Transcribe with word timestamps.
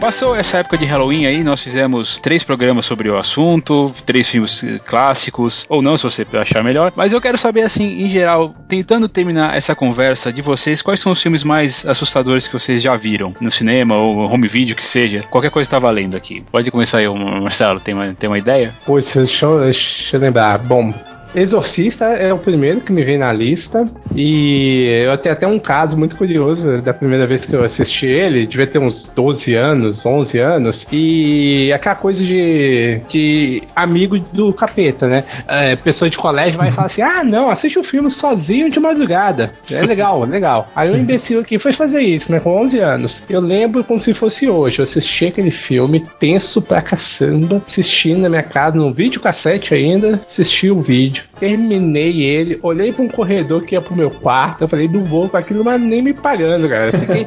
Passou 0.00 0.34
essa 0.34 0.58
época 0.58 0.78
de 0.78 0.86
Halloween 0.86 1.26
aí, 1.26 1.44
nós 1.44 1.62
fizemos 1.62 2.16
três 2.16 2.42
programas 2.42 2.86
sobre 2.86 3.10
o 3.10 3.18
assunto, 3.18 3.92
três 4.06 4.28
filmes 4.30 4.64
eh, 4.64 4.78
clássicos, 4.78 5.66
ou 5.68 5.82
não, 5.82 5.98
se 5.98 6.04
você 6.04 6.26
achar 6.32 6.64
melhor. 6.64 6.90
Mas 6.96 7.12
eu 7.12 7.20
quero 7.20 7.36
saber, 7.36 7.62
assim, 7.64 8.02
em 8.02 8.08
geral, 8.08 8.54
tentando 8.66 9.10
terminar 9.10 9.54
essa 9.54 9.74
conversa 9.74 10.32
de 10.32 10.40
vocês, 10.40 10.80
quais 10.80 11.00
são 11.00 11.12
os 11.12 11.22
filmes 11.22 11.44
mais 11.44 11.84
assustadores 11.84 12.48
que 12.48 12.54
vocês 12.54 12.80
já 12.80 12.96
viram 12.96 13.34
no 13.42 13.52
cinema 13.52 13.94
ou 13.94 14.20
home 14.20 14.48
video, 14.48 14.74
que 14.74 14.84
seja? 14.84 15.22
Qualquer 15.30 15.50
coisa 15.50 15.66
está 15.66 15.78
valendo 15.78 16.16
aqui. 16.16 16.42
Pode 16.50 16.70
começar 16.70 16.98
aí, 16.98 17.08
Marcelo, 17.08 17.78
tem 17.78 17.94
uma, 17.94 18.14
tem 18.14 18.30
uma 18.30 18.38
ideia? 18.38 18.74
Pois, 18.86 19.12
deixa 19.12 19.58
deixa 19.58 20.16
eu 20.16 20.20
lembrar. 20.20 20.56
Bom, 20.58 20.94
Exorcista 21.34 22.06
é 22.06 22.32
o 22.32 22.38
primeiro 22.38 22.80
que 22.80 22.92
me 22.92 23.04
vem 23.04 23.18
na 23.18 23.32
lista. 23.32 23.84
E 24.14 25.04
eu 25.06 25.16
tenho 25.18 25.32
até 25.34 25.46
um 25.46 25.58
caso 25.58 25.96
muito 25.96 26.16
curioso 26.16 26.82
da 26.82 26.92
primeira 26.92 27.26
vez 27.26 27.46
que 27.46 27.54
eu 27.54 27.64
assisti 27.64 28.06
ele. 28.06 28.46
Devia 28.46 28.66
ter 28.66 28.78
uns 28.78 29.08
12 29.14 29.54
anos, 29.54 30.04
11 30.04 30.38
anos. 30.38 30.86
E 30.90 31.72
aquela 31.72 31.94
coisa 31.94 32.24
de, 32.24 33.00
de 33.08 33.62
amigo 33.74 34.18
do 34.18 34.52
capeta, 34.52 35.06
né? 35.06 35.24
É, 35.46 35.76
pessoa 35.76 36.10
de 36.10 36.16
colégio 36.16 36.58
vai 36.58 36.70
falar 36.72 36.86
assim: 36.86 37.02
ah, 37.02 37.22
não, 37.22 37.48
assiste 37.48 37.78
o 37.78 37.82
um 37.82 37.84
filme 37.84 38.10
sozinho 38.10 38.68
de 38.68 38.80
madrugada. 38.80 39.52
É 39.70 39.82
legal, 39.82 40.22
legal. 40.26 40.68
Aí 40.74 40.90
o 40.90 40.96
imbecil 40.96 41.40
aqui 41.40 41.58
foi 41.58 41.72
fazer 41.72 42.00
isso, 42.00 42.32
né? 42.32 42.40
Com 42.40 42.60
11 42.62 42.78
anos. 42.78 43.24
Eu 43.28 43.40
lembro 43.40 43.84
como 43.84 44.00
se 44.00 44.12
fosse 44.14 44.48
hoje. 44.48 44.80
Eu 44.80 44.82
assisti 44.84 45.26
aquele 45.26 45.50
filme 45.50 46.02
tenso 46.18 46.60
pra 46.60 46.82
caçamba, 46.82 47.62
assistindo 47.66 48.20
na 48.20 48.28
minha 48.28 48.42
casa, 48.42 48.76
no 48.76 48.92
videocassete 48.92 49.74
ainda, 49.74 50.20
assisti 50.26 50.70
o 50.70 50.80
vídeo 50.80 51.19
terminei 51.38 52.22
ele, 52.22 52.58
olhei 52.62 52.92
para 52.92 53.04
um 53.04 53.08
corredor 53.08 53.62
que 53.62 53.74
ia 53.74 53.80
pro 53.80 53.94
meu 53.94 54.10
quarto, 54.10 54.62
eu 54.62 54.68
falei, 54.68 54.88
não 54.88 55.04
vou 55.04 55.28
com 55.28 55.36
aquilo, 55.36 55.64
mas 55.64 55.80
nem 55.80 56.02
me 56.02 56.12
pagando, 56.12 56.68
cara. 56.68 56.92
Fiquei, 56.92 57.26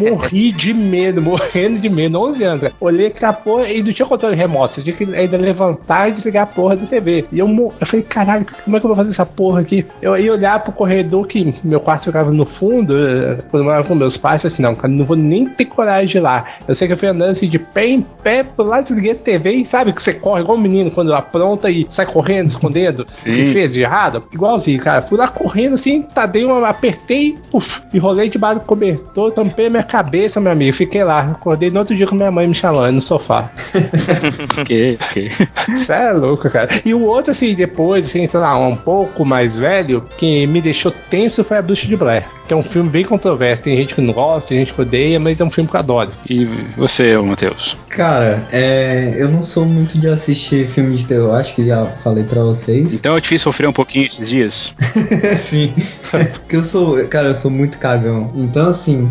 morri 0.10 0.52
de 0.52 0.74
medo, 0.74 1.20
morrendo 1.20 1.78
de 1.78 1.88
medo, 1.88 2.20
11 2.20 2.44
anos, 2.44 2.60
cara. 2.62 2.74
Olhei 2.80 3.06
aquela 3.08 3.32
porra 3.32 3.68
e 3.68 3.82
não 3.82 3.92
tinha 3.92 4.06
controle 4.06 4.36
remoto, 4.36 4.74
você 4.74 4.82
tinha 4.82 4.94
que 4.94 5.04
ainda 5.14 5.36
levantar 5.36 6.08
e 6.08 6.12
desligar 6.12 6.44
a 6.44 6.46
porra 6.46 6.76
da 6.76 6.86
TV. 6.86 7.26
E 7.32 7.38
eu, 7.38 7.48
eu 7.48 7.86
falei, 7.86 8.02
caralho, 8.02 8.46
como 8.64 8.76
é 8.76 8.80
que 8.80 8.86
eu 8.86 8.88
vou 8.88 8.96
fazer 8.96 9.10
essa 9.10 9.26
porra 9.26 9.60
aqui? 9.60 9.86
Eu 10.00 10.16
ia 10.16 10.32
olhar 10.32 10.62
pro 10.62 10.72
corredor 10.72 11.26
que 11.26 11.54
meu 11.64 11.80
quarto 11.80 12.04
ficava 12.04 12.30
no 12.30 12.44
fundo, 12.44 12.94
eh, 12.98 13.38
quando 13.50 13.62
eu 13.62 13.64
morava 13.64 13.86
com 13.86 13.94
meus 13.94 14.16
pais, 14.16 14.42
falei 14.42 14.52
assim, 14.52 14.62
não, 14.62 14.74
cara, 14.74 14.92
não 14.92 15.04
vou 15.04 15.16
nem 15.16 15.46
ter 15.46 15.64
coragem 15.64 16.08
de 16.08 16.18
ir 16.18 16.20
lá. 16.20 16.44
Eu 16.66 16.74
sei 16.74 16.86
que 16.86 16.94
eu 16.94 16.98
fui 16.98 17.08
andando 17.08 17.30
assim 17.30 17.48
de 17.48 17.58
pé 17.58 17.86
em 17.86 18.02
pé, 18.02 18.42
pro 18.42 18.64
lado 18.64 18.84
desliguei 18.84 19.12
a 19.12 19.14
TV 19.14 19.52
e 19.52 19.66
sabe 19.66 19.92
que 19.92 20.02
você 20.02 20.14
corre 20.14 20.42
igual 20.42 20.56
um 20.56 20.60
menino 20.60 20.90
quando 20.90 21.12
apronta 21.14 21.70
e 21.70 21.86
sai 21.88 22.06
correndo, 22.06 22.48
escondendo. 22.48 23.06
Sim. 23.18 23.36
que 23.36 23.52
fez 23.52 23.72
de 23.72 23.80
errado? 23.82 24.22
Igualzinho, 24.32 24.80
cara. 24.80 25.02
Fui 25.02 25.18
lá 25.18 25.28
correndo 25.28 25.74
assim, 25.74 26.02
tá, 26.02 26.26
dei 26.26 26.44
uma, 26.44 26.68
apertei, 26.68 27.36
uf, 27.52 27.80
enrolei 27.92 28.28
debaixo 28.28 28.60
do 28.60 28.66
cobertor, 28.66 29.32
tampei 29.32 29.68
minha 29.68 29.82
cabeça, 29.82 30.40
meu 30.40 30.52
amigo. 30.52 30.76
Fiquei 30.76 31.02
lá. 31.02 31.20
Acordei 31.20 31.70
no 31.70 31.78
outro 31.80 31.96
dia 31.96 32.06
com 32.06 32.14
minha 32.14 32.30
mãe 32.30 32.46
me 32.46 32.54
chamando 32.54 32.94
no 32.94 33.00
sofá. 33.00 33.50
ok, 34.60 34.98
ok. 35.00 35.30
Isso 35.68 35.92
é 35.92 36.12
louco, 36.12 36.48
cara. 36.50 36.68
E 36.84 36.94
o 36.94 37.02
outro, 37.02 37.30
assim, 37.30 37.54
depois, 37.54 38.06
assim, 38.06 38.26
sei 38.26 38.40
lá, 38.40 38.56
um 38.58 38.76
pouco 38.76 39.24
mais 39.24 39.58
velho, 39.58 40.04
que 40.16 40.46
me 40.46 40.60
deixou 40.60 40.92
tenso 41.10 41.42
foi 41.44 41.58
a 41.58 41.62
Bruxa 41.62 41.86
de 41.86 41.96
Blair. 41.96 42.24
Que 42.46 42.54
é 42.54 42.56
um 42.56 42.62
filme 42.62 42.88
bem 42.88 43.04
controverso. 43.04 43.62
Tem 43.62 43.76
gente 43.76 43.94
que 43.94 44.00
não 44.00 44.14
gosta, 44.14 44.48
tem 44.48 44.60
gente 44.60 44.72
que 44.72 44.80
odeia, 44.80 45.20
mas 45.20 45.40
é 45.40 45.44
um 45.44 45.50
filme 45.50 45.68
que 45.68 45.76
eu 45.76 45.80
adoro. 45.80 46.10
E 46.30 46.46
você, 46.76 47.16
Matheus? 47.18 47.76
Cara, 47.90 48.46
é, 48.50 49.14
eu 49.16 49.28
não 49.28 49.42
sou 49.42 49.66
muito 49.66 49.98
de 49.98 50.08
assistir 50.08 50.66
filme 50.68 50.96
de 50.96 51.04
terror, 51.04 51.34
acho 51.34 51.54
que 51.54 51.66
já 51.66 51.86
falei 52.02 52.24
para 52.24 52.42
vocês. 52.42 52.94
Então 52.94 53.07
eu 53.14 53.20
te 53.20 53.38
sofrer 53.38 53.68
um 53.68 53.72
pouquinho 53.72 54.06
esses 54.06 54.28
dias? 54.28 54.72
Sim. 55.36 55.74
Porque 56.10 56.56
eu 56.56 56.64
sou, 56.64 57.04
cara, 57.06 57.28
eu 57.28 57.34
sou 57.34 57.50
muito 57.50 57.78
cagão. 57.78 58.32
Então, 58.34 58.68
assim, 58.68 59.10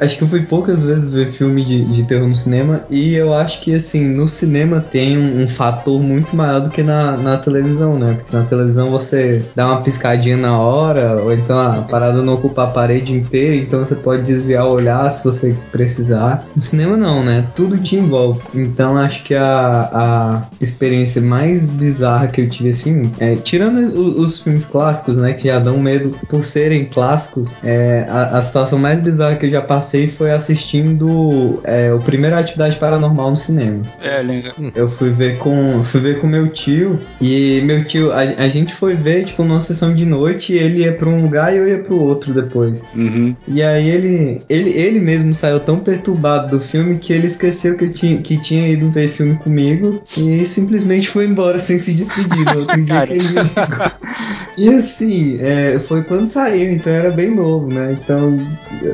acho 0.00 0.18
que 0.18 0.24
eu 0.24 0.28
fui 0.28 0.42
poucas 0.42 0.82
vezes 0.84 1.08
ver 1.08 1.30
filme 1.30 1.64
de, 1.64 1.84
de 1.84 2.04
terror 2.04 2.28
no 2.28 2.34
cinema 2.34 2.84
e 2.90 3.14
eu 3.14 3.32
acho 3.32 3.60
que, 3.60 3.74
assim, 3.74 4.04
no 4.04 4.28
cinema 4.28 4.80
tem 4.80 5.16
um, 5.16 5.42
um 5.42 5.48
fator 5.48 6.00
muito 6.02 6.34
maior 6.34 6.60
do 6.60 6.70
que 6.70 6.82
na, 6.82 7.16
na 7.16 7.36
televisão, 7.36 7.98
né? 7.98 8.14
Porque 8.14 8.36
na 8.36 8.44
televisão 8.44 8.90
você 8.90 9.44
dá 9.54 9.66
uma 9.66 9.82
piscadinha 9.82 10.36
na 10.36 10.58
hora, 10.58 11.22
ou 11.22 11.32
então 11.32 11.58
a 11.58 11.82
parada 11.82 12.22
não 12.22 12.34
ocupa 12.34 12.64
a 12.64 12.66
parede 12.66 13.12
inteira, 13.12 13.56
então 13.56 13.80
você 13.80 13.94
pode 13.94 14.22
desviar 14.22 14.66
o 14.66 14.72
olhar 14.72 15.08
se 15.10 15.24
você 15.24 15.56
precisar. 15.70 16.44
No 16.54 16.62
cinema 16.62 16.96
não, 16.96 17.24
né? 17.24 17.44
Tudo 17.54 17.78
te 17.78 17.96
envolve. 17.96 18.42
Então 18.54 18.96
acho 18.96 19.22
que 19.24 19.34
a, 19.34 19.90
a 19.92 20.42
experiência 20.60 21.20
mais 21.22 21.66
bizarra 21.66 22.28
que 22.28 22.40
eu 22.40 22.48
tive 22.48 22.70
assim, 22.70 23.12
é, 23.32 23.36
tirando 23.36 23.78
os, 23.94 24.16
os, 24.16 24.40
filmes 24.40 24.64
clássicos, 24.64 25.16
né, 25.16 25.32
que 25.32 25.48
já 25.48 25.58
dão 25.58 25.78
medo 25.78 26.16
por 26.28 26.44
serem 26.44 26.84
clássicos, 26.84 27.54
é, 27.62 28.06
a, 28.08 28.38
a, 28.38 28.42
situação 28.42 28.78
mais 28.78 29.00
bizarra 29.00 29.36
que 29.36 29.46
eu 29.46 29.50
já 29.50 29.62
passei 29.62 30.08
foi 30.08 30.30
assistindo 30.30 31.60
é, 31.64 31.92
o 31.92 31.98
primeiro 31.98 32.36
Atividade 32.36 32.76
Paranormal 32.76 33.30
no 33.30 33.36
cinema. 33.36 33.82
É, 34.02 34.22
legal. 34.22 34.52
Eu 34.74 34.88
fui 34.88 35.10
ver 35.10 35.38
com 35.38 35.82
fui 35.82 36.00
ver 36.00 36.18
com 36.18 36.26
meu 36.26 36.48
tio 36.48 36.98
e 37.20 37.60
meu 37.64 37.84
tio 37.84 38.12
a, 38.12 38.20
a 38.20 38.48
gente 38.48 38.74
foi 38.74 38.94
ver 38.94 39.24
tipo 39.24 39.44
numa 39.44 39.60
sessão 39.60 39.94
de 39.94 40.04
noite, 40.04 40.52
ele 40.52 40.80
ia 40.80 40.92
para 40.92 41.08
um 41.08 41.22
lugar 41.22 41.52
e 41.52 41.58
eu 41.58 41.68
ia 41.68 41.78
para 41.78 41.94
o 41.94 42.02
outro 42.02 42.32
depois 42.32 42.54
depois. 42.54 42.84
Uhum. 42.94 43.34
E 43.48 43.62
aí 43.62 43.88
ele, 43.88 44.42
ele, 44.48 44.70
ele 44.70 45.00
mesmo 45.00 45.34
saiu 45.34 45.60
tão 45.60 45.78
perturbado 45.80 46.56
do 46.56 46.60
filme 46.60 46.98
que 46.98 47.12
ele 47.12 47.26
esqueceu 47.26 47.76
que, 47.76 47.88
tinha, 47.88 48.18
que 48.18 48.40
tinha 48.40 48.68
ido 48.68 48.90
ver 48.90 49.08
filme 49.08 49.36
comigo 49.36 50.02
e 50.16 50.44
simplesmente 50.44 51.08
foi 51.08 51.26
embora 51.26 51.58
sem 51.60 51.78
se 51.78 51.92
despedir. 51.92 52.44
No 52.44 52.60
outro 52.60 52.80
dia 52.84 53.06
E 54.56 54.68
assim, 54.68 55.36
é, 55.40 55.80
foi 55.80 56.04
quando 56.04 56.28
saiu, 56.28 56.72
então 56.72 56.92
era 56.92 57.10
bem 57.10 57.34
novo, 57.34 57.72
né? 57.72 57.98
Então 58.00 58.38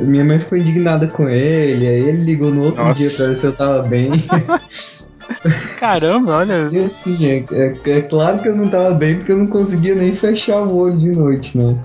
minha 0.07 0.25
mãe 0.25 0.39
ficou 0.39 0.57
indignada 0.57 1.07
com 1.07 1.29
ele, 1.29 1.87
aí 1.87 2.09
ele 2.09 2.25
ligou 2.25 2.51
no 2.51 2.65
outro 2.65 2.83
Nossa. 2.83 2.99
dia 2.99 3.11
pra 3.11 3.27
ver 3.27 3.37
se 3.37 3.47
eu 3.47 3.53
tava 3.53 3.83
bem. 3.83 4.11
Caramba, 5.79 6.39
olha. 6.39 6.69
E 6.71 6.79
assim, 6.79 7.17
é, 7.27 7.45
é, 7.53 7.99
é, 7.99 8.03
claro 8.03 8.39
que 8.41 8.49
eu 8.49 8.57
não 8.57 8.69
tava 8.69 8.93
bem 8.95 9.17
porque 9.17 9.33
eu 9.33 9.39
não 9.39 9.47
conseguia 9.47 9.95
nem 9.95 10.13
fechar 10.13 10.59
o 10.59 10.77
olho 10.77 10.97
de 10.97 11.11
noite, 11.11 11.57
né? 11.57 11.77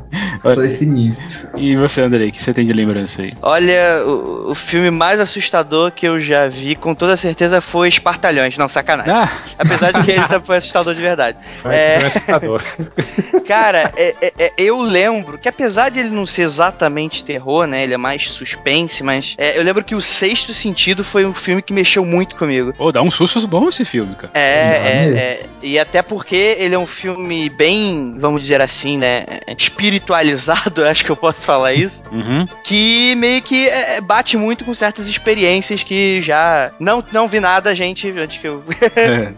Olha, 0.44 0.56
Foi 0.56 0.70
sinistro. 0.70 1.48
E 1.58 1.76
você, 1.76 2.02
Andrei, 2.02 2.30
o 2.30 2.32
que 2.32 2.42
você 2.42 2.54
tem 2.54 2.66
de 2.66 2.74
lembrança 2.74 3.22
aí? 3.22 3.34
Olha, 3.42 4.04
o, 4.06 4.52
o, 4.52 4.56
filme 4.56 4.92
mais 4.92 5.20
assustador 5.20 5.92
que 5.92 6.08
eu 6.08 6.20
já 6.20 6.48
vi, 6.48 6.76
com 6.76 6.94
toda 6.94 7.18
certeza, 7.18 7.62
foi 7.62 7.90
Espartalhões. 7.90 8.58
Não, 8.58 8.68
sacanagem. 8.68 9.14
Ah. 9.14 9.30
Apesar 9.58 9.92
de 9.92 10.04
que 10.04 10.12
ele 10.12 10.22
foi 10.44 10.58
assustador 10.58 10.94
de 10.94 11.02
verdade. 11.02 11.38
Mas 11.64 11.76
é... 11.76 11.98
foi 11.98 12.08
assustador. 12.08 12.64
Cara, 13.48 13.94
é, 13.96 14.16
é, 14.22 14.34
é, 14.40 14.54
eu 14.58 14.82
lembro 14.82 15.38
que 15.38 15.48
apesar 15.48 15.90
de 15.90 16.00
ele 16.00 16.10
não 16.10 16.26
ser 16.26 16.42
exatamente 16.44 17.24
terror, 17.24 17.68
né? 17.68 17.84
Ele 17.84 17.94
é 17.94 17.98
mais 17.98 18.32
suspense, 18.32 19.04
mas 19.04 19.36
é, 19.38 19.58
eu 19.58 19.64
lembro 19.64 19.84
que 19.84 19.94
o 19.94 20.02
Sexto 20.02 20.52
Sentido 20.52 21.04
foi 21.04 21.26
um 21.26 21.34
filme 21.34 21.62
que 21.62 21.72
mexeu 21.72 22.04
muito 22.04 22.36
comigo. 22.36 22.74
Pô, 22.74 22.92
dá 22.92 23.04
um 23.04 23.12
susto 23.12 23.35
bom 23.44 23.68
esse 23.68 23.84
filme, 23.84 24.16
cara. 24.16 24.32
É, 24.34 24.40
é, 24.40 25.14
é, 25.18 25.46
E 25.62 25.78
até 25.78 26.02
porque 26.02 26.56
ele 26.58 26.76
é 26.76 26.80
um 26.80 26.86
filme 26.86 27.50
bem, 27.50 28.16
vamos 28.20 28.42
dizer 28.42 28.62
assim, 28.62 28.98
né? 28.98 29.26
Espiritualizado, 29.58 30.84
acho 30.86 31.04
que 31.04 31.12
eu 31.12 31.16
posso 31.16 31.42
falar 31.42 31.74
isso. 31.74 32.04
Uhum. 32.12 32.48
Que 32.64 33.16
meio 33.16 33.42
que 33.42 33.68
é, 33.68 34.00
bate 34.00 34.38
muito 34.38 34.64
com 34.64 34.74
certas 34.74 35.08
experiências 35.08 35.84
que 35.84 36.22
já. 36.22 36.72
Não, 36.80 37.04
não 37.12 37.28
vi 37.28 37.40
nada, 37.40 37.76
gente, 37.76 38.10
antes 38.12 38.40
que 38.40 38.48
eu. 38.48 38.64
É. 38.96 39.32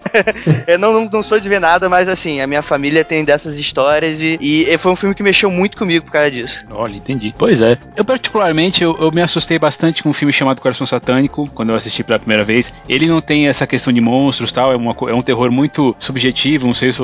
eu 0.73 0.77
não, 0.77 0.93
não, 0.93 1.09
não, 1.09 1.23
sou 1.23 1.39
de 1.39 1.47
ver 1.47 1.59
nada, 1.59 1.89
mas 1.89 2.07
assim, 2.07 2.41
a 2.41 2.47
minha 2.47 2.61
família 2.61 3.03
tem 3.03 3.23
dessas 3.23 3.57
histórias 3.57 4.21
e, 4.21 4.37
e 4.41 4.77
foi 4.77 4.91
um 4.91 4.95
filme 4.95 5.15
que 5.15 5.23
mexeu 5.23 5.49
muito 5.49 5.77
comigo 5.77 6.05
por 6.05 6.11
causa 6.11 6.29
disso. 6.29 6.65
Olha, 6.69 6.95
entendi. 6.95 7.33
Pois 7.37 7.61
é. 7.61 7.77
Eu, 7.95 8.03
particularmente, 8.05 8.83
eu, 8.83 8.95
eu 8.99 9.11
me 9.11 9.21
assustei 9.21 9.57
bastante 9.57 10.03
com 10.03 10.09
um 10.09 10.13
filme 10.13 10.33
chamado 10.33 10.61
Coração 10.61 10.85
Satânico, 10.85 11.47
quando 11.49 11.69
eu 11.69 11.75
assisti 11.75 12.03
pela 12.03 12.19
primeira 12.19 12.43
vez. 12.43 12.73
Ele 12.87 13.07
não 13.07 13.21
tem 13.21 13.47
essa 13.47 13.65
questão 13.65 13.86
questão 13.87 13.93
de 13.93 14.01
monstros 14.01 14.51
tal, 14.51 14.71
é, 14.71 14.75
uma, 14.75 14.95
é 15.09 15.13
um 15.13 15.21
terror 15.21 15.51
muito 15.51 15.95
subjetivo. 15.99 16.67
Não 16.67 16.73
sei 16.73 16.91
se, 16.91 16.99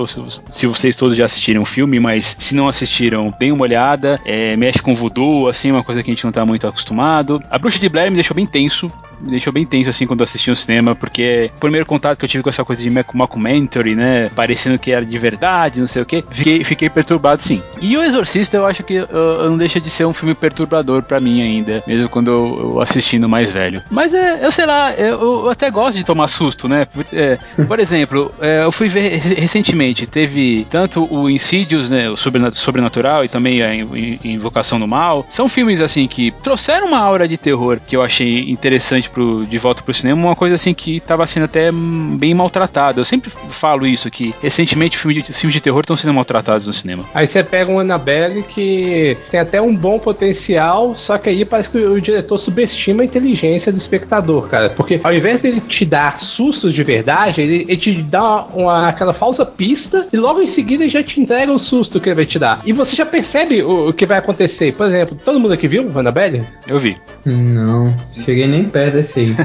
se 0.50 0.68
vocês 0.68 0.96
todos 0.96 1.16
já 1.16 1.26
assistiram 1.26 1.62
o 1.62 1.66
filme, 1.66 2.00
mas 2.00 2.36
se 2.38 2.56
não 2.56 2.68
assistiram, 2.68 3.34
deem 3.40 3.52
uma 3.52 3.64
olhada. 3.64 4.20
É, 4.26 4.56
mexe 4.56 4.82
com 4.82 4.96
voodoo, 4.96 5.48
assim, 5.48 5.72
uma 5.72 5.84
coisa 5.84 6.04
que 6.04 6.12
a 6.12 6.14
gente 6.14 6.26
não 6.26 6.32
tá 6.32 6.46
muito 6.46 6.68
acostumado. 6.68 7.42
A 7.50 7.58
Bruxa 7.58 7.80
de 7.80 7.90
Blair 7.90 8.12
me 8.12 8.16
deixou 8.16 8.36
bem 8.36 8.46
tenso 8.46 8.92
me 9.24 9.32
deixou 9.32 9.52
bem 9.54 9.66
tenso 9.66 9.90
assim 9.90 10.06
quando 10.06 10.24
assisti 10.24 10.50
no 10.50 10.56
cinema, 10.56 10.96
porque 10.96 11.50
o 11.56 11.60
primeiro 11.60 11.86
contato 11.86 12.18
que 12.18 12.26
eu 12.26 12.30
tive 12.30 12.44
com 12.44 12.50
essa 12.50 12.64
coisa 12.64 12.82
de 12.82 12.90
mockumentary, 13.14 13.96
né, 13.96 14.30
parecendo 14.36 14.78
que 14.78 14.92
era 14.92 15.06
de 15.06 15.18
verdade, 15.18 15.80
não 15.80 15.88
sei 15.88 16.02
o 16.02 16.06
que, 16.06 16.24
fiquei, 16.30 16.64
fiquei 16.64 16.90
perturbado 16.90 17.42
sim. 17.42 17.62
E 17.82 17.98
o 17.98 18.04
Exorcista 18.04 18.58
eu 18.58 18.66
acho 18.66 18.84
que 18.84 19.00
uh, 19.00 19.50
não 19.50 19.58
deixa 19.58 19.80
de 19.80 19.90
ser 19.90 20.06
um 20.06 20.14
filme 20.14 20.36
perturbador 20.36 21.04
para 21.04 21.20
mim 21.20 21.42
ainda, 21.42 21.84
mesmo 21.88 22.10
quando 22.10 22.30
eu, 22.30 22.58
eu 22.60 22.82
assistindo 22.82 23.28
mais 23.30 23.52
velho. 23.52 23.82
Mas 23.90 24.14
é, 24.14 24.46
eu 24.46 24.52
sei 24.52 24.66
lá, 24.66 24.94
eu, 24.94 25.20
eu 25.22 25.50
até 25.50 25.72
gosto 25.72 25.98
de 25.98 26.04
tomar 26.04 26.28
susto, 26.28 26.68
né? 26.68 26.86
É, 27.12 27.38
por 27.68 27.80
exemplo, 27.80 28.34
é, 28.42 28.64
eu 28.64 28.72
fui 28.72 28.88
ver 28.88 29.18
recentemente, 29.20 30.06
teve 30.06 30.68
tanto 30.70 31.08
o 31.14 31.30
Insidious, 31.30 31.90
né, 31.90 32.10
o 32.10 32.16
Sobrenatural 32.16 33.24
e 33.24 33.28
também 33.28 33.62
a 33.62 33.74
Invocação 33.74 34.80
do 34.80 34.88
Mal. 34.88 35.26
São 35.30 35.48
filmes 35.48 35.80
assim 35.80 36.08
que 36.08 36.32
trouxeram 36.42 36.88
uma 36.88 37.00
aura 37.00 37.28
de 37.28 37.38
terror 37.38 37.80
que 37.86 37.96
eu 37.96 38.02
achei 38.02 38.50
interessante 38.50 39.10
pro, 39.14 39.46
de 39.46 39.58
volta 39.58 39.84
pro 39.84 39.94
cinema 39.94 40.26
uma 40.26 40.36
coisa 40.36 40.56
assim 40.56 40.74
que 40.74 41.00
tava 41.00 41.26
sendo 41.28 41.44
até 41.44 41.72
bem 41.72 42.34
maltratada. 42.34 43.00
Eu 43.00 43.06
sempre 43.06 43.30
falo 43.30 43.86
isso, 43.86 44.10
que 44.10 44.34
recentemente 44.42 44.98
filmes 44.98 45.24
de, 45.24 45.34
filmes 45.34 45.54
de 45.54 45.62
terror 45.62 45.82
estão 45.82 45.96
sendo 45.96 46.14
maltratados 46.14 46.68
no 46.68 46.74
cinema. 46.74 47.06
Aí 47.14 47.28
você 47.28 47.44
pega 47.44 47.72
um 47.72 47.80
Annabelle 47.80 48.44
que 48.44 49.18
tem 49.30 49.40
até 49.40 49.62
um 49.62 49.76
bom 49.76 50.00
potencial, 50.00 50.96
só 50.96 51.18
que 51.18 51.30
aí 51.30 51.46
parece 51.46 51.70
que 51.70 51.78
o 51.78 52.02
diretor 52.02 52.38
subestima 52.38 53.04
a 53.04 53.06
inteligência 53.06 53.72
do 53.72 53.78
espectador, 53.78 54.48
cara. 54.48 54.70
Porque 54.70 55.00
ao 55.04 55.14
invés 55.14 55.42
dele 55.42 55.62
te 55.62 55.86
dar 55.86 56.20
sustos 56.20 56.74
de 56.74 56.84
verdade, 56.84 57.42
ele, 57.42 57.66
ele 57.68 57.78
te 57.78 58.02
dá 58.02 58.46
uma, 58.54 58.90
aquela 58.90 59.14
falsa 59.14 59.46
pista 59.46 60.08
e 60.12 60.18
logo 60.18 60.42
em 60.42 60.48
seguida 60.48 60.84
ele 60.84 60.92
já 60.92 61.04
te 61.04 61.20
entrega 61.20 61.52
o 61.52 61.60
susto 61.60 62.00
que 62.00 62.10
ele 62.10 62.16
vai 62.16 62.26
te 62.26 62.40
dar. 62.40 62.62
E 62.66 62.74
você 62.74 62.96
já 62.96 63.06
percebe 63.06 63.62
o, 63.62 63.90
o 63.90 63.94
que 63.94 64.06
vai 64.06 64.18
acontecer. 64.18 64.74
Por 64.74 64.88
exemplo, 64.88 65.18
todo 65.24 65.40
mundo 65.40 65.54
aqui 65.54 65.68
viu 65.68 65.92
Annabelle? 65.98 66.44
Eu 66.68 66.80
vi. 66.80 66.98
Não, 67.26 67.96
cheguei 68.26 68.48
nem 68.48 68.64
perto 68.66 68.98
desse 69.04 69.20
aí. 69.20 69.36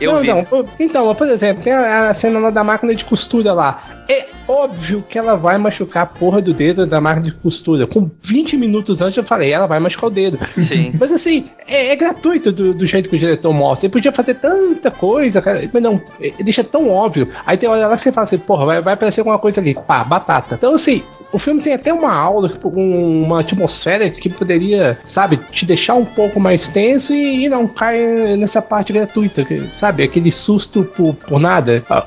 Eu 0.00 0.12
não, 0.12 0.20
vi. 0.20 0.28
não. 0.28 0.46
Então, 0.78 1.14
por 1.14 1.28
exemplo, 1.28 1.62
tem 1.62 1.72
a, 1.72 2.08
a 2.08 2.14
cena 2.14 2.38
lá 2.38 2.50
da 2.50 2.64
máquina 2.64 2.94
de 2.94 3.04
costura 3.04 3.52
lá. 3.52 3.97
É 4.08 4.26
óbvio 4.48 5.02
que 5.02 5.18
ela 5.18 5.36
vai 5.36 5.58
machucar 5.58 6.04
a 6.04 6.06
porra 6.06 6.40
do 6.40 6.54
dedo 6.54 6.86
da 6.86 6.98
máquina 7.00 7.26
de 7.26 7.32
costura. 7.32 7.86
Com 7.86 8.10
20 8.24 8.56
minutos 8.56 9.02
antes 9.02 9.18
eu 9.18 9.24
falei, 9.24 9.52
ela 9.52 9.66
vai 9.66 9.78
machucar 9.78 10.08
o 10.08 10.12
dedo. 10.12 10.38
Sim. 10.62 10.92
Mas 10.98 11.12
assim, 11.12 11.44
é, 11.66 11.92
é 11.92 11.96
gratuito 11.96 12.50
do, 12.50 12.72
do 12.72 12.86
jeito 12.86 13.10
que 13.10 13.16
o 13.16 13.18
diretor 13.18 13.52
mostra. 13.52 13.86
Ele 13.86 13.92
podia 13.92 14.10
fazer 14.10 14.34
tanta 14.36 14.90
coisa, 14.90 15.42
cara. 15.42 15.68
Mas 15.70 15.82
não, 15.82 16.00
ele 16.18 16.42
deixa 16.42 16.64
tão 16.64 16.88
óbvio. 16.88 17.28
Aí 17.44 17.58
tem 17.58 17.68
hora 17.68 17.86
lá 17.86 17.96
que 17.96 18.02
você 18.02 18.10
fala 18.10 18.26
assim, 18.26 18.38
porra, 18.38 18.64
vai, 18.64 18.80
vai 18.80 18.94
aparecer 18.94 19.20
alguma 19.20 19.38
coisa 19.38 19.60
ali. 19.60 19.74
Pá, 19.74 20.02
batata. 20.04 20.54
Então 20.54 20.74
assim, 20.74 21.02
o 21.30 21.38
filme 21.38 21.60
tem 21.60 21.74
até 21.74 21.92
uma 21.92 22.10
aula, 22.14 22.48
tipo, 22.48 22.68
um- 22.74 23.24
uma 23.24 23.40
atmosfera 23.40 24.08
que 24.10 24.30
poderia, 24.30 24.98
sabe, 25.04 25.38
te 25.52 25.66
deixar 25.66 25.94
um 25.96 26.04
pouco 26.06 26.40
mais 26.40 26.66
tenso 26.68 27.12
e, 27.14 27.44
e 27.44 27.48
não 27.50 27.68
cai 27.68 27.98
nessa 28.38 28.62
parte 28.62 28.90
gratuita, 28.92 29.46
sabe? 29.74 30.02
Aquele 30.02 30.32
susto 30.32 30.82
por, 30.84 31.14
por 31.14 31.38
nada. 31.38 31.84
Ah, 31.90 32.06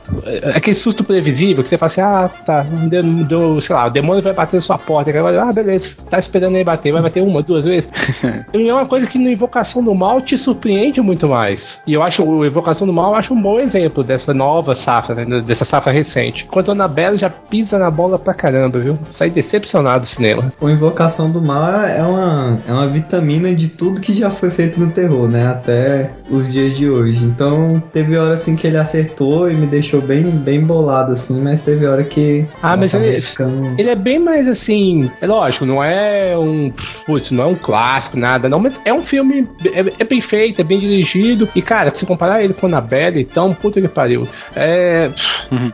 Aquele 0.55 0.75
susto 0.75 1.03
previsível 1.03 1.61
que 1.61 1.69
você 1.69 1.77
fala 1.77 1.90
assim, 1.91 2.01
ah, 2.01 2.29
tá, 2.45 2.63
deu, 2.63 3.03
deu, 3.03 3.61
sei 3.61 3.75
lá, 3.75 3.87
o 3.87 3.89
demônio 3.89 4.23
vai 4.23 4.33
bater 4.33 4.57
na 4.57 4.61
sua 4.61 4.77
porta. 4.77 5.11
Agora, 5.11 5.43
ah, 5.43 5.53
beleza, 5.53 5.97
tá 6.09 6.17
esperando 6.17 6.55
ele 6.55 6.63
bater, 6.63 6.91
vai 6.91 7.01
bater 7.01 7.21
uma, 7.21 7.41
duas 7.41 7.65
vezes. 7.65 7.89
E 8.53 8.69
é 8.69 8.73
uma 8.73 8.85
coisa 8.85 9.07
que 9.07 9.17
no 9.17 9.29
Invocação 9.29 9.83
do 9.83 9.93
Mal 9.95 10.21
te 10.21 10.37
surpreende 10.37 11.01
muito 11.01 11.27
mais. 11.27 11.79
E 11.87 11.93
eu 11.93 12.03
acho 12.03 12.23
o 12.23 12.45
Invocação 12.45 12.85
do 12.85 12.93
Mal 12.93 13.11
eu 13.11 13.15
acho 13.15 13.33
um 13.33 13.41
bom 13.41 13.59
exemplo 13.59 14.03
dessa 14.03 14.33
nova 14.33 14.75
safra, 14.75 15.15
né, 15.15 15.41
dessa 15.41 15.65
safra 15.65 15.91
recente. 15.91 16.45
Enquanto 16.47 16.69
a 16.69 16.71
Annabelle 16.73 17.17
já 17.17 17.29
pisa 17.29 17.77
na 17.77 17.89
bola 17.89 18.19
pra 18.19 18.33
caramba, 18.33 18.79
viu? 18.79 18.97
Sai 19.09 19.29
decepcionado 19.29 20.01
do 20.01 20.07
cinema. 20.07 20.51
O 20.59 20.69
Invocação 20.69 21.31
do 21.31 21.41
Mal 21.41 21.85
é 21.85 22.03
uma, 22.03 22.59
é 22.67 22.71
uma 22.71 22.87
vitamina 22.87 23.53
de 23.53 23.69
tudo 23.69 24.01
que 24.01 24.13
já 24.13 24.29
foi 24.29 24.49
feito 24.49 24.79
no 24.79 24.91
terror, 24.91 25.27
né? 25.27 25.47
Até 25.47 26.11
os 26.29 26.51
dias 26.51 26.77
de 26.77 26.89
hoje. 26.89 27.23
Então, 27.23 27.81
teve 27.91 28.17
hora 28.17 28.33
assim 28.33 28.55
que 28.55 28.67
ele 28.67 28.77
acertou 28.77 29.51
e 29.51 29.55
me 29.55 29.67
deixou 29.67 30.01
bem, 30.01 30.23
bem 30.23 30.63
bolado, 30.63 31.13
assim, 31.13 31.41
mas 31.41 31.61
teve 31.61 31.80
hora 31.87 32.03
que. 32.03 32.45
Ah, 32.61 32.75
mas 32.77 32.93
ele- 32.93 33.19
ficando- 33.21 33.75
Ele 33.79 33.89
é 33.89 33.95
bem 33.95 34.19
mais 34.19 34.47
assim. 34.47 35.09
É 35.21 35.27
lógico, 35.27 35.65
não 35.65 35.83
é 35.83 36.37
um. 36.37 36.71
Putz, 37.05 37.31
não 37.31 37.43
é 37.43 37.47
um 37.47 37.55
clássico, 37.55 38.17
nada, 38.17 38.47
não, 38.49 38.59
mas 38.59 38.79
é 38.85 38.93
um 38.93 39.01
filme. 39.03 39.47
É, 39.65 39.79
é 39.99 40.03
bem 40.05 40.21
feito, 40.21 40.61
é 40.61 40.63
bem 40.63 40.79
dirigido. 40.79 41.47
E, 41.55 41.61
cara, 41.61 41.93
se 41.93 42.05
comparar 42.05 42.43
ele 42.43 42.53
com 42.53 42.67
Annabelle, 42.67 43.21
então, 43.21 43.53
puta 43.53 43.79
que 43.81 43.87
pariu. 43.87 44.27
É. 44.55 45.11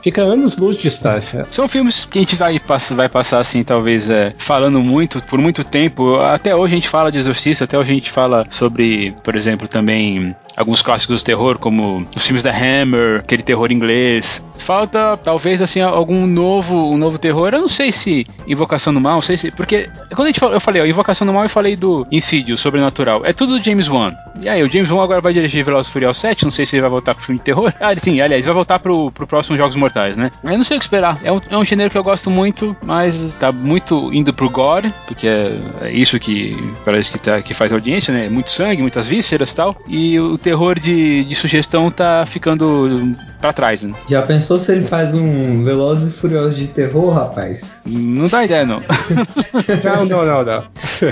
Fica 0.04 0.22
anos 0.22 0.58
luz 0.58 0.76
de 0.78 0.84
distância. 0.84 1.46
São 1.52 1.68
filmes 1.68 2.06
que 2.06 2.20
a 2.20 2.22
gente 2.22 2.36
vai, 2.36 2.60
vai 2.96 3.10
passar 3.10 3.40
assim, 3.40 3.64
talvez, 3.64 4.10
é, 4.10 4.34
falando 4.38 4.80
muito, 4.82 5.22
por 5.24 5.40
muito 5.40 5.64
tempo. 5.64 6.16
Até 6.18 6.56
hoje 6.56 6.74
a 6.76 6.78
gente 6.78 6.90
fala 6.90 7.12
de 7.12 7.18
Exorcista, 7.20 7.64
até 7.66 7.78
hoje 7.78 7.92
a 7.92 7.96
gente 7.96 8.12
fala 8.12 8.44
sobre, 8.50 9.14
por 9.24 9.36
exemplo, 9.36 9.68
também 9.68 10.36
alguns 10.56 10.82
clássicos 10.82 11.22
do 11.22 11.26
terror, 11.26 11.60
como 11.60 12.06
os 12.16 12.26
filmes 12.26 12.42
da 12.44 12.52
Hammer, 12.52 13.20
aquele 13.20 13.44
terror 13.44 13.72
inglês. 13.72 14.44
Falta, 14.58 15.16
talvez, 15.18 15.62
assim, 15.62 15.82
algum 15.98 16.28
novo, 16.28 16.92
um 16.92 16.98
novo 16.98 17.18
terror. 17.18 17.54
Eu 17.54 17.62
não 17.62 17.68
sei 17.68 17.92
se 17.92 18.26
Invocação 18.48 18.94
do 18.94 19.02
Mal, 19.02 19.16
não 19.16 19.22
sei 19.22 19.36
se. 19.36 19.52
Porque 19.52 19.90
quando 20.16 20.28
a 20.28 20.32
gente 20.32 20.42
eu 20.42 20.60
falei, 20.60 20.82
ó, 20.82 20.86
Invocação 20.86 21.26
do 21.26 21.34
Mal, 21.34 21.44
eu 21.44 21.50
falei 21.50 21.76
do 21.76 22.06
Insídio, 22.12 22.58
Sobrenatural. 22.58 23.26
É 23.26 23.34
tudo 23.34 23.58
do 23.58 23.64
James 23.64 23.90
Wan. 23.90 24.14
E 24.40 24.48
aí, 24.48 24.64
o 24.64 24.72
James 24.72 24.92
Wan 24.92 25.04
agora 25.04 25.20
vai 25.20 25.34
dirigir 25.34 25.64
Velozes 25.64 25.90
e 25.90 25.92
Furiosos 25.92 26.22
7, 26.22 26.44
não 26.44 26.52
sei 26.52 26.66
se 26.66 26.76
ele 26.76 26.82
vai 26.82 26.90
voltar 26.90 27.16
pro 27.16 27.24
filme 27.24 27.40
de 27.40 27.46
terror. 27.46 27.74
Ah, 27.88 27.98
sim, 27.98 28.20
aliás, 28.20 28.44
vai 28.44 28.54
voltar 28.54 28.80
pro, 28.80 29.12
pro 29.12 29.26
próximo 29.26 29.56
Jogos 29.56 29.78
Mortais, 29.78 30.18
né? 30.18 30.30
Eu 30.44 30.58
não 30.58 30.64
sei 30.64 30.76
o 30.76 30.80
que 30.80 30.86
esperar. 30.86 31.20
É 31.24 31.32
um, 31.32 31.40
é 31.50 31.58
um 31.58 31.64
gênero 31.64 31.90
que 31.90 31.98
eu 31.98 32.04
gosto 32.04 32.30
muito, 32.30 32.76
mas 32.84 33.34
tá 33.36 33.50
muito 33.50 34.14
indo 34.14 34.34
pro 34.34 34.50
gore, 34.50 34.94
porque 35.08 35.26
é, 35.26 35.58
é 35.84 35.92
isso 35.92 36.20
que 36.20 36.74
parece 36.84 37.12
que, 37.12 37.18
tá, 37.18 37.42
que 37.42 37.54
faz 37.54 37.72
audiência, 37.72 38.14
né? 38.14 38.28
Muito 38.30 38.52
sangue, 38.52 38.82
muitas 38.82 39.08
vísceras 39.08 39.52
e 39.52 39.56
tal. 39.56 39.76
E 39.88 40.20
o 40.20 40.38
terror 40.38 40.78
de, 40.78 41.24
de 41.24 41.36
sugestão 41.36 41.90
tá 41.90 42.26
ficando 42.26 43.16
pra 43.40 43.54
trás, 43.54 43.84
né? 43.84 43.94
Já 44.10 44.22
pensou 44.22 44.60
se 44.60 44.72
ele 44.72 44.84
faz 44.84 45.14
um 45.14 45.64
Velozes 45.64 46.14
e 46.14 46.18
Furiosos 46.18 46.56
de 46.56 46.68
terror, 46.68 47.14
rapaz? 47.14 47.76
Não 47.86 48.28
dá 48.28 48.46
ideia, 48.46 48.66
não. 48.66 48.82
Não, 49.84 50.06
não, 50.06 50.26
não, 50.26 50.44
não. 50.44 50.64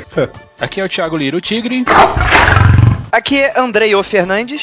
Aqui 0.59 0.79
é 0.79 0.85
o 0.85 0.89
Thiago 0.89 1.17
Lira, 1.17 1.37
o 1.37 1.41
Tigre. 1.41 1.83
Aqui 3.11 3.39
é 3.39 3.59
Andrei 3.59 3.95
O 3.95 4.03
Fernandes. 4.03 4.61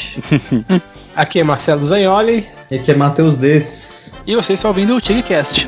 Aqui 1.15 1.39
é 1.39 1.43
Marcelo 1.43 1.85
Zagnoli. 1.85 2.47
E 2.71 2.75
aqui 2.75 2.91
é 2.91 2.95
Matheus 2.95 3.37
Desses. 3.37 4.15
E 4.25 4.35
você 4.35 4.53
está 4.53 4.67
ouvindo 4.67 4.95
o 4.95 5.01
TigreCast. 5.01 5.67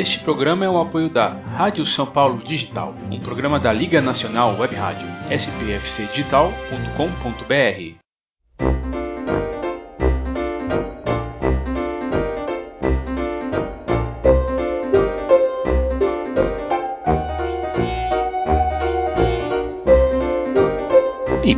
Este 0.00 0.18
programa 0.20 0.64
é 0.64 0.70
um 0.70 0.80
apoio 0.80 1.10
da 1.10 1.28
Rádio 1.28 1.84
São 1.84 2.06
Paulo 2.06 2.42
Digital, 2.42 2.94
um 3.10 3.20
programa 3.20 3.60
da 3.60 3.70
Liga 3.70 4.00
Nacional 4.00 4.58
Web 4.58 4.74
Rádio, 4.74 5.06
spfcdigital.com.br. 5.30 8.09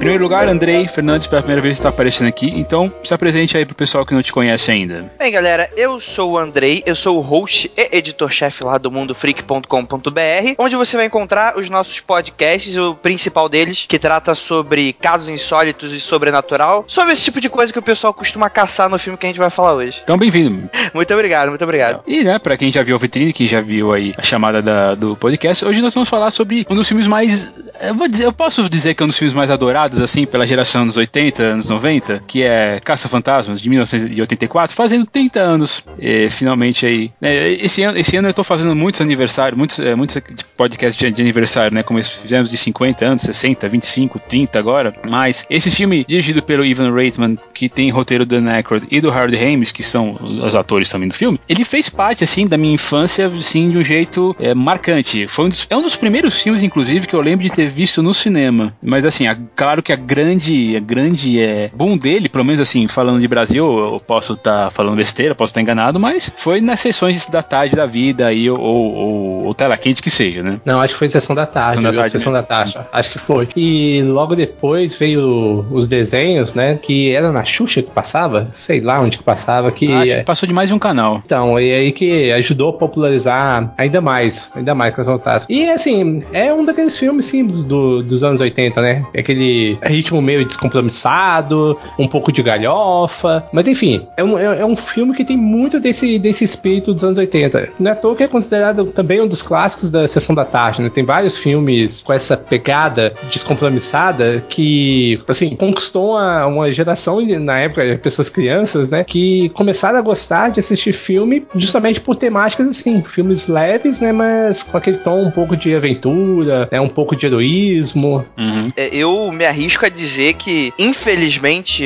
primeiro 0.03 0.25
lugar, 0.25 0.49
Andrei 0.49 0.89
Fernandes, 0.89 1.29
pela 1.29 1.41
primeira 1.43 1.63
vez 1.63 1.77
está 1.77 1.89
aparecendo 1.91 2.27
aqui, 2.27 2.51
então 2.57 2.93
se 3.05 3.15
apresente 3.15 3.57
aí 3.57 3.65
pro 3.65 3.73
pessoal 3.77 4.05
que 4.05 4.13
não 4.13 4.21
te 4.21 4.33
conhece 4.33 4.69
ainda. 4.69 5.09
Bem, 5.17 5.31
galera, 5.31 5.71
eu 5.77 6.01
sou 6.01 6.33
o 6.33 6.39
Andrei, 6.39 6.83
eu 6.85 6.97
sou 6.97 7.19
o 7.19 7.21
host 7.21 7.71
e 7.77 7.89
editor-chefe 7.97 8.65
lá 8.65 8.79
do 8.79 8.91
mundofreak.com.br, 8.91 10.55
onde 10.59 10.75
você 10.75 10.97
vai 10.97 11.07
encontrar 11.07 11.57
os 11.57 11.71
nossos 11.71 12.01
podcasts, 12.01 12.77
o 12.77 12.97
principal 12.97 13.49
deles, 13.49 13.85
que 13.89 13.97
trata 13.97 14.35
sobre 14.35 14.93
casos 14.93 15.29
insólitos 15.29 15.93
e 15.93 16.01
sobrenatural, 16.01 16.85
sobre 16.89 17.13
esse 17.13 17.23
tipo 17.23 17.41
de 17.41 17.49
coisa 17.49 17.73
que 17.73 17.79
o 17.79 17.83
pessoal 17.83 18.13
costuma 18.13 18.51
caçar 18.51 18.89
no 18.89 18.99
filme 18.99 19.17
que 19.17 19.27
a 19.27 19.29
gente 19.29 19.39
vai 19.39 19.51
falar 19.51 19.75
hoje. 19.75 19.97
Então, 20.03 20.19
bem-vindo. 20.19 20.69
Muito 20.93 21.15
obrigado, 21.15 21.49
muito 21.51 21.63
obrigado. 21.63 22.03
E, 22.07 22.25
né, 22.25 22.39
pra 22.41 22.57
quem 22.57 22.73
já 22.73 22.83
viu 22.83 22.97
a 22.97 22.99
vitrine, 22.99 23.33
quem 23.33 23.47
já 23.47 23.61
viu 23.61 23.93
aí 23.93 24.13
a 24.19 24.23
chamada 24.23 24.61
da- 24.61 24.95
do 24.97 25.17
podcast, 25.17 25.65
hoje 25.65 25.81
nós 25.81 25.95
vamos 25.95 26.09
falar 26.09 26.31
sobre 26.33 26.67
um 26.69 26.75
dos 26.75 26.89
filmes 26.89 27.07
mais. 27.07 27.51
Eu 27.81 27.95
vou 27.95 28.09
dizer, 28.09 28.25
eu 28.27 28.33
posso 28.33 28.69
dizer 28.69 28.95
que 28.95 29.03
é 29.03 29.05
um 29.05 29.09
dos 29.09 29.17
filmes 29.17 29.33
mais 29.35 29.51
adorados, 29.51 29.92
assim, 30.01 30.27
pela 30.27 30.47
geração 30.47 30.87
dos 30.87 30.97
80, 30.97 31.43
anos 31.43 31.69
90, 31.69 32.23
que 32.27 32.43
é 32.43 32.81
Caça-Fantasmas, 32.85 33.61
de 33.61 33.69
1984, 33.69 34.75
fazendo 34.75 35.07
30 35.07 35.41
anos, 35.41 35.83
eh, 35.99 36.29
finalmente 36.31 36.87
aí. 36.87 37.11
né, 37.21 37.51
esse, 37.53 37.83
ano, 37.83 37.99
esse 37.99 38.17
ano 38.17 38.29
eu 38.29 38.35
tô 38.35 38.45
fazendo 38.45 38.75
muitos 38.75 39.01
aniversários, 39.01 39.57
muitos, 39.59 39.79
eh, 39.79 39.95
muitos 39.95 40.21
podcasts 40.57 40.97
de, 40.97 41.11
de 41.11 41.23
aniversário, 41.23 41.75
né, 41.75 41.83
como 41.83 42.03
fizemos 42.03 42.51
de 42.51 42.57
50 42.57 43.05
anos, 43.05 43.23
60, 43.23 43.69
25, 43.69 44.19
30 44.21 44.59
agora, 44.59 44.93
mas 45.09 45.45
esse 45.51 45.71
filme, 45.71 46.05
dirigido 46.09 46.43
pelo 46.43 46.65
Ivan 46.65 46.93
Reitman, 46.95 47.39
que 47.55 47.69
tem 47.69 47.91
roteiro 47.91 48.25
do 48.25 48.41
Dan 48.41 48.51
Aykroyd 48.51 48.87
e 48.91 49.01
do 49.01 49.11
Harold 49.11 49.37
Ramis, 49.37 49.73
que 49.73 49.83
são 49.83 50.15
os 50.21 50.55
atores 50.55 50.89
também 50.91 51.09
do 51.09 51.15
filme, 51.15 51.41
ele 51.49 51.65
fez 51.65 51.89
parte, 51.89 52.25
assim, 52.25 52.47
da 52.47 52.57
minha 52.57 52.75
infância, 52.75 53.27
assim, 53.27 53.71
de 53.71 53.79
um 53.79 53.85
jeito 53.85 54.35
é, 54.39 54.55
marcante. 54.55 55.27
Foi 55.27 55.47
um 55.47 55.49
dos, 55.49 55.67
é 55.71 55.77
um 55.77 55.83
dos 55.83 55.97
primeiros 55.97 56.41
filmes, 56.43 56.63
inclusive, 56.63 57.07
que 57.07 57.15
eu 57.15 57.21
lembro 57.21 57.45
de 57.47 57.51
ter 57.53 57.69
visto 57.69 58.03
no 58.03 58.13
cinema. 58.15 58.75
Mas, 58.83 59.05
assim, 59.05 59.27
a- 59.27 59.37
claro 59.73 59.83
que 59.83 59.93
a 59.93 59.97
grande, 59.97 60.77
a 60.77 60.81
grande 60.81 61.41
é, 61.41 61.71
boom 61.75 61.97
dele, 61.97 62.29
pelo 62.29 62.45
menos, 62.45 62.61
assim, 62.61 62.87
falando 62.87 63.21
de 63.21 63.27
Brasil, 63.27 63.65
eu 63.65 64.01
posso 64.01 64.35
estar 64.35 64.71
falando 64.71 64.97
besteira, 64.97 65.35
posso 65.35 65.51
estar 65.51 65.63
enganado, 65.63 65.99
mas 65.99 66.31
foi 66.37 66.61
nas 66.61 66.81
sessões 66.81 67.27
da 67.27 67.43
tarde 67.43 67.75
da 67.75 67.87
vida 67.87 68.27
aí, 68.27 68.51
ou, 68.51 68.59
ou, 68.61 69.45
ou 69.47 69.55
tela 69.55 69.77
quente 69.79 70.03
que 70.03 70.11
seja, 70.11 70.43
né? 70.43 70.61
Não, 70.65 70.79
acho 70.81 70.93
que 70.93 70.99
foi 70.99 71.09
Sessão 71.09 71.35
da 71.35 71.47
Tarde. 71.47 71.77
Sessão 71.77 71.91
da? 71.91 71.97
Tarde 71.97 72.11
Sessão 72.11 72.33
da 72.33 72.43
Tarde. 72.43 72.79
Acho 72.93 73.13
que 73.13 73.19
foi. 73.21 73.49
E 73.57 74.03
logo 74.03 74.35
depois 74.35 74.95
veio 74.95 75.65
os 75.71 75.89
desenhos, 75.89 76.53
né? 76.53 76.79
Que 76.83 77.15
era 77.15 77.33
na 77.33 77.45
Xuxa 77.45 77.83
que 77.83 77.91
passava, 77.91 78.49
sei 78.53 78.81
lá 78.81 79.01
onde 79.01 79.17
que 79.17 79.25
passava, 79.25 79.73
que. 79.73 79.91
Acho 79.91 80.17
que 80.17 80.25
passou 80.25 80.47
de 80.47 80.53
mais 80.53 80.69
de 80.69 80.75
um 80.75 80.79
canal. 80.79 81.23
Então, 81.25 81.59
e 81.59 81.73
aí 81.73 81.93
que 81.93 82.31
ajudou 82.33 82.71
a 82.71 82.73
popularizar 82.75 83.73
ainda 83.79 84.01
mais, 84.03 84.51
ainda 84.55 84.75
mais 84.75 84.95
Canção 84.95 85.19
Fantástica. 85.19 85.53
E 85.53 85.71
assim, 85.71 86.23
é 86.33 86.53
um 86.53 86.65
daqueles 86.65 86.99
filmes 86.99 87.25
sim 87.25 87.47
do, 87.47 88.03
dos 88.03 88.23
anos 88.23 88.41
80, 88.41 88.83
né? 88.83 89.07
Aquele 89.17 89.62
aquele 89.81 89.97
ritmo 89.97 90.23
meio 90.23 90.47
descompromissado, 90.47 91.79
um 91.99 92.09
pouco 92.09 92.33
de 92.33 92.43
galhofa. 92.43 93.45
Mas 93.53 93.69
enfim, 93.69 94.07
é 94.17 94.25
um, 94.25 94.39
é, 94.39 94.61
é 94.61 94.65
um 94.65 94.77
filme 94.77 95.15
que 95.15 95.25
tem 95.25 95.37
muito 95.37 95.79
desse, 95.81 96.19
desse 96.19 96.45
espírito 96.45 96.93
dos 96.93 97.05
anos 97.05 97.19
80. 97.19 97.71
Não 97.79 97.91
é 97.91 97.95
à 97.95 97.97
toa 97.97 98.17
que 98.17 98.23
é 98.23 98.29
considerado 98.29 98.87
também 98.87 99.21
um 99.21 99.27
dos 99.27 99.43
clássicos 99.43 99.91
da 99.91 100.07
Sessão 100.07 100.35
da 100.35 100.45
Tarde, 100.45 100.83
né? 100.83 100.91
Tem 100.91 101.05
vários 101.05 101.37
filmes 101.37 102.03
com 102.03 102.13
essa 102.13 102.37
pegada 102.37 103.13
descompromissada 103.31 104.45
que, 104.49 105.21
assim, 105.29 105.55
conquistou 105.57 106.13
uma, 106.13 106.47
uma 106.47 106.73
geração, 106.73 107.21
na 107.21 107.59
época, 107.59 107.99
pessoas 108.03 108.29
crianças, 108.29 108.91
né? 108.91 109.05
Que 109.05 109.49
começaram 109.51 109.99
a 109.99 110.03
gostar 110.03 110.51
de 110.51 110.59
assistir 110.59 110.93
filme 110.93 111.47
justamente 111.55 112.01
por 112.01 112.17
temáticas, 112.17 112.69
assim, 112.69 113.03
filmes 113.03 113.49
leves, 113.49 114.01
né? 114.01 114.13
Mas 114.13 114.63
com 114.63 114.77
aquele 114.77 114.99
tom 114.99 115.23
um 115.23 115.31
pouco 115.31 115.57
de 115.57 115.75
aventura, 115.75 116.69
né, 116.71 116.81
um 116.81 116.89
pouco 116.89 117.15
de 117.15 117.27
heroísmo. 117.27 118.25
Uhum. 118.37 118.69
É, 118.77 118.95
eu 118.95 119.31
me 119.33 119.45
arrisco 119.53 119.87
a 119.87 119.89
dizer 119.89 120.35
que, 120.35 120.73
infelizmente, 120.79 121.85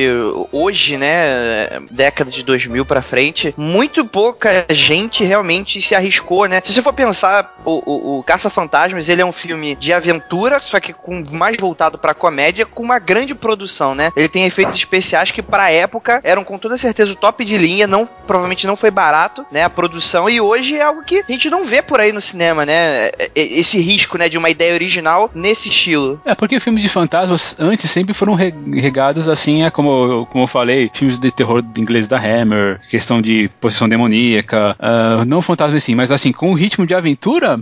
hoje, 0.53 0.97
né, 0.97 1.81
década 1.91 2.31
de 2.31 2.43
2000 2.43 2.87
para 2.87 3.03
frente, 3.03 3.53
muito 3.57 4.05
pouca 4.05 4.65
gente 4.71 5.25
realmente 5.25 5.83
se 5.83 5.95
arriscou, 5.95 6.47
né? 6.47 6.63
Se 6.65 6.73
você 6.73 6.81
for 6.81 6.93
pensar, 6.93 7.57
o, 7.65 7.83
o, 7.85 8.19
o 8.19 8.23
Caça-Fantasmas, 8.23 9.09
ele 9.09 9.21
é 9.21 9.27
um 9.27 9.33
filme 9.33 9.75
de 9.75 9.93
aventura, 9.93 10.61
só 10.61 10.79
que 10.81 10.93
com 10.93 11.25
mais 11.33 11.57
voltado 11.57 11.99
para 11.99 12.15
comédia, 12.15 12.65
com 12.65 12.83
uma 12.83 12.99
grande 12.99 13.35
produção, 13.35 13.95
né? 13.95 14.13
Ele 14.17 14.29
tem 14.29 14.45
efeitos 14.45 14.77
especiais 14.77 15.31
que 15.31 15.43
para 15.43 15.71
época 15.71 16.21
eram 16.23 16.45
com 16.45 16.59
toda 16.59 16.79
certeza 16.79 17.13
o 17.13 17.17
top 17.17 17.45
de 17.45 17.59
linha, 17.59 17.87
não 17.87 18.07
provavelmente 18.27 18.67
não 18.67 18.77
foi 18.77 18.91
barato, 18.91 19.45
né, 19.51 19.65
a 19.65 19.71
produção 19.71 20.29
e 20.29 20.41
hoje 20.41 20.77
é 20.77 20.83
algo 20.83 21.05
que 21.05 21.25
a 21.29 21.33
gente 21.33 21.51
não 21.51 21.65
vê 21.65 21.83
por 21.83 22.01
aí 22.01 22.13
no 22.13 22.21
cinema, 22.21 22.65
né? 22.65 23.11
Esse 23.35 23.79
risco, 23.79 24.17
né, 24.17 24.29
de 24.29 24.39
uma 24.39 24.51
ideia 24.51 24.75
original 24.75 25.31
nesse 25.35 25.69
estilo. 25.69 26.21
É, 26.25 26.35
porque 26.35 26.61
filmes 26.61 26.83
de 26.83 26.89
fantasmas 26.89 27.56
antes 27.59 27.91
sempre 27.91 28.15
foram 28.15 28.35
regados 28.35 29.29
assim, 29.29 29.65
é 29.65 29.71
como, 29.71 30.27
como 30.27 30.45
eu 30.45 30.49
falei, 30.49 30.91
filmes 30.93 31.19
de 31.19 31.31
terror 31.31 31.65
inglês 31.77 32.07
da 32.07 32.19
Hammer, 32.19 32.81
questão 32.89 33.21
de 33.21 33.49
possessão 33.61 33.89
demoníaca, 33.89 34.77
uh, 34.79 35.25
não 35.25 35.43
fantasma 35.43 35.77
assim, 35.77 35.95
mas 35.95 36.13
assim, 36.13 36.33
com 36.33 36.51
o 36.51 36.55
ritmo 36.55 36.87
de 36.87 36.95
aventura, 36.95 37.61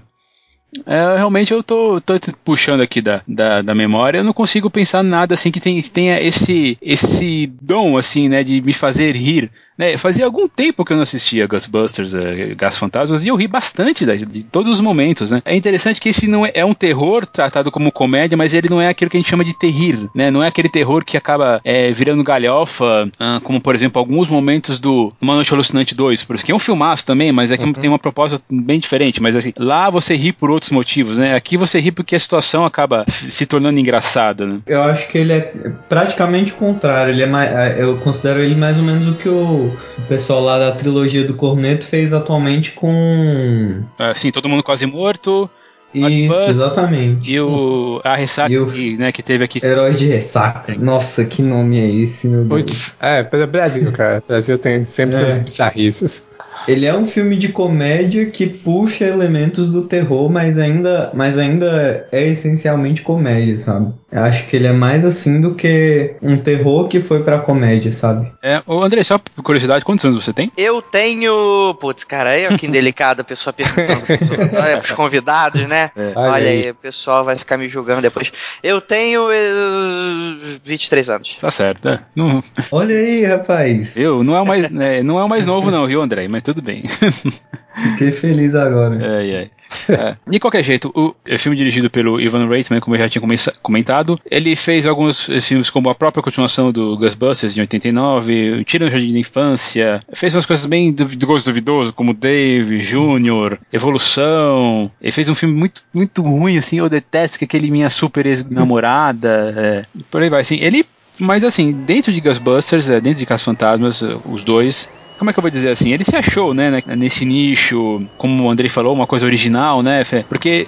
é, 0.87 1.17
realmente 1.17 1.53
eu 1.53 1.63
tô, 1.63 2.01
tô, 2.01 2.15
puxando 2.45 2.81
aqui 2.81 3.01
da, 3.01 3.23
da, 3.29 3.63
da, 3.63 3.75
memória, 3.75 4.19
eu 4.19 4.25
não 4.25 4.33
consigo 4.33 4.69
pensar 4.69 5.03
nada 5.03 5.35
assim 5.35 5.51
que, 5.51 5.61
tenha 5.61 6.21
esse, 6.21 6.77
esse 6.83 7.53
dom, 7.61 7.97
assim, 7.97 8.29
né, 8.29 8.43
de 8.43 8.61
me 8.61 8.73
fazer 8.73 9.15
rir. 9.15 9.51
Né? 9.77 9.97
Fazia 9.97 10.25
algum 10.25 10.47
tempo 10.49 10.85
que 10.85 10.93
eu 10.93 10.97
não 10.97 11.03
assistia 11.03 11.47
Ghostbusters, 11.47 12.15
uh, 12.15 12.57
Gas 12.57 12.79
Fantasmas, 12.79 13.25
e 13.25 13.29
eu 13.29 13.37
ri 13.37 13.49
bastante 13.49 14.07
de, 14.07 14.25
de 14.25 14.45
todos 14.45 14.73
os 14.73 14.81
momentos, 14.81 15.31
né. 15.31 15.43
É 15.45 15.57
interessante 15.57 16.01
que 16.01 16.09
esse 16.09 16.29
não 16.29 16.47
é, 16.47 16.53
é, 16.55 16.65
um 16.65 16.75
terror 16.75 17.27
tratado 17.27 17.71
como 17.71 17.91
comédia, 17.91 18.37
mas 18.37 18.55
ele 18.55 18.69
não 18.69 18.81
é 18.81 18.89
aquilo 18.89 19.11
que 19.11 19.17
a 19.17 19.21
gente 19.21 19.29
chama 19.29 19.45
de 19.45 19.57
terrir, 19.59 19.99
né, 20.15 20.31
não 20.31 20.43
é 20.43 20.49
aquele 20.49 20.69
terror 20.69 21.05
que 21.05 21.17
acaba 21.17 21.61
é, 21.65 21.91
virando 21.91 22.23
galhofa, 22.23 23.05
uh, 23.05 23.41
como 23.43 23.61
por 23.61 23.75
exemplo 23.75 23.99
alguns 23.99 24.29
momentos 24.29 24.79
do 24.79 25.13
Uma 25.21 25.35
Noite 25.35 25.53
Alucinante 25.53 25.95
2, 25.95 26.25
por 26.25 26.37
isso 26.37 26.45
que 26.45 26.53
é 26.53 26.55
um 26.55 26.59
filmaço 26.59 27.05
também, 27.05 27.33
mas 27.33 27.51
é 27.51 27.57
que 27.57 27.65
uhum. 27.65 27.73
tem 27.73 27.89
uma 27.89 27.99
proposta 27.99 28.41
bem 28.49 28.79
diferente, 28.79 29.21
mas 29.21 29.35
assim, 29.35 29.53
lá 29.57 29.91
você 29.91 30.15
ri 30.15 30.33
por 30.33 30.51
outros 30.51 30.71
motivos, 30.71 31.19
né, 31.19 31.35
aqui 31.35 31.57
você 31.57 31.81
ri 31.81 31.91
porque 31.91 32.15
a 32.15 32.21
situação 32.21 32.65
acaba 32.65 33.05
se 33.09 33.45
tornando 33.45 33.79
engraçada, 33.79 34.47
né. 34.47 34.61
Eu 34.67 34.83
acho 34.83 35.09
que 35.09 35.19
ele 35.19 35.33
é 35.33 35.53
praticamente 35.89 36.53
o 36.53 36.57
contrário, 36.57 37.13
ele 37.13 37.23
é 37.23 37.27
mais, 37.27 37.79
eu 37.79 37.97
considero 37.97 38.41
ele 38.41 38.55
mais 38.55 38.77
ou 38.77 38.85
menos 38.85 39.09
o 39.09 39.15
que 39.15 39.29
o 39.29 39.64
o 39.67 40.03
pessoal 40.09 40.41
lá 40.41 40.59
da 40.59 40.73
trilogia 40.73 41.25
do 41.25 41.35
Corneto 41.35 41.87
fez 41.87 42.13
atualmente 42.13 42.73
com. 42.73 43.83
Ah, 43.99 44.15
sim, 44.15 44.31
todo 44.31 44.49
mundo 44.49 44.63
quase 44.63 44.87
morto. 44.87 45.49
Isso, 45.95 46.35
exatamente. 46.49 47.31
E 47.31 47.41
o 47.41 48.01
a 48.03 48.17
ressaca 48.17 48.53
o, 48.61 48.67
que, 48.67 48.97
né, 48.97 49.13
que 49.13 49.23
teve 49.23 49.45
aqui. 49.45 49.65
Herói 49.65 49.93
de 49.93 50.07
ressaca. 50.07 50.75
Nossa, 50.75 51.25
que 51.25 51.41
nome 51.41 51.79
é 51.79 51.89
esse, 51.89 52.27
meu 52.27 52.45
Deus? 52.45 52.61
Puts, 52.63 52.97
é, 53.01 53.23
Brasil, 53.47 53.93
cara. 53.93 54.23
Brasil 54.27 54.59
tem 54.59 54.85
sempre 54.87 55.17
é. 55.17 55.23
essas 55.23 55.39
bizarrices. 55.39 56.27
Ele 56.67 56.87
é 56.87 56.97
um 56.97 57.07
filme 57.07 57.37
de 57.37 57.49
comédia 57.49 58.27
que 58.27 58.47
puxa 58.47 59.05
elementos 59.05 59.69
do 59.69 59.83
terror, 59.83 60.31
mas 60.31 60.59
ainda, 60.59 61.11
mas 61.15 61.37
ainda 61.37 62.09
é 62.11 62.27
essencialmente 62.27 63.03
comédia, 63.03 63.59
sabe? 63.59 63.93
Eu 64.15 64.23
acho 64.23 64.47
que 64.47 64.55
ele 64.55 64.69
é 64.69 64.73
mais 64.73 65.05
assim 65.05 65.41
do 65.41 65.57
que 65.57 66.15
um 66.23 66.37
terror 66.37 66.87
que 66.87 67.01
foi 67.01 67.25
pra 67.25 67.41
comédia, 67.41 67.91
sabe? 67.91 68.33
É, 68.41 68.63
ô 68.65 68.81
André, 68.81 69.03
só 69.03 69.19
por 69.19 69.43
curiosidade, 69.43 69.85
quantos 69.85 70.05
anos 70.05 70.25
você 70.25 70.33
tem? 70.33 70.53
Eu 70.57 70.81
tenho. 70.81 71.75
Putz, 71.81 72.05
cara, 72.05 72.31
aí 72.31 72.47
que 72.57 72.69
delicado 72.69 73.23
a 73.23 73.25
pessoa 73.25 73.53
perguntando 73.53 74.05
olha, 74.57 74.79
pros 74.79 74.93
convidados, 74.93 75.69
né? 75.69 75.91
É. 75.97 76.13
Olha 76.15 76.49
aí, 76.49 76.71
o 76.71 76.77
pessoal 76.77 77.25
vai 77.25 77.37
ficar 77.37 77.57
me 77.57 77.69
julgando 77.69 78.03
depois. 78.03 78.31
Eu 78.63 78.81
tenho 78.81 79.23
uh, 79.23 80.61
23 80.63 81.11
anos. 81.11 81.35
Tá 81.41 81.51
certo, 81.51 81.89
é. 81.89 82.01
Não... 82.15 82.41
Olha 82.71 82.95
aí, 82.95 83.25
rapaz. 83.25 83.97
Eu, 83.97 84.23
não 84.23 84.37
é 84.37 84.41
o 84.41 84.47
mais, 84.47 84.65
é, 84.73 85.03
não 85.03 85.19
é 85.19 85.25
o 85.25 85.29
mais 85.29 85.45
novo, 85.45 85.73
não, 85.73 85.89
viu, 85.89 86.01
André? 86.01 86.29
Mas 86.29 86.45
tudo 86.45 86.63
bem. 86.63 86.85
Fiquei 86.87 88.13
feliz 88.13 88.55
agora. 88.55 88.97
É, 89.05 89.31
é. 89.31 89.51
É. 89.89 90.17
De 90.29 90.39
qualquer 90.39 90.63
jeito, 90.63 90.93
o 90.95 91.15
filme 91.39 91.57
dirigido 91.57 91.91
pelo 91.91 92.21
Ivan 92.21 92.49
Reitman, 92.49 92.81
como 92.81 92.97
eu 92.97 93.01
já 93.01 93.09
tinha 93.09 93.23
comentado, 93.63 94.19
ele 94.31 94.55
fez 94.57 94.87
alguns 94.87 95.29
filmes 95.43 95.71
como 95.71 95.89
a 95.89 95.95
própria 95.95 96.23
continuação 96.23 96.73
do 96.73 96.97
Ghostbusters 96.97 97.55
de 97.55 97.61
89, 97.61 98.65
Tira 98.65 98.85
no 98.85 98.91
Jardim 98.91 99.13
da 99.13 99.19
Infância, 99.19 100.01
fez 100.13 100.35
umas 100.35 100.47
coisas 100.47 100.67
bem 100.67 100.93
de 100.93 101.27
gosto 101.27 101.47
duvidoso, 101.47 101.93
como 101.93 102.15
Dave, 102.15 102.81
Júnior, 102.83 103.59
Evolução. 103.73 104.91
Ele 105.01 105.13
fez 105.13 105.29
um 105.29 105.35
filme 105.35 105.55
muito, 105.55 105.83
muito 105.93 106.23
ruim, 106.23 106.57
assim, 106.57 106.79
eu 106.79 106.89
detesto 106.89 107.39
que 107.39 107.45
aquele 107.45 107.71
Minha 107.71 107.91
Super 107.91 108.27
Ex-Namorada, 108.27 109.55
é, 109.57 109.83
por 110.11 110.23
aí 110.23 110.29
vai, 110.29 110.41
assim. 110.41 110.59
Ele 110.61 110.87
mas 111.21 111.45
assim, 111.45 111.71
dentro 111.73 112.13
de 112.13 112.21
Ghostbusters, 112.21 112.91
é, 112.91 113.01
dentro 113.01 113.21
de 113.21 113.27
Caça 113.27 113.45
Fantasmas, 113.45 114.03
os 114.25 114.43
dois, 114.43 114.89
como 115.19 115.31
é 115.31 115.33
que 115.33 115.39
eu 115.39 115.43
vou 115.43 115.51
dizer 115.51 115.71
assim? 115.71 115.93
Ele 115.93 116.05
se 116.05 116.17
achou, 116.17 116.55
né, 116.55 116.83
nesse 116.87 117.25
nicho, 117.25 118.03
como 118.19 118.45
o 118.45 118.51
Andrei 118.51 118.69
falou, 118.69 118.93
uma 118.93 119.07
coisa 119.07 119.25
original, 119.27 119.83
né, 119.83 120.05
Fê? 120.05 120.25
Porque 120.29 120.67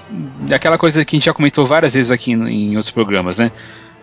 aquela 0.53 0.79
coisa 0.79 1.05
que 1.05 1.17
a 1.17 1.19
gente 1.19 1.27
já 1.27 1.35
comentou 1.35 1.67
várias 1.67 1.95
vezes 1.95 2.11
aqui 2.11 2.33
em 2.33 2.77
outros 2.77 2.93
programas, 2.93 3.39
né? 3.39 3.51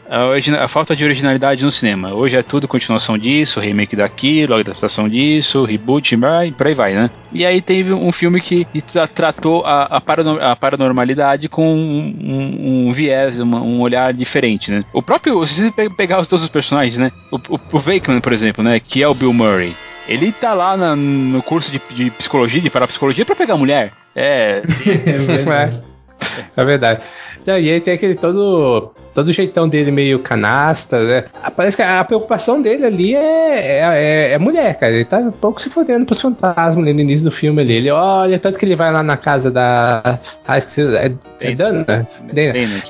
A, 0.10 0.64
a, 0.64 0.68
falta 0.68 0.96
de 0.96 1.04
originalidade 1.04 1.64
no 1.64 1.72
cinema. 1.72 2.14
Hoje 2.14 2.36
é 2.36 2.44
tudo 2.44 2.68
continuação 2.68 3.18
disso, 3.18 3.60
remake 3.60 3.96
daquilo, 3.96 4.54
adaptação 4.54 5.08
disso, 5.08 5.64
reboot, 5.64 6.14
e 6.14 6.52
por 6.52 6.68
aí 6.68 6.74
vai, 6.74 6.94
né? 6.94 7.10
E 7.32 7.46
aí 7.46 7.62
teve 7.62 7.94
um 7.94 8.12
filme 8.12 8.42
que 8.42 8.68
tratou 9.16 9.66
a, 9.66 9.98
a, 9.98 10.52
a 10.52 10.56
paranormalidade 10.56 11.48
com 11.48 11.74
um, 11.74 12.16
um, 12.22 12.88
um 12.90 12.92
viés, 12.92 13.40
uma, 13.40 13.62
um 13.62 13.82
olhar 13.82 14.14
diferente, 14.14 14.72
né? 14.72 14.84
O 14.94 15.02
próprio, 15.02 15.44
se 15.46 15.72
você 15.72 15.90
pegar 15.90 16.20
os 16.20 16.28
todos 16.28 16.44
os 16.44 16.50
personagens, 16.50 16.98
né? 16.98 17.12
O, 17.32 17.38
o, 17.38 17.60
o 17.72 17.80
Wakeman, 17.80 18.20
por 18.20 18.34
exemplo, 18.34 18.64
né? 18.64 18.80
Que 18.80 19.02
é 19.02 19.08
o 19.08 19.14
Bill 19.14 19.34
Murray. 19.34 19.74
Ele 20.08 20.32
tá 20.32 20.54
lá 20.54 20.76
na, 20.76 20.96
no 20.96 21.42
curso 21.42 21.72
de, 21.72 21.82
de, 21.90 22.12
psicologia, 22.12 22.62
de 22.62 22.70
parapsicologia, 22.70 23.26
pra 23.26 23.36
pegar 23.36 23.58
mulher. 23.58 23.94
É. 24.16 24.62
é 24.86 25.18
verdade. 25.18 25.84
É, 26.56 26.62
é 26.62 26.66
verdade. 26.66 27.04
e 27.48 27.52
aí 27.52 27.80
tem 27.80 27.94
aquele 27.94 28.16
todo, 28.16 28.94
todo 29.14 29.32
jeitão 29.32 29.68
dele 29.68 29.92
meio 29.92 30.20
canasta, 30.20 31.04
né? 31.04 31.26
Parece 31.56 31.78
que 31.78 31.84
a 31.84 32.04
preocupação 32.04 32.62
dele 32.62 32.86
ali 32.86 33.16
é, 33.16 33.80
é, 33.80 34.32
é 34.32 34.38
mulher, 34.38 34.76
cara. 34.76 34.94
Ele 34.94 35.06
tá 35.06 35.18
um 35.18 35.32
pouco 35.32 35.62
se 35.62 35.70
fodendo 35.70 36.06
pros 36.06 36.22
fantasmas 36.22 36.78
ali 36.78 36.94
no 36.94 37.02
início 37.02 37.30
do 37.30 37.32
filme 37.32 37.62
ali. 37.62 37.74
Ele 37.74 37.92
olha, 37.92 38.40
tanto 38.40 38.58
que 38.58 38.66
ele 38.66 38.76
vai 38.76 38.92
lá 38.92 39.04
na 39.04 39.18
casa 39.18 39.52
da. 39.52 40.20
Ah, 40.48 40.58
esqueci. 40.58 40.82
É, 40.96 41.12
é 41.40 41.56
Dana? 41.56 41.84
Dana. 41.84 42.08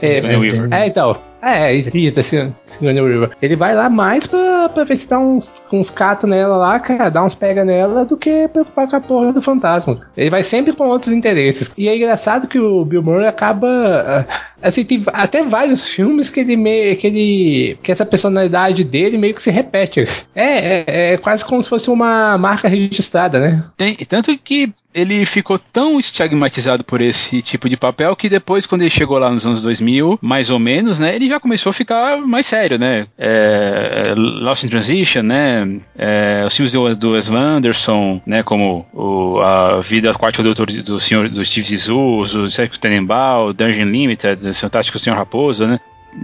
É, 0.02 0.84
é, 0.84 0.88
então. 0.88 1.18
É, 1.46 1.76
isso, 1.76 2.22
assim, 2.22 2.56
Sigourney 2.66 3.04
River. 3.04 3.32
Ele 3.42 3.58
vai 3.58 3.76
lá 3.76 3.90
mais 3.90 4.26
pra, 4.26 4.70
pra 4.70 4.86
ver 4.86 4.96
se 4.96 5.10
dá 5.10 5.20
uns, 5.20 5.62
uns 5.74 5.90
catos 5.90 6.30
nela 6.30 6.56
lá, 6.56 6.80
cara, 6.80 7.10
dá 7.10 7.22
uns 7.22 7.36
pega 7.36 7.66
nela, 7.66 8.06
do 8.06 8.16
que 8.16 8.48
preocupar 8.48 8.88
com 8.88 8.96
a 8.96 9.02
porra 9.02 9.34
do 9.34 9.42
fantasma. 9.42 10.00
Ele 10.16 10.30
vai 10.30 10.42
sempre 10.42 10.72
com 10.72 10.88
outros 10.88 11.12
interesses. 11.12 11.74
E 11.78 11.90
é 11.90 11.98
engraçado 11.98 12.48
que 12.48 12.58
o 12.58 12.86
Bill 12.86 13.04
Murray 13.04 13.28
acaba. 13.28 13.68
Ah, 13.68 14.26
assim, 14.62 14.86
tem 14.86 15.04
até 15.12 15.44
vários 15.44 15.86
filmes 15.86 16.13
que 16.30 16.40
ele 16.40 16.56
meio. 16.56 16.96
que 16.98 17.08
ele. 17.08 17.78
que 17.82 17.92
essa 17.92 18.06
personalidade 18.06 18.84
dele 18.84 19.18
meio 19.18 19.34
que 19.34 19.42
se 19.42 19.52
repete. 19.52 20.08
É, 20.36 20.84
é, 20.88 21.14
é 21.14 21.18
quase 21.18 21.46
como 21.46 21.62
se 21.62 21.70
fosse 21.70 21.90
uma 21.90 22.38
marca 22.38 22.68
registrada, 22.68 23.40
né? 23.40 23.64
Tem, 23.78 23.96
tanto 23.96 24.38
que 24.38 24.74
ele 24.94 25.26
ficou 25.26 25.58
tão 25.58 26.00
estigmatizado 26.00 26.84
por 26.84 27.02
esse 27.02 27.42
tipo 27.42 27.68
de 27.68 27.76
papel 27.76 28.16
que 28.16 28.30
depois, 28.30 28.66
quando 28.66 28.82
ele 28.82 28.90
chegou 28.90 29.18
lá 29.18 29.30
nos 29.30 29.46
anos 29.46 29.62
2000, 29.64 30.20
mais 30.22 30.50
ou 30.50 30.60
menos, 30.60 31.00
né, 31.00 31.16
ele 31.16 31.28
já 31.28 31.40
começou 31.40 31.72
a 31.72 31.74
ficar 31.74 32.22
mais 32.22 32.46
sério, 32.46 32.78
né? 32.78 33.08
É, 33.18 34.04
é 34.08 34.14
Lost 34.16 34.64
in 34.64 34.70
Transition, 34.70 35.24
né? 35.24 35.82
É, 35.98 36.44
os 36.46 36.56
filmes 36.56 36.72
do, 36.72 36.96
do 36.96 37.12
Wes 37.12 37.30
Anderson, 37.32 38.22
né? 38.26 38.44
Como 38.44 38.86
o, 38.94 39.40
a 39.40 39.82
Vida 39.82 40.12
Aquática 40.12 40.44
do, 40.44 40.54
do, 40.54 40.66
do, 40.66 41.00
senhor, 41.00 41.30
do 41.30 41.44
Steve 41.44 41.68
Zissou, 41.68 42.22
o 42.22 42.50
Sérgio 42.50 42.80
Tenenbaum, 42.80 43.54
Dungeon 43.54 43.86
Limited, 43.86 44.48
o 44.48 44.54
Fantástico 44.54 45.00
Senhor 45.00 45.16
Raposa, 45.16 45.68
né? 45.68 45.80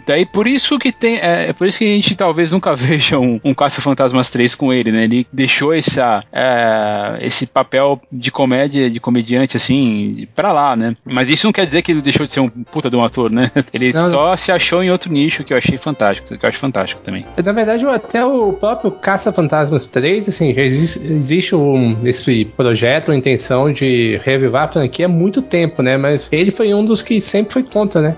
Daí 0.05 0.25
por 0.25 0.47
isso 0.47 0.77
que 0.79 0.91
tem. 0.91 1.17
É, 1.17 1.49
é, 1.49 1.53
por 1.53 1.67
isso 1.67 1.79
que 1.79 1.85
a 1.85 1.95
gente 1.95 2.15
talvez 2.15 2.51
nunca 2.51 2.73
veja 2.75 3.19
um, 3.19 3.39
um 3.43 3.53
Caça-Fantasmas 3.53 4.29
3 4.29 4.55
com 4.55 4.73
ele, 4.73 4.91
né? 4.91 5.03
Ele 5.03 5.27
deixou 5.31 5.73
essa, 5.73 6.23
é, 6.31 7.17
esse 7.21 7.45
papel 7.45 7.99
de 8.11 8.31
comédia, 8.31 8.89
de 8.89 8.99
comediante, 8.99 9.57
assim, 9.57 10.27
pra 10.35 10.51
lá, 10.51 10.75
né? 10.75 10.95
Mas 11.05 11.29
isso 11.29 11.47
não 11.47 11.53
quer 11.53 11.65
dizer 11.65 11.81
que 11.81 11.91
ele 11.91 12.01
deixou 12.01 12.25
de 12.25 12.31
ser 12.31 12.39
um 12.39 12.49
puta 12.49 12.89
de 12.89 12.95
um 12.95 13.03
ator, 13.03 13.31
né? 13.31 13.51
Ele 13.73 13.91
não, 13.93 14.07
só 14.07 14.29
não. 14.29 14.37
se 14.37 14.51
achou 14.51 14.83
em 14.83 14.89
outro 14.89 15.11
nicho 15.11 15.43
que 15.43 15.53
eu 15.53 15.57
achei 15.57 15.77
fantástico, 15.77 16.37
que 16.37 16.45
eu 16.45 16.49
acho 16.49 16.57
fantástico 16.57 17.01
também. 17.01 17.25
Na 17.43 17.51
verdade, 17.51 17.85
até 17.85 18.25
o 18.25 18.53
próprio 18.53 18.91
Caça-Fantasmas 18.91 19.87
3, 19.87 20.29
assim, 20.29 20.53
já 20.53 20.61
existe, 20.61 20.99
existe 21.05 21.55
um, 21.55 21.97
esse 22.03 22.45
projeto, 22.45 23.11
a 23.11 23.15
intenção 23.15 23.71
de 23.71 24.19
revivar 24.23 24.63
a 24.63 24.67
franquia 24.71 25.05
há 25.05 25.09
muito 25.09 25.41
tempo, 25.41 25.81
né? 25.81 25.97
Mas 25.97 26.29
ele 26.31 26.51
foi 26.51 26.73
um 26.73 26.83
dos 26.83 27.01
que 27.01 27.21
sempre 27.21 27.53
foi 27.53 27.63
contra, 27.63 28.01
né? 28.01 28.15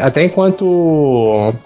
Até 0.00 0.24
enquanto 0.24 0.64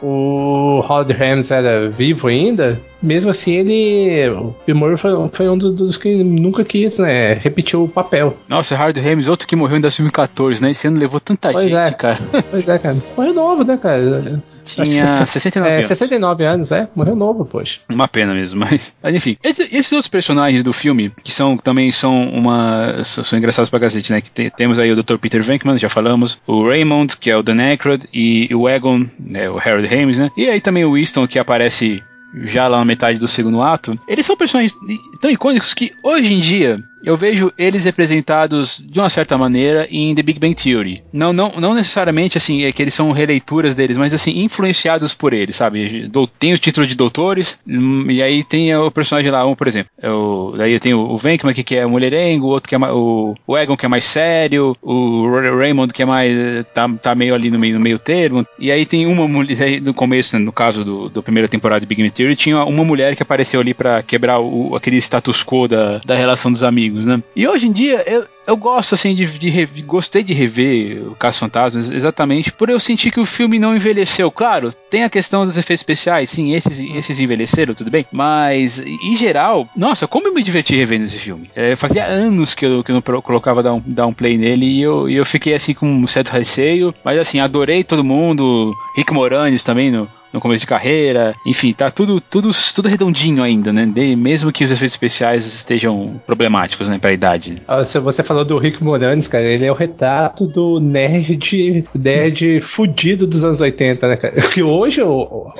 o 0.02 0.80
Howard 0.80 1.12
Rams 1.12 1.50
era 1.50 1.88
vivo 1.88 2.28
ainda, 2.28 2.80
mesmo 3.02 3.30
assim, 3.30 3.52
ele. 3.52 4.28
O 4.30 4.54
Bill 4.66 4.76
Murray 4.76 4.96
foi, 4.96 5.12
foi 5.32 5.48
um 5.48 5.56
dos 5.56 5.96
que 5.96 6.22
nunca 6.22 6.64
quis, 6.64 6.98
né? 6.98 7.34
Repetir 7.34 7.78
o 7.78 7.88
papel. 7.88 8.36
Nossa, 8.48 8.76
Hard 8.76 8.96
Rames, 8.96 9.26
outro 9.26 9.46
que 9.46 9.56
morreu 9.56 9.78
em 9.78 9.80
2014, 9.80 10.62
né? 10.62 10.70
Esse 10.70 10.86
ano 10.86 10.98
levou 10.98 11.20
tanta 11.20 11.52
pois 11.52 11.70
gente, 11.70 11.76
é. 11.76 11.90
cara. 11.92 12.18
Pois 12.50 12.68
é, 12.68 12.78
cara. 12.78 12.96
Morreu 13.16 13.34
novo, 13.34 13.64
né, 13.64 13.76
cara? 13.76 14.42
Tinha 14.64 15.24
69 15.24 15.70
é, 15.70 15.76
anos. 15.76 15.88
69 15.88 16.44
anos, 16.44 16.72
é. 16.72 16.88
Morreu 16.94 17.14
novo, 17.14 17.44
poxa. 17.44 17.80
Uma 17.88 18.08
pena 18.08 18.32
mesmo, 18.32 18.60
mas. 18.60 18.94
Mas 19.02 19.14
enfim. 19.14 19.36
Esses 19.42 19.92
outros 19.92 20.08
personagens 20.08 20.64
do 20.64 20.72
filme, 20.72 21.12
que 21.22 21.32
são 21.32 21.56
também 21.56 21.90
são 21.90 22.28
uma. 22.28 23.04
são 23.04 23.38
engraçados 23.38 23.70
pra 23.70 23.80
cacete, 23.80 24.12
né? 24.12 24.20
Que 24.20 24.30
te, 24.30 24.50
temos 24.50 24.78
aí 24.78 24.90
o 24.90 25.02
Dr. 25.02 25.18
Peter 25.18 25.42
Venkman, 25.42 25.78
já 25.78 25.88
falamos. 25.88 26.40
O 26.46 26.66
Raymond, 26.66 27.16
que 27.16 27.30
é 27.30 27.36
o 27.36 27.42
Dan 27.42 27.60
Aykroyd. 27.60 28.08
E 28.12 28.48
o 28.54 28.68
Egon, 28.68 29.06
né, 29.18 29.48
o 29.50 29.58
Harold 29.58 29.86
Rames, 29.86 30.18
né? 30.18 30.30
E 30.36 30.48
aí 30.48 30.60
também 30.60 30.84
o 30.84 30.94
Winston, 30.94 31.26
que 31.26 31.38
aparece 31.38 32.02
já 32.34 32.68
lá 32.68 32.78
na 32.78 32.84
metade 32.84 33.18
do 33.18 33.28
segundo 33.28 33.62
ato, 33.62 33.98
eles 34.06 34.26
são 34.26 34.36
personagens 34.36 34.76
tão 35.20 35.30
icônicos 35.30 35.74
que 35.74 35.94
hoje 36.02 36.34
em 36.34 36.40
dia 36.40 36.76
eu 37.02 37.16
vejo 37.16 37.52
eles 37.56 37.84
representados 37.84 38.82
de 38.84 38.98
uma 38.98 39.10
certa 39.10 39.38
maneira 39.38 39.86
em 39.90 40.14
The 40.14 40.22
Big 40.22 40.38
Bang 40.38 40.54
Theory. 40.54 41.02
Não, 41.12 41.32
não, 41.32 41.52
não 41.58 41.74
necessariamente 41.74 42.38
assim, 42.38 42.64
é 42.64 42.72
que 42.72 42.82
eles 42.82 42.94
são 42.94 43.10
releituras 43.12 43.74
deles, 43.74 43.96
mas 43.96 44.14
assim, 44.14 44.42
influenciados 44.42 45.14
por 45.14 45.32
eles, 45.32 45.56
sabe? 45.56 46.10
Tem 46.38 46.52
os 46.52 46.60
títulos 46.60 46.88
de 46.88 46.94
doutores, 46.94 47.60
hum, 47.66 48.10
e 48.10 48.22
aí 48.22 48.42
tem 48.44 48.74
o 48.76 48.90
personagem 48.90 49.30
lá, 49.30 49.46
um, 49.46 49.54
por 49.54 49.66
exemplo. 49.66 49.90
É 50.00 50.10
o, 50.10 50.54
daí 50.56 50.72
eu 50.72 50.80
tenho 50.80 50.98
o 50.98 51.16
Venkman, 51.16 51.54
que 51.54 51.76
é 51.76 51.86
mulherengo, 51.86 52.46
o 52.46 52.50
outro 52.50 52.68
que 52.68 52.74
é 52.74 52.78
o, 52.78 53.34
o 53.46 53.58
Egon, 53.58 53.76
que 53.76 53.86
é 53.86 53.88
mais 53.88 54.04
sério, 54.04 54.76
o 54.82 55.28
Raymond, 55.60 55.92
que 55.92 56.02
é 56.02 56.06
mais. 56.06 56.32
tá, 56.74 56.88
tá 56.88 57.14
meio 57.14 57.34
ali 57.34 57.50
no 57.50 57.58
meio, 57.58 57.74
no 57.74 57.80
meio 57.80 57.98
termo. 57.98 58.46
E 58.58 58.70
aí 58.70 58.84
tem 58.84 59.06
uma 59.06 59.26
mulher, 59.26 59.80
no 59.82 59.94
começo, 59.94 60.38
no 60.38 60.52
caso 60.52 60.84
do, 60.84 61.08
do 61.08 61.22
primeira 61.22 61.48
temporada 61.48 61.80
de 61.80 61.86
Big 61.86 62.02
Bang 62.02 62.12
Theory, 62.12 62.36
tinha 62.36 62.64
uma 62.64 62.84
mulher 62.84 63.16
que 63.16 63.22
apareceu 63.22 63.60
ali 63.60 63.74
para 63.74 64.02
quebrar 64.02 64.40
o, 64.40 64.74
aquele 64.74 64.96
status 64.98 65.42
quo 65.42 65.68
da, 65.68 65.98
da 66.04 66.16
relação 66.16 66.50
dos 66.50 66.62
amigos 66.62 66.87
amigos, 66.88 67.06
né? 67.06 67.22
E 67.36 67.46
hoje 67.46 67.68
em 67.68 67.72
dia 67.72 68.02
eu, 68.06 68.26
eu 68.46 68.56
gosto 68.56 68.94
assim 68.94 69.14
de, 69.14 69.26
de, 69.38 69.66
de 69.66 69.82
gostei 69.82 70.22
de 70.22 70.32
rever 70.32 71.06
o 71.06 71.14
Caso 71.14 71.38
Fantasmas 71.38 71.90
exatamente 71.90 72.52
por 72.52 72.70
eu 72.70 72.80
sentir 72.80 73.10
que 73.10 73.20
o 73.20 73.24
filme 73.24 73.58
não 73.58 73.76
envelheceu. 73.76 74.30
Claro, 74.30 74.72
tem 74.90 75.04
a 75.04 75.10
questão 75.10 75.44
dos 75.44 75.56
efeitos 75.56 75.82
especiais, 75.82 76.30
sim, 76.30 76.54
esses, 76.54 76.78
esses 76.80 77.20
envelheceram, 77.20 77.74
tudo 77.74 77.90
bem, 77.90 78.06
mas 78.10 78.78
em 78.78 79.14
geral, 79.16 79.68
nossa, 79.76 80.08
como 80.08 80.28
eu 80.28 80.34
me 80.34 80.42
diverti 80.42 80.76
revendo 80.76 81.04
esse 81.04 81.18
filme. 81.18 81.50
É, 81.54 81.76
fazia 81.76 82.06
anos 82.06 82.54
que 82.54 82.64
eu, 82.64 82.82
que 82.82 82.90
eu 82.90 82.94
não 82.94 83.22
colocava 83.22 83.62
dar 83.62 83.74
um, 83.74 83.82
dar 83.86 84.06
um 84.06 84.12
play 84.12 84.36
nele 84.36 84.66
e 84.66 84.82
eu, 84.82 85.08
e 85.08 85.16
eu 85.16 85.24
fiquei 85.24 85.54
assim 85.54 85.74
com 85.74 85.86
um 85.86 86.06
certo 86.06 86.30
receio, 86.30 86.94
mas 87.04 87.18
assim, 87.18 87.40
adorei 87.40 87.84
todo 87.84 88.04
mundo, 88.04 88.72
Rick 88.96 89.12
Moranis 89.12 89.62
também 89.62 89.90
no, 89.90 90.08
no 90.32 90.40
começo 90.40 90.60
de 90.60 90.66
carreira, 90.66 91.32
enfim, 91.46 91.72
tá 91.72 91.90
tudo, 91.90 92.20
tudo, 92.20 92.50
tudo 92.74 92.88
redondinho 92.88 93.42
ainda, 93.42 93.72
né? 93.72 93.86
De, 93.86 94.14
mesmo 94.16 94.52
que 94.52 94.64
os 94.64 94.70
efeitos 94.70 94.94
especiais 94.94 95.46
estejam 95.46 96.20
problemáticos, 96.26 96.88
né, 96.88 96.98
pra 96.98 97.12
idade. 97.12 97.56
Ah, 97.66 97.84
se 97.84 97.98
você 97.98 98.22
falou 98.22 98.44
do 98.44 98.58
Rick 98.58 98.82
Moranis, 98.82 99.28
cara, 99.28 99.44
ele 99.44 99.64
é 99.64 99.72
o 99.72 99.74
retrato 99.74 100.46
do 100.46 100.80
nerd, 100.80 101.84
nerd 101.94 102.60
fudido 102.60 103.26
dos 103.26 103.44
anos 103.44 103.60
80, 103.60 104.08
né, 104.08 104.16
cara? 104.16 104.34
Que 104.58 104.62
hoje 104.62 105.02
o, 105.02 105.10
o, 105.10 105.52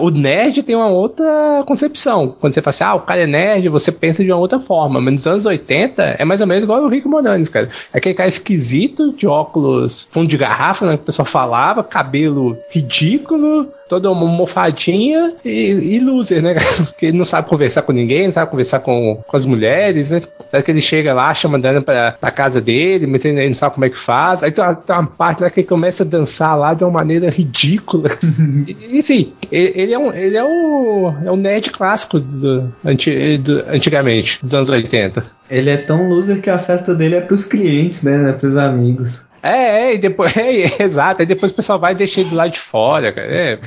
o 0.00 0.10
nerd 0.10 0.62
tem 0.62 0.76
uma 0.76 0.88
outra 0.88 1.64
concepção. 1.66 2.28
Quando 2.28 2.52
você 2.52 2.62
fala 2.62 2.70
assim, 2.70 2.84
ah, 2.84 2.94
o 2.94 3.00
cara 3.00 3.22
é 3.22 3.26
nerd, 3.26 3.68
você 3.68 3.90
pensa 3.90 4.22
de 4.22 4.30
uma 4.30 4.38
outra 4.38 4.60
forma, 4.60 5.00
mas 5.00 5.14
nos 5.14 5.26
anos 5.26 5.46
80 5.46 6.16
é 6.18 6.24
mais 6.24 6.40
ou 6.40 6.46
menos 6.46 6.64
igual 6.64 6.82
o 6.82 6.88
Rick 6.88 7.08
Moranis, 7.08 7.48
cara. 7.48 7.68
É 7.92 7.98
aquele 7.98 8.14
cara 8.14 8.28
esquisito, 8.28 9.12
de 9.12 9.26
óculos 9.26 10.08
fundo 10.10 10.28
de 10.28 10.36
garrafa, 10.36 10.86
né, 10.86 10.96
que 10.96 11.02
o 11.02 11.06
pessoal 11.06 11.26
falava, 11.26 11.82
cabelo 11.82 12.56
ridículo, 12.70 13.68
toda 13.90 14.08
uma 14.08 14.24
mofadinha 14.24 15.34
e, 15.44 15.96
e 15.96 15.98
loser, 15.98 16.40
né? 16.40 16.54
Porque 16.86 17.06
ele 17.06 17.18
não 17.18 17.24
sabe 17.24 17.48
conversar 17.48 17.82
com 17.82 17.90
ninguém, 17.90 18.26
não 18.26 18.32
sabe 18.32 18.48
conversar 18.48 18.78
com, 18.78 19.20
com 19.26 19.36
as 19.36 19.44
mulheres, 19.44 20.12
né? 20.12 20.22
Até 20.38 20.62
que 20.62 20.70
ele 20.70 20.80
chega 20.80 21.12
lá, 21.12 21.34
chama 21.34 21.58
a 21.58 21.82
pra, 21.82 22.12
pra 22.12 22.30
casa 22.30 22.60
dele, 22.60 23.08
mas 23.08 23.24
ele, 23.24 23.40
ele, 23.40 23.48
não 23.48 23.54
sabe 23.54 23.74
como 23.74 23.84
é 23.84 23.90
que 23.90 23.98
faz. 23.98 24.44
Aí 24.44 24.52
tem 24.52 24.62
uma, 24.62 24.76
tem 24.76 24.94
uma 24.94 25.06
parte 25.08 25.42
lá 25.42 25.50
que 25.50 25.58
ele 25.58 25.66
começa 25.66 26.04
a 26.04 26.06
dançar 26.06 26.56
lá 26.56 26.72
de 26.72 26.84
uma 26.84 26.92
maneira 26.92 27.28
ridícula. 27.30 28.10
e, 28.68 28.98
e 28.98 29.02
sim, 29.02 29.32
ele, 29.50 29.72
ele, 29.74 29.92
é, 29.92 29.98
um, 29.98 30.14
ele 30.14 30.36
é, 30.36 30.44
o, 30.44 31.12
é 31.24 31.30
o 31.32 31.36
nerd 31.36 31.70
clássico 31.70 32.20
do, 32.20 32.72
anti, 32.84 33.38
do, 33.38 33.64
antigamente, 33.66 34.38
dos 34.40 34.54
anos 34.54 34.68
80. 34.68 35.24
Ele 35.50 35.68
é 35.68 35.76
tão 35.76 36.08
loser 36.08 36.40
que 36.40 36.48
a 36.48 36.60
festa 36.60 36.94
dele 36.94 37.16
é 37.16 37.20
pros 37.20 37.44
clientes, 37.44 38.04
né? 38.04 38.30
É 38.30 38.32
pros 38.34 38.56
amigos. 38.56 39.28
É, 39.42 39.90
é, 39.90 39.94
e 39.94 39.98
depois, 39.98 40.36
é, 40.36 40.60
é, 40.80 40.82
exato, 40.82 41.22
aí 41.22 41.26
depois 41.26 41.52
o 41.52 41.54
pessoal 41.54 41.78
vai 41.78 41.94
deixar 41.94 42.20
ele 42.20 42.30
do 42.30 42.36
lado 42.36 42.52
de 42.52 42.60
fora, 42.60 43.12
cara. 43.12 43.26
É. 43.26 43.58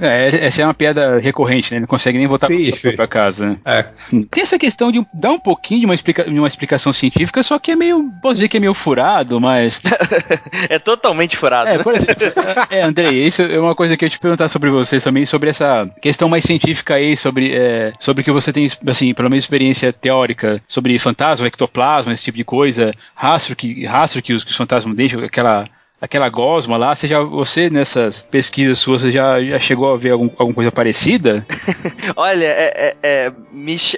é. 0.00 0.46
essa 0.46 0.62
é 0.62 0.66
uma 0.66 0.74
piada 0.74 1.18
recorrente, 1.18 1.70
né? 1.70 1.76
Ele 1.76 1.82
não 1.82 1.88
consegue 1.88 2.18
nem 2.18 2.26
voltar 2.26 2.48
sim, 2.48 2.70
pra, 2.82 2.92
pra 2.92 3.06
casa. 3.06 3.50
Né? 3.50 3.58
É. 3.64 3.82
Tem 4.30 4.42
essa 4.42 4.58
questão 4.58 4.90
de 4.90 5.04
dar 5.14 5.30
um 5.30 5.38
pouquinho 5.38 5.80
de 5.80 5.86
uma, 5.86 5.94
explica, 5.94 6.24
de 6.24 6.38
uma 6.38 6.48
explicação 6.48 6.92
científica, 6.92 7.42
só 7.42 7.58
que 7.58 7.72
é 7.72 7.76
meio, 7.76 8.10
posso 8.22 8.34
dizer 8.34 8.48
que 8.48 8.56
é 8.56 8.60
meio 8.60 8.74
furado, 8.74 9.40
mas... 9.40 9.80
é 10.68 10.78
totalmente 10.78 11.36
furado. 11.36 11.68
É, 11.68 11.78
por 11.78 11.94
exemplo, 11.94 12.24
é, 12.70 12.82
Andrei, 12.82 13.22
isso 13.22 13.42
é 13.42 13.58
uma 13.58 13.74
coisa 13.74 13.96
que 13.96 14.04
eu 14.04 14.06
ia 14.06 14.10
te 14.10 14.18
perguntar 14.18 14.48
sobre 14.48 14.70
vocês 14.70 15.02
também, 15.02 15.24
sobre 15.24 15.50
essa 15.50 15.88
questão 16.00 16.28
mais 16.28 16.44
científica 16.44 16.94
aí, 16.94 17.16
sobre, 17.16 17.54
é, 17.54 17.92
sobre 17.98 18.22
o 18.22 18.24
que 18.24 18.30
você 18.30 18.52
tem, 18.52 18.66
assim, 18.86 19.14
pelo 19.14 19.30
menos 19.30 19.44
experiência 19.44 19.92
teórica, 19.92 20.62
sobre 20.68 20.98
fantasma, 20.98 21.46
ectoplasma, 21.46 22.12
esse 22.12 22.24
tipo 22.24 22.36
de 22.36 22.44
coisa, 22.44 22.90
rastro 23.14 23.56
que, 23.56 23.84
rastro 23.84 24.22
que 24.22 24.32
os, 24.32 24.44
que 24.44 24.50
os 24.50 24.56
fantasmas 24.56 24.94
deixam, 24.94 25.13
aquela 25.22 25.64
aquela 26.00 26.28
gosma 26.28 26.76
lá, 26.76 26.94
você 26.94 27.08
já 27.08 27.20
você 27.20 27.70
nessas 27.70 28.22
pesquisas 28.22 28.78
suas 28.78 29.02
você 29.02 29.10
já, 29.10 29.42
já 29.42 29.58
chegou 29.58 29.92
a 29.92 29.96
ver 29.96 30.10
algum, 30.10 30.28
alguma 30.36 30.54
coisa 30.54 30.70
parecida? 30.70 31.46
Olha, 32.14 32.44
é, 32.44 32.96
é, 33.02 33.32
é, 33.32 33.32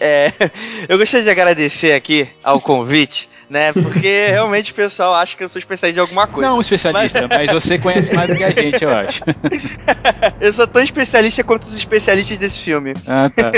é, 0.00 0.32
eu 0.88 0.96
gostaria 0.96 1.24
de 1.24 1.30
agradecer 1.30 1.92
aqui 1.92 2.28
ao 2.44 2.60
convite 2.62 3.28
né? 3.48 3.72
Porque 3.72 4.28
realmente 4.30 4.72
o 4.72 4.74
pessoal 4.74 5.14
acha 5.14 5.36
que 5.36 5.44
eu 5.44 5.48
sou 5.48 5.58
especialista 5.58 5.94
de 5.94 6.00
alguma 6.00 6.26
coisa. 6.26 6.48
Não 6.48 6.60
especialista, 6.60 7.26
mas... 7.28 7.46
mas... 7.46 7.52
você 7.52 7.78
conhece 7.78 8.14
mais 8.14 8.28
do 8.28 8.36
que 8.36 8.44
a 8.44 8.50
gente, 8.50 8.82
eu 8.82 8.90
acho. 8.90 9.22
eu 10.40 10.52
sou 10.52 10.66
tão 10.66 10.82
especialista 10.82 11.42
quanto 11.44 11.64
os 11.64 11.76
especialistas 11.76 12.38
desse 12.38 12.60
filme. 12.60 12.94
Ah, 13.06 13.30
tá. 13.30 13.52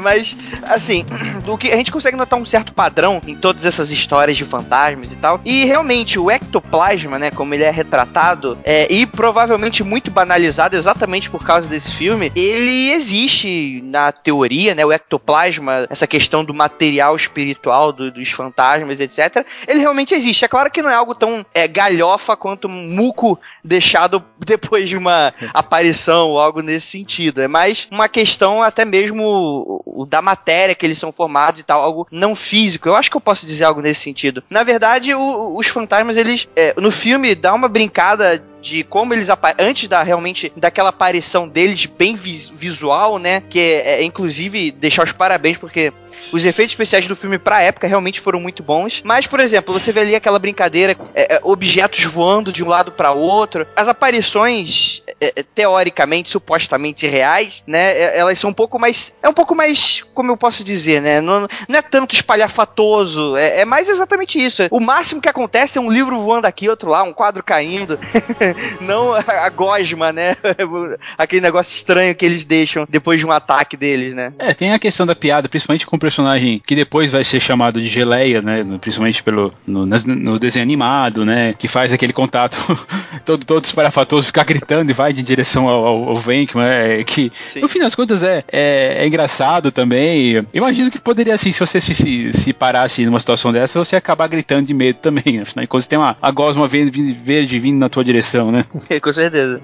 mas, 0.00 0.36
assim, 0.64 1.04
do 1.44 1.56
que 1.56 1.72
a 1.72 1.76
gente 1.76 1.90
consegue 1.90 2.16
notar 2.16 2.38
um 2.38 2.44
certo 2.44 2.72
padrão 2.72 3.20
em 3.26 3.34
todas 3.34 3.64
essas 3.64 3.90
histórias 3.90 4.36
de 4.36 4.44
fantasmas 4.44 5.10
e 5.12 5.16
tal. 5.16 5.40
E 5.44 5.64
realmente 5.64 6.18
o 6.18 6.30
ectoplasma, 6.30 7.18
né, 7.18 7.30
como 7.30 7.54
ele 7.54 7.64
é 7.64 7.70
retratado, 7.70 8.58
é, 8.64 8.92
e 8.92 9.06
provavelmente 9.06 9.82
muito 9.82 10.10
banalizado 10.10 10.76
exatamente 10.76 11.30
por 11.30 11.44
causa 11.44 11.68
desse 11.68 11.92
filme, 11.92 12.30
ele 12.34 12.90
existe 12.90 13.82
na 13.84 14.12
teoria, 14.12 14.74
né? 14.74 14.84
O 14.84 14.92
ectoplasma, 14.92 15.86
essa 15.88 16.06
questão 16.06 16.44
do 16.44 16.52
material 16.52 17.16
espiritual 17.16 17.92
do, 17.92 18.10
dos 18.10 18.30
fantasmas 18.30 18.73
fantasmas, 18.74 19.00
etc., 19.00 19.46
ele 19.66 19.80
realmente 19.80 20.14
existe. 20.14 20.44
É 20.44 20.48
claro 20.48 20.70
que 20.70 20.82
não 20.82 20.90
é 20.90 20.94
algo 20.94 21.14
tão 21.14 21.44
é, 21.54 21.68
galhofa 21.68 22.36
quanto 22.36 22.68
muco 22.68 23.38
deixado 23.62 24.22
depois 24.38 24.88
de 24.88 24.96
uma 24.96 25.32
aparição 25.52 26.30
ou 26.30 26.40
algo 26.40 26.60
nesse 26.60 26.86
sentido. 26.86 27.40
É 27.40 27.48
mais 27.48 27.86
uma 27.90 28.08
questão 28.08 28.62
até 28.62 28.84
mesmo 28.84 30.06
da 30.08 30.20
matéria 30.20 30.74
que 30.74 30.84
eles 30.84 30.98
são 30.98 31.12
formados 31.12 31.60
e 31.60 31.64
tal, 31.64 31.82
algo 31.82 32.06
não 32.10 32.34
físico. 32.34 32.88
Eu 32.88 32.96
acho 32.96 33.10
que 33.10 33.16
eu 33.16 33.20
posso 33.20 33.46
dizer 33.46 33.64
algo 33.64 33.80
nesse 33.80 34.00
sentido. 34.00 34.42
Na 34.50 34.62
verdade, 34.62 35.14
o, 35.14 35.56
os 35.56 35.66
fantasmas, 35.68 36.16
eles, 36.16 36.48
é, 36.56 36.74
no 36.76 36.90
filme, 36.90 37.34
dá 37.34 37.54
uma 37.54 37.68
brincada 37.68 38.42
de 38.64 38.82
como 38.82 39.12
eles 39.12 39.28
antes 39.58 39.88
da 39.88 40.02
realmente 40.02 40.50
daquela 40.56 40.88
aparição 40.88 41.46
deles 41.46 41.84
bem 41.84 42.16
vis 42.16 42.48
visual, 42.48 43.18
né? 43.18 43.42
Que 43.42 43.60
é, 43.60 44.00
é, 44.00 44.02
inclusive 44.02 44.70
deixar 44.70 45.04
os 45.04 45.12
parabéns 45.12 45.58
porque 45.58 45.92
os 46.32 46.44
efeitos 46.44 46.72
especiais 46.72 47.06
do 47.06 47.16
filme 47.16 47.38
pra 47.38 47.62
época 47.62 47.86
realmente 47.86 48.20
foram 48.20 48.40
muito 48.40 48.62
bons. 48.62 49.02
Mas, 49.04 49.26
por 49.26 49.40
exemplo, 49.40 49.72
você 49.72 49.92
vê 49.92 50.00
ali 50.00 50.14
aquela 50.14 50.38
brincadeira, 50.38 50.96
é, 51.14 51.36
é 51.36 51.40
objetos 51.42 52.04
voando 52.04 52.52
de 52.52 52.62
um 52.62 52.68
lado 52.68 52.92
para 52.92 53.12
outro. 53.12 53.66
As 53.76 53.88
aparições, 53.88 55.02
é, 55.20 55.32
é, 55.36 55.42
teoricamente, 55.42 56.30
supostamente 56.30 57.06
reais, 57.06 57.62
né? 57.66 58.16
elas 58.16 58.38
são 58.38 58.50
um 58.50 58.54
pouco 58.54 58.78
mais. 58.78 59.14
É 59.22 59.28
um 59.28 59.32
pouco 59.32 59.54
mais. 59.54 60.02
Como 60.14 60.30
eu 60.30 60.36
posso 60.36 60.64
dizer, 60.64 61.00
né? 61.00 61.20
Não, 61.20 61.48
não 61.68 61.78
é 61.78 61.82
tanto 61.82 62.14
espalhafatoso. 62.14 63.36
É, 63.36 63.60
é 63.60 63.64
mais 63.64 63.88
exatamente 63.88 64.42
isso. 64.42 64.62
O 64.70 64.80
máximo 64.80 65.20
que 65.20 65.28
acontece 65.28 65.78
é 65.78 65.80
um 65.80 65.90
livro 65.90 66.20
voando 66.20 66.46
aqui, 66.46 66.68
outro 66.68 66.90
lá, 66.90 67.02
um 67.02 67.12
quadro 67.12 67.42
caindo. 67.42 67.98
não 68.80 69.14
a 69.14 69.48
gosma, 69.48 70.12
né? 70.12 70.36
Aquele 71.16 71.40
negócio 71.40 71.74
estranho 71.74 72.14
que 72.14 72.24
eles 72.24 72.44
deixam 72.44 72.86
depois 72.88 73.18
de 73.18 73.26
um 73.26 73.32
ataque 73.32 73.76
deles, 73.76 74.14
né? 74.14 74.32
É, 74.38 74.54
tem 74.54 74.72
a 74.72 74.78
questão 74.78 75.06
da 75.06 75.14
piada, 75.14 75.48
principalmente 75.48 75.86
com 75.86 75.96
o 75.96 75.98
personagem 76.14 76.60
que 76.64 76.76
depois 76.76 77.10
vai 77.10 77.24
ser 77.24 77.40
chamado 77.40 77.80
de 77.80 77.88
Geleia, 77.88 78.40
né? 78.40 78.64
Principalmente 78.80 79.22
pelo 79.22 79.52
no, 79.66 79.84
no 79.84 80.38
desenho 80.38 80.62
animado, 80.62 81.24
né? 81.24 81.54
Que 81.54 81.66
faz 81.66 81.92
aquele 81.92 82.12
contato 82.12 82.56
todo, 83.26 83.44
todo 83.44 83.64
esparafatoso, 83.64 84.28
ficar 84.28 84.44
gritando 84.44 84.90
e 84.90 84.94
vai 84.94 85.12
de 85.12 85.22
direção 85.22 85.68
ao, 85.68 85.84
ao, 85.84 86.08
ao 86.10 86.16
Venkman, 86.16 86.64
é, 86.64 87.04
que 87.04 87.32
Sim. 87.52 87.60
no 87.60 87.68
fim 87.68 87.80
das 87.80 87.94
contas 87.94 88.22
é, 88.22 88.42
é, 88.50 89.02
é, 89.02 89.06
engraçado 89.06 89.72
também. 89.72 90.44
Imagino 90.54 90.90
que 90.90 91.00
poderia, 91.00 91.34
assim, 91.34 91.50
se 91.50 91.60
você 91.60 91.80
se, 91.80 91.94
se, 91.94 92.32
se 92.32 92.52
parasse 92.52 93.04
numa 93.04 93.18
situação 93.18 93.52
dessa, 93.52 93.78
você 93.78 93.96
acabar 93.96 94.28
gritando 94.28 94.66
de 94.66 94.74
medo 94.74 94.98
também. 95.00 95.40
Afinal 95.40 95.64
de 95.64 95.68
contas, 95.68 95.86
tem 95.86 95.98
uma, 95.98 96.16
a 96.22 96.30
gosma 96.30 96.68
verde 96.68 97.58
vindo 97.58 97.78
na 97.78 97.88
tua 97.88 98.04
direção, 98.04 98.52
né? 98.52 98.64
Com 99.02 99.12
certeza. 99.12 99.60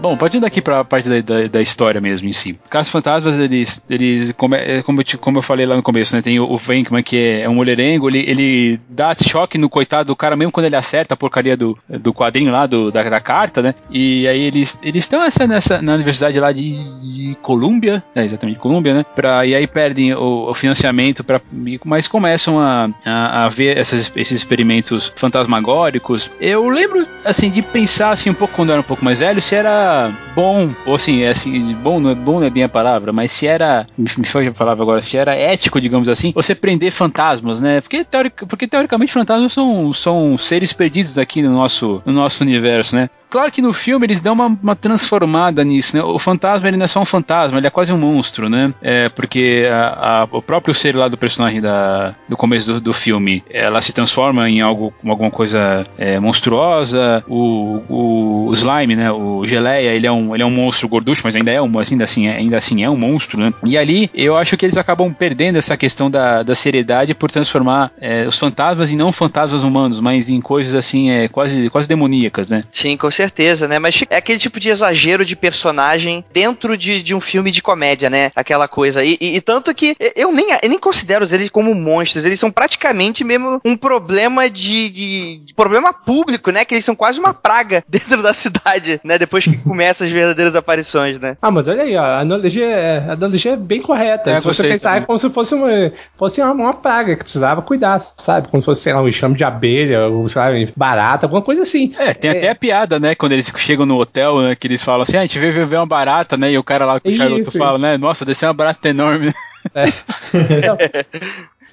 Bom, 0.00 0.16
partindo 0.16 0.42
daqui 0.42 0.62
para 0.62 0.80
a 0.80 0.84
parte 0.84 1.08
da, 1.08 1.20
da, 1.20 1.46
da, 1.46 1.60
história 1.60 2.00
mesmo 2.00 2.26
em 2.26 2.32
si. 2.32 2.58
Casos 2.70 2.90
Fantasmas, 2.90 3.38
eles, 3.38 3.84
eles 3.90 4.32
como, 4.32 4.54
é, 4.54 4.82
como, 4.82 5.00
eu, 5.00 5.18
como 5.18 5.38
eu 5.38 5.42
falei 5.42 5.66
lá 5.66 5.76
no 5.76 5.82
começo, 5.82 6.16
né, 6.16 6.22
tem 6.22 6.40
o, 6.40 6.50
o 6.50 6.56
Venkman, 6.56 7.02
que 7.02 7.18
é, 7.18 7.42
é 7.42 7.48
um 7.48 7.54
mulherengo, 7.54 8.08
ele, 8.08 8.20
ele 8.26 8.80
dá 8.88 9.14
choque 9.14 9.58
no 9.58 9.68
coitado 9.68 10.06
do 10.06 10.16
cara, 10.16 10.36
mesmo 10.36 10.52
quando 10.52 10.66
ele 10.66 10.76
acerta 10.76 11.12
a 11.12 11.16
porcaria 11.16 11.54
do, 11.54 11.76
do 11.86 12.14
quadrinho 12.14 12.50
lá, 12.50 12.64
do, 12.64 12.90
da, 12.90 13.02
da 13.02 13.20
carta, 13.20 13.60
né? 13.60 13.74
E 13.90 14.26
aí 14.26 14.40
eles 14.40 14.78
eles 14.82 15.04
estão 15.04 15.20
nessa, 15.20 15.46
nessa, 15.46 15.82
na 15.82 15.94
universidade 15.94 16.40
lá 16.40 16.50
de, 16.50 16.72
de 17.00 17.36
Colômbia, 17.42 18.02
é, 18.14 18.24
exatamente, 18.24 18.58
Colômbia, 18.58 18.94
né? 18.94 19.04
Pra, 19.14 19.44
e 19.44 19.54
aí 19.54 19.66
perdem 19.66 20.14
o, 20.14 20.48
o 20.48 20.54
financiamento, 20.54 21.22
pra, 21.22 21.42
mas 21.84 22.08
começam 22.08 22.58
a, 22.58 22.88
a, 23.04 23.44
a 23.44 23.48
ver 23.50 23.76
essas, 23.76 24.10
esses 24.16 24.38
experimentos 24.38 25.12
fantasmagóricos. 25.14 26.30
Eu 26.40 26.68
lembro, 26.70 27.06
assim, 27.22 27.50
de 27.50 27.60
pensar, 27.60 28.10
assim, 28.10 28.30
um 28.30 28.34
pouco 28.34 28.54
quando 28.54 28.70
eu 28.70 28.74
era 28.74 28.80
um 28.80 28.84
pouco 28.84 29.04
mais 29.04 29.18
velho, 29.18 29.42
se 29.42 29.54
era 29.54 29.89
bom, 30.34 30.74
ou 30.86 30.94
assim, 30.94 31.22
é 31.22 31.30
assim, 31.30 31.74
bom 31.74 32.00
não 32.00 32.10
é, 32.10 32.14
bom 32.14 32.40
não 32.40 32.46
é 32.46 32.50
bem 32.50 32.62
a 32.62 32.68
palavra, 32.68 33.12
mas 33.12 33.30
se 33.32 33.46
era, 33.46 33.86
me, 33.96 34.08
foi 34.24 34.46
a 34.46 34.52
palavra 34.52 34.82
agora, 34.82 35.02
se 35.02 35.16
era 35.16 35.34
ético, 35.34 35.80
digamos 35.80 36.08
assim, 36.08 36.32
você 36.34 36.54
prender 36.54 36.92
fantasmas, 36.92 37.60
né? 37.60 37.80
Porque, 37.80 38.06
porque 38.48 38.66
teoricamente 38.66 39.12
fantasmas 39.12 39.52
são, 39.52 39.92
são 39.92 40.38
seres 40.38 40.72
perdidos 40.72 41.18
aqui 41.18 41.42
no 41.42 41.50
nosso, 41.50 42.02
no 42.04 42.12
nosso 42.12 42.42
universo, 42.42 42.96
né? 42.96 43.08
Claro 43.30 43.52
que 43.52 43.62
no 43.62 43.72
filme 43.72 44.06
eles 44.06 44.20
dão 44.20 44.32
uma, 44.32 44.46
uma 44.60 44.74
transformada 44.74 45.62
nisso, 45.62 45.96
né? 45.96 46.02
O 46.02 46.18
fantasma 46.18 46.66
ele 46.66 46.76
não 46.76 46.84
é 46.84 46.88
só 46.88 47.00
um 47.00 47.04
fantasma, 47.04 47.58
ele 47.58 47.66
é 47.66 47.70
quase 47.70 47.92
um 47.92 47.98
monstro, 47.98 48.48
né? 48.48 48.74
É, 48.82 49.08
porque 49.08 49.68
a, 49.70 50.22
a, 50.22 50.28
o 50.32 50.42
próprio 50.42 50.74
ser 50.74 50.96
lá 50.96 51.06
do 51.06 51.16
personagem 51.16 51.60
da, 51.60 52.14
do 52.28 52.36
começo 52.36 52.74
do, 52.74 52.80
do 52.80 52.92
filme, 52.92 53.44
ela 53.48 53.80
se 53.80 53.92
transforma 53.92 54.50
em 54.50 54.60
algo, 54.60 54.92
alguma 55.06 55.30
coisa 55.30 55.86
é, 55.96 56.18
monstruosa, 56.18 57.24
o, 57.28 57.80
o, 57.88 58.46
o 58.48 58.52
slime, 58.52 58.96
né? 58.96 59.12
O 59.12 59.46
geleia 59.46 59.79
ele 59.86 60.06
é 60.06 60.12
um, 60.12 60.34
ele 60.34 60.42
é 60.42 60.46
um 60.46 60.50
monstro 60.50 60.88
gorducho, 60.88 61.22
mas 61.24 61.36
ainda 61.36 61.50
é 61.50 61.60
um, 61.60 61.78
assim, 61.78 61.94
ainda 61.94 62.04
assim, 62.04 62.26
é, 62.26 62.36
ainda 62.36 62.58
assim 62.58 62.82
é 62.82 62.90
um 62.90 62.96
monstro, 62.96 63.40
né? 63.40 63.52
E 63.64 63.76
ali 63.76 64.10
eu 64.14 64.36
acho 64.36 64.56
que 64.56 64.64
eles 64.64 64.76
acabam 64.76 65.12
perdendo 65.12 65.56
essa 65.56 65.76
questão 65.76 66.10
da, 66.10 66.42
da 66.42 66.54
seriedade 66.54 67.14
por 67.14 67.30
transformar 67.30 67.92
é, 68.00 68.26
os 68.26 68.38
fantasmas 68.38 68.90
em 68.90 68.96
não 68.96 69.12
fantasmas 69.12 69.62
humanos, 69.62 70.00
mas 70.00 70.28
em 70.28 70.40
coisas 70.40 70.74
assim, 70.74 71.10
é, 71.10 71.28
quase, 71.28 71.70
quase 71.70 71.88
demoníacas, 71.88 72.48
né? 72.48 72.64
Sim, 72.72 72.96
com 72.96 73.10
certeza, 73.10 73.66
né? 73.66 73.78
Mas 73.78 74.02
é 74.08 74.16
aquele 74.16 74.38
tipo 74.38 74.60
de 74.60 74.68
exagero 74.68 75.24
de 75.24 75.36
personagem 75.36 76.24
dentro 76.32 76.76
de, 76.76 77.02
de 77.02 77.14
um 77.14 77.20
filme 77.20 77.50
de 77.50 77.62
comédia, 77.62 78.10
né? 78.10 78.30
Aquela 78.34 78.68
coisa. 78.68 79.04
E, 79.04 79.16
e, 79.20 79.36
e 79.36 79.40
tanto 79.40 79.74
que 79.74 79.96
eu 80.16 80.32
nem, 80.32 80.50
eu 80.62 80.68
nem 80.68 80.78
considero 80.78 81.26
eles 81.34 81.50
como 81.50 81.74
monstros, 81.74 82.24
eles 82.24 82.40
são 82.40 82.50
praticamente 82.50 83.24
mesmo 83.24 83.60
um 83.64 83.76
problema 83.76 84.48
de, 84.48 84.90
de, 84.90 85.36
de 85.46 85.54
problema 85.54 85.92
público, 85.92 86.50
né? 86.50 86.64
Que 86.64 86.74
eles 86.74 86.84
são 86.84 86.96
quase 86.96 87.18
uma 87.18 87.34
praga 87.34 87.84
dentro 87.88 88.22
da 88.22 88.34
cidade, 88.34 89.00
né? 89.04 89.18
Depois 89.18 89.44
que 89.44 89.56
começa 89.70 90.04
as 90.04 90.10
verdadeiras 90.10 90.56
aparições, 90.56 91.18
né? 91.20 91.36
Ah, 91.40 91.50
mas 91.50 91.68
olha 91.68 91.84
aí, 91.84 91.96
ó, 91.96 92.02
a 92.02 92.20
analogia, 92.20 92.66
é, 92.66 92.98
a 93.08 93.12
analogia 93.12 93.52
é 93.52 93.56
bem 93.56 93.80
correta. 93.80 94.30
É, 94.30 94.40
se 94.40 94.46
você 94.46 94.66
pensar, 94.66 94.98
é 94.98 95.00
como 95.02 95.18
se 95.18 95.30
fosse 95.30 95.54
uma, 95.54 95.92
fosse 96.18 96.42
uma, 96.42 96.52
uma, 96.52 96.74
praga 96.74 97.14
que 97.14 97.22
precisava 97.22 97.62
cuidar, 97.62 97.98
sabe? 98.00 98.48
Como 98.48 98.60
se 98.60 98.66
fosse, 98.66 98.82
sei 98.82 98.92
lá, 98.92 99.00
um 99.00 99.08
enxame 99.08 99.36
de 99.36 99.44
abelha, 99.44 100.08
ou, 100.08 100.28
sabe, 100.28 100.72
barata, 100.76 101.26
alguma 101.26 101.42
coisa 101.42 101.62
assim. 101.62 101.94
É, 101.98 102.12
tem 102.12 102.30
é. 102.30 102.38
até 102.38 102.50
a 102.50 102.54
piada, 102.54 102.98
né? 102.98 103.14
Quando 103.14 103.32
eles 103.32 103.52
chegam 103.56 103.86
no 103.86 103.98
hotel, 103.98 104.40
né? 104.40 104.56
Que 104.56 104.66
eles 104.66 104.82
falam 104.82 105.02
assim, 105.02 105.16
ah, 105.16 105.20
a 105.20 105.26
gente 105.26 105.38
veio 105.38 105.66
ver 105.66 105.76
uma 105.76 105.86
barata, 105.86 106.36
né? 106.36 106.50
E 106.50 106.58
o 106.58 106.64
cara 106.64 106.84
lá 106.84 106.98
com 106.98 107.08
o 107.08 107.12
charuto 107.12 107.56
fala, 107.56 107.78
né? 107.78 107.96
Nossa, 107.96 108.24
ser 108.34 108.46
uma 108.46 108.54
barata 108.54 108.88
enorme. 108.88 109.32
É. 109.74 109.84
Então, 110.32 110.76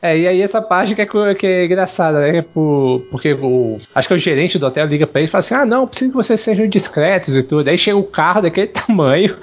é, 0.01 0.17
e 0.17 0.27
aí 0.27 0.41
essa 0.41 0.61
parte 0.61 0.95
que 0.95 1.01
é, 1.01 1.35
que 1.35 1.47
é 1.47 1.65
engraçada, 1.65 2.21
né? 2.21 2.41
Por, 2.41 3.01
porque 3.09 3.33
o. 3.33 3.77
Acho 3.93 4.07
que 4.07 4.13
o 4.13 4.19
gerente 4.19 4.59
do 4.59 4.65
hotel 4.67 4.85
liga 4.85 5.07
pra 5.07 5.21
ele 5.21 5.27
e 5.27 5.31
fala 5.31 5.39
assim: 5.39 5.55
ah, 5.55 5.65
não, 5.65 5.87
preciso 5.87 6.11
que 6.11 6.17
vocês 6.17 6.39
sejam 6.39 6.67
discretos 6.67 7.35
e 7.35 7.43
tudo. 7.43 7.67
Aí 7.67 7.77
chega 7.77 7.97
o 7.97 8.03
carro 8.03 8.41
daquele 8.41 8.67
tamanho 8.73 9.37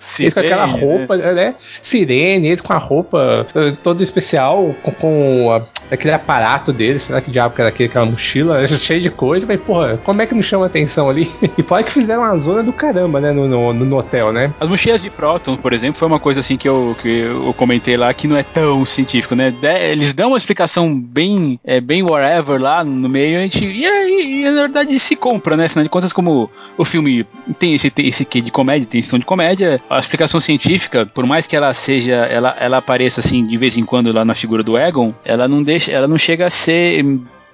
Sirene, 0.00 0.24
eles 0.24 0.34
com 0.34 0.40
aquela 0.40 0.66
né? 0.66 0.80
roupa, 0.80 1.16
né? 1.18 1.32
né? 1.32 1.54
Sirene, 1.82 2.46
eles 2.48 2.60
com 2.62 2.72
a 2.72 2.78
roupa 2.78 3.46
eh, 3.54 3.72
toda 3.82 4.02
especial, 4.02 4.74
com, 4.82 4.92
com 4.92 5.52
a, 5.52 5.62
aquele 5.94 6.14
aparato 6.14 6.72
deles, 6.72 7.02
será 7.02 7.20
que 7.20 7.30
diabo 7.30 7.54
que 7.54 7.60
era 7.60 7.68
aquele, 7.68 7.90
aquela 7.90 8.06
mochila 8.06 8.66
cheia 8.66 9.00
de 9.00 9.10
coisa, 9.10 9.46
mas 9.46 9.60
porra, 9.60 10.00
como 10.02 10.22
é 10.22 10.26
que 10.26 10.34
não 10.34 10.42
chama 10.42 10.66
atenção 10.66 11.08
ali? 11.08 11.30
E 11.58 11.62
pode 11.62 11.88
que 11.88 11.92
fizeram 11.92 12.22
uma 12.22 12.38
zona 12.38 12.62
do 12.62 12.72
caramba, 12.72 13.20
né, 13.20 13.32
no, 13.32 13.46
no, 13.46 13.72
no, 13.74 13.96
hotel, 13.98 14.32
né? 14.32 14.54
As 14.58 14.68
mochilas 14.68 15.02
de 15.02 15.10
próton, 15.10 15.56
por 15.56 15.72
exemplo, 15.72 15.96
foi 15.96 16.08
uma 16.08 16.20
coisa 16.20 16.40
assim 16.40 16.56
que 16.56 16.66
eu, 16.66 16.96
que 17.02 17.08
eu 17.08 17.52
comentei 17.54 17.96
lá, 17.96 18.14
que 18.14 18.26
não 18.26 18.36
é 18.36 18.42
tão 18.42 18.84
científico, 18.84 19.34
né? 19.34 19.52
Eles 19.90 20.14
dão 20.14 20.28
uma 20.28 20.38
explicação 20.38 20.98
bem, 20.98 21.60
é, 21.64 21.80
bem 21.80 22.02
whatever 22.02 22.58
lá 22.60 22.82
no 22.82 23.08
meio, 23.08 23.38
a 23.38 23.42
gente, 23.42 23.66
e, 23.66 23.84
e, 23.84 24.42
e 24.42 24.50
na 24.50 24.62
verdade 24.62 24.98
se 24.98 25.16
compra, 25.16 25.56
né? 25.56 25.66
Afinal 25.66 25.84
de 25.84 25.90
contas, 25.90 26.12
como 26.12 26.48
o 26.78 26.84
filme 26.84 27.26
tem 27.58 27.74
esse, 27.74 27.90
tem 27.90 28.06
esse 28.06 28.24
quê 28.24 28.40
de 28.40 28.50
comédia, 28.50 28.86
tem 28.88 29.02
som 29.02 29.18
de 29.18 29.26
comédia, 29.26 29.80
a 29.90 29.98
explicação 29.98 30.40
científica, 30.40 31.04
por 31.04 31.26
mais 31.26 31.48
que 31.48 31.56
ela 31.56 31.74
seja, 31.74 32.14
ela, 32.14 32.56
ela 32.60 32.76
apareça 32.76 33.20
assim 33.20 33.44
de 33.44 33.56
vez 33.56 33.76
em 33.76 33.84
quando 33.84 34.12
lá 34.12 34.24
na 34.24 34.36
figura 34.36 34.62
do 34.62 34.78
Egon, 34.78 35.12
ela 35.24 35.48
não 35.48 35.62
deixa, 35.64 35.90
ela 35.90 36.06
não 36.06 36.16
chega 36.16 36.46
a 36.46 36.50
ser 36.50 37.04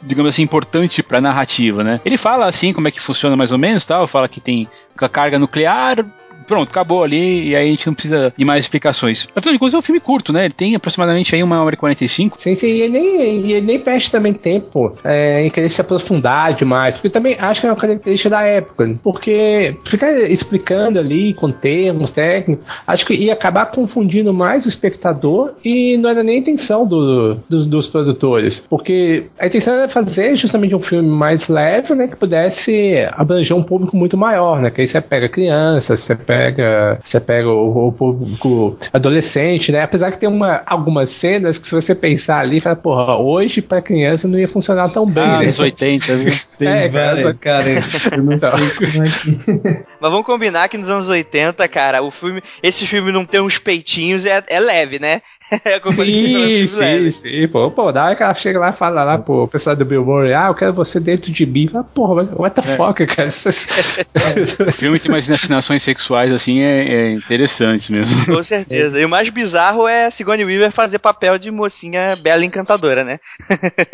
digamos 0.03 0.35
assim, 0.35 0.43
importante 0.43 1.03
para 1.03 1.19
a 1.19 1.21
narrativa, 1.23 1.83
né? 1.83 2.01
Ele 2.05 2.19
fala 2.19 2.47
assim 2.47 2.73
como 2.73 2.87
é 2.87 2.91
que 2.91 3.01
funciona 3.01 3.35
mais 3.35 3.51
ou 3.51 3.59
menos, 3.59 3.85
tal, 3.87 4.07
fala 4.07 4.29
que 4.29 4.41
tem 4.41 4.69
a 4.99 5.09
carga 5.09 5.39
nuclear, 5.39 6.05
pronto, 6.47 6.71
acabou 6.71 7.03
ali, 7.03 7.49
e 7.49 7.57
aí 7.57 7.67
a 7.67 7.71
gente 7.71 7.87
não 7.87 7.95
precisa 7.95 8.33
de 8.37 8.45
mais 8.45 8.65
explicações. 8.65 9.29
Afinal 9.35 9.53
de 9.53 9.59
contas, 9.59 9.75
é 9.75 9.79
um 9.79 9.83
filme 9.83 10.01
curto, 10.01 10.33
né? 10.33 10.45
Ele 10.45 10.55
tem 10.55 10.75
aproximadamente 10.75 11.35
aí 11.35 11.43
uma 11.43 11.63
hora 11.63 11.75
e 11.75 11.79
45. 11.79 12.41
Sim, 12.41 12.55
sim, 12.55 12.69
e 12.69 12.81
ele 12.83 12.99
nem, 12.99 13.51
ele 13.51 13.61
nem 13.61 13.81
perde 13.81 14.11
também 14.11 14.33
tempo 14.33 14.97
é, 15.05 15.45
em 15.45 15.51
querer 15.51 15.69
se 15.69 15.81
aprofundar 15.81 16.55
demais, 16.55 16.95
porque 16.95 17.11
também 17.11 17.37
acho 17.39 17.61
que 17.61 17.67
é 17.67 17.71
uma 17.71 17.77
característica 17.77 18.31
da 18.31 18.43
época, 18.43 18.97
porque 19.03 19.77
ficar 19.85 20.13
explicando 20.31 20.99
ali 20.99 21.35
com 21.35 21.51
termos 21.51 22.11
técnicos, 22.11 22.65
acho 22.87 23.05
que 23.05 23.15
ia 23.15 23.33
acabar 23.33 23.67
confundindo 23.67 24.33
mais 24.33 24.65
o 24.65 24.69
espectador 24.69 25.55
e 25.65 25.97
não 25.97 26.11
era 26.11 26.23
nem 26.23 26.37
a 26.37 26.39
intenção 26.39 26.87
do, 26.87 27.35
dos, 27.49 27.67
dos 27.67 27.87
produtores, 27.89 28.65
porque 28.69 29.27
a 29.39 29.47
intenção 29.47 29.75
era 29.75 29.89
fazer 29.89 30.37
justamente 30.37 30.75
um 30.75 30.81
filme 30.81 31.09
mais 31.09 31.49
leve, 31.49 31.95
né, 31.95 32.07
que 32.07 32.17
pudesse 32.17 32.97
abranger 33.13 33.57
um 33.57 33.63
público 33.63 33.97
muito 33.97 34.17
maior, 34.17 34.61
né, 34.61 34.71
que 34.71 34.81
aí 34.81 34.89
você 34.89 35.01
pega 35.01 35.29
crianças, 35.29 36.01
você 36.01 36.15
pega 36.15 36.36
pega, 36.37 36.99
você 37.03 37.21
pega 37.21 37.49
o, 37.49 37.89
o 37.89 37.93
público 37.93 38.79
adolescente, 38.93 39.73
né? 39.73 39.83
Apesar 39.83 40.11
que 40.11 40.19
tem 40.19 40.29
uma, 40.29 40.63
algumas 40.67 41.11
cenas 41.11 41.59
que 41.59 41.67
se 41.67 41.75
você 41.75 41.95
pensar 41.95 42.41
ali, 42.41 42.61
fala, 42.61 42.77
porra, 42.77 43.17
hoje 43.17 43.63
pra 43.63 43.83
criança 43.83 44.29
não 44.29 44.39
ia 44.39 44.49
funcionar 44.49 44.89
tão 44.91 45.07
bem. 45.07 45.25
Ah, 45.25 45.39
né? 45.39 45.47
nos 45.47 45.59
80, 45.59 46.17
viu? 46.17 46.33
Tem 46.59 46.69
é, 46.69 46.89
várias, 46.89 47.33
cara, 47.35 47.69
eu 48.13 48.23
não 48.23 48.37
sei 48.37 48.51
como 48.51 49.05
é 49.05 49.11
que... 49.11 49.87
Mas 50.07 50.13
vamos 50.13 50.27
combinar 50.27 50.69
que 50.69 50.79
nos 50.79 50.89
anos 50.89 51.09
80, 51.09 51.67
cara, 51.67 52.01
o 52.01 52.13
filme, 52.13 52.41
esse 52.63 52.87
filme 52.87 53.11
não 53.11 53.27
tem 53.27 53.41
uns 53.41 53.59
peitinhos 53.59 54.25
é, 54.25 54.43
é 54.47 54.61
leve, 54.61 55.01
né? 55.01 55.21
É 55.65 55.81
sim, 55.91 56.67
sim, 56.67 57.11
sim. 57.11 57.49
Pô, 57.49 57.71
pô, 57.71 57.93
da 57.93 58.05
hora 58.05 58.17
que 58.17 58.23
ela 58.23 58.35
chega 58.35 58.59
lá 58.59 58.71
e 58.71 58.73
fala 58.73 59.05
lá 59.05 59.17
pro 59.17 59.47
pessoal 59.47 59.77
do 59.77 59.85
Billboard, 59.85 60.33
ah, 60.33 60.47
eu 60.49 60.55
quero 60.55 60.73
você 60.73 60.99
dentro 60.99 61.31
de 61.31 61.47
mim. 61.47 61.69
Fala, 61.69 61.85
porra, 61.85 62.29
what 62.35 62.61
the 62.61 62.73
é. 62.73 62.77
fuck, 62.77 63.07
cara? 63.07 63.29
o 64.69 64.73
filme 64.73 64.99
tem 64.99 65.13
umas 65.13 65.31
ensinações 65.31 65.85
sexuais, 65.85 66.33
assim, 66.33 66.61
é, 66.61 66.89
é 66.89 67.11
interessante 67.13 67.93
mesmo. 67.93 68.35
Com 68.35 68.43
certeza. 68.43 68.99
E 68.99 69.05
o 69.05 69.09
mais 69.09 69.29
bizarro 69.29 69.87
é 69.87 70.07
a 70.07 70.11
Sigourney 70.11 70.45
Weaver 70.45 70.73
fazer 70.73 70.99
papel 70.99 71.39
de 71.39 71.51
mocinha 71.53 72.17
bela 72.17 72.43
e 72.43 72.47
encantadora, 72.47 73.05
né? 73.05 73.21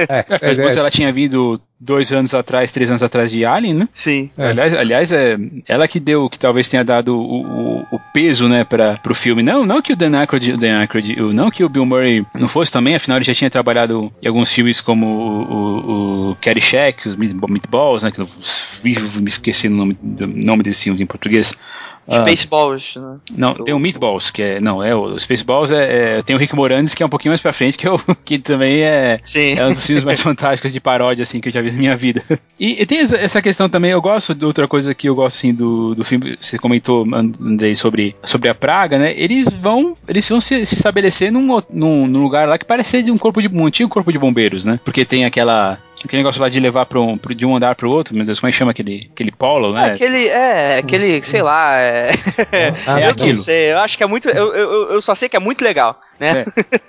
É, 0.09 0.25
é, 0.31 0.75
é, 0.75 0.79
ela 0.79 0.91
tinha 0.91 1.13
vindo 1.13 1.61
dois 1.85 2.13
anos 2.13 2.33
atrás, 2.33 2.71
três 2.71 2.89
anos 2.89 3.03
atrás 3.03 3.31
de 3.31 3.45
Alien, 3.45 3.75
né? 3.75 3.89
Sim. 3.93 4.31
É. 4.39 4.47
Aliás, 4.47 4.75
aliás, 4.75 5.13
é 5.13 5.37
ela 5.67 5.89
que 5.89 5.99
deu, 5.99 6.31
que 6.31 6.39
talvez 6.39 6.69
tenha 6.69 6.85
dado 6.85 7.19
o, 7.19 7.43
o, 7.43 7.87
o 7.91 8.01
peso, 8.15 8.49
né, 8.49 8.63
para 8.63 8.97
pro 8.99 9.15
filme. 9.15 9.43
Não, 9.43 9.67
não 9.67 9.83
que 9.83 9.93
o 9.93 9.97
Dan 9.97 10.17
Aykroyd, 10.19 10.53
o 10.53 10.57
Dan 10.57 10.79
Aykroyd, 10.79 11.17
não 11.35 11.51
que 11.51 11.65
o 11.65 11.69
Bill 11.69 11.85
Murray 11.85 12.25
não 12.39 12.47
fosse 12.47 12.71
também, 12.71 12.95
afinal 12.95 13.19
ele 13.19 13.25
já 13.25 13.35
tinha 13.35 13.51
trabalhado 13.51 14.13
em 14.23 14.29
alguns 14.29 14.53
filmes 14.53 14.81
como 14.81 15.07
o, 15.07 15.43
o, 15.43 16.31
o 16.31 16.37
Caddyshack, 16.37 17.09
os 17.09 17.17
Meatballs, 17.17 18.05
né, 18.05 18.13
que 18.13 18.21
eu 18.21 18.29
vivo 18.83 19.21
me 19.21 19.29
esquecendo 19.29 19.75
o 19.75 19.79
nome, 19.79 19.97
nome 20.03 20.63
desses 20.63 20.83
filmes 20.85 21.01
em 21.01 21.07
português. 21.07 21.53
Ah. 22.09 22.21
Spaceballs, 22.27 22.97
né? 22.97 23.17
Não, 23.37 23.55
tem 23.55 23.73
o 23.75 23.79
Meatballs, 23.79 24.31
que 24.31 24.43
é. 24.43 24.61
Não, 24.61 24.83
é 24.83 24.95
o 24.95 25.19
Spaceballs 25.19 25.71
é, 25.71 26.19
é. 26.19 26.23
Tem 26.23 26.35
o 26.35 26.39
Rick 26.39 26.55
Moranis, 26.55 26.95
que 26.95 27.03
é 27.03 27.07
um 27.07 27.09
pouquinho 27.09 27.31
mais 27.31 27.41
pra 27.41 27.53
frente, 27.53 27.79
que, 27.79 27.87
é 27.87 27.93
o, 27.93 27.99
que 28.25 28.39
também 28.39 28.83
é, 28.83 29.21
Sim. 29.23 29.55
é 29.57 29.67
um 29.67 29.73
dos 29.73 29.87
filmes 29.87 30.05
mais 30.05 30.21
fantásticos 30.23 30.73
de 30.73 30.81
paródia, 30.81 31.23
assim, 31.23 31.41
que 31.41 31.49
eu 31.49 31.53
já 31.53 31.61
vi 31.63 31.71
na 31.71 31.79
minha 31.79 31.97
vida. 31.97 32.23
E, 32.59 32.83
e 32.83 32.87
tem 32.87 32.99
essa- 32.99 33.41
questão 33.43 33.69
também, 33.69 33.91
eu 33.91 34.01
gosto 34.01 34.35
de 34.35 34.45
outra 34.45 34.67
coisa 34.69 34.95
que 34.95 35.09
eu 35.09 35.15
gosto, 35.15 35.37
assim, 35.37 35.55
do, 35.55 35.95
do 35.95 36.05
filme. 36.05 36.37
Você 36.41 36.59
comentou, 36.59 37.05
Andrei, 37.13 37.75
sobre, 37.77 38.15
sobre 38.23 38.49
a 38.49 38.55
praga, 38.55 38.99
né? 38.99 39.13
Eles 39.17 39.47
vão. 39.53 39.97
Eles 40.09 40.29
vão 40.29 40.41
se, 40.41 40.65
se 40.67 40.77
estabelecer 40.77 41.31
num, 41.33 41.59
num, 41.71 42.07
num 42.07 42.23
lugar 42.23 42.49
lá 42.49 42.59
que 42.59 42.65
parece 42.65 42.91
ser 42.91 43.03
de 43.03 43.11
um 43.11 43.19
corpo 43.19 43.41
de. 43.41 43.49
um 43.49 43.67
antigo 43.67 43.89
corpo 43.89 44.13
de 44.13 44.19
bombeiros, 44.19 44.65
né? 44.67 44.79
Porque 44.85 45.05
tem 45.05 45.25
aquela. 45.25 45.79
Aquele 46.05 46.21
negócio 46.23 46.43
lá 46.43 46.49
de 46.49 46.59
levar 46.59 46.87
um, 46.97 47.17
pro- 47.17 47.35
de 47.35 47.47
um 47.47 47.55
andar 47.55 47.77
pro 47.77 47.89
outro, 47.91 48.15
meu 48.17 48.25
Deus, 48.27 48.41
como 48.41 48.49
é 48.49 48.53
que 48.53 48.59
chama 48.59 48.73
aquele, 48.73 49.09
aquele 49.13 49.31
polo, 49.31 49.77
É, 49.77 49.81
né? 49.81 49.87
aquele, 49.93 50.27
é, 50.29 50.77
aquele, 50.79 51.23
sei 51.23 51.43
lá, 51.43 51.77
é, 51.77 52.11
Ah, 52.87 53.01
É 53.01 53.07
eu 53.07 53.11
aquilo. 53.11 53.35
não 53.35 53.43
sei, 53.43 53.73
eu 53.73 53.79
acho 53.79 53.97
que 53.97 54.03
é 54.03 54.07
muito, 54.07 54.29
eu, 54.29 54.53
eu, 54.53 54.93
eu 54.95 55.03
só 55.03 55.15
sei 55.15 55.29
que 55.29 55.37
é 55.37 55.41
muito 55.41 55.63
legal, 55.63 56.01
né? 56.23 56.45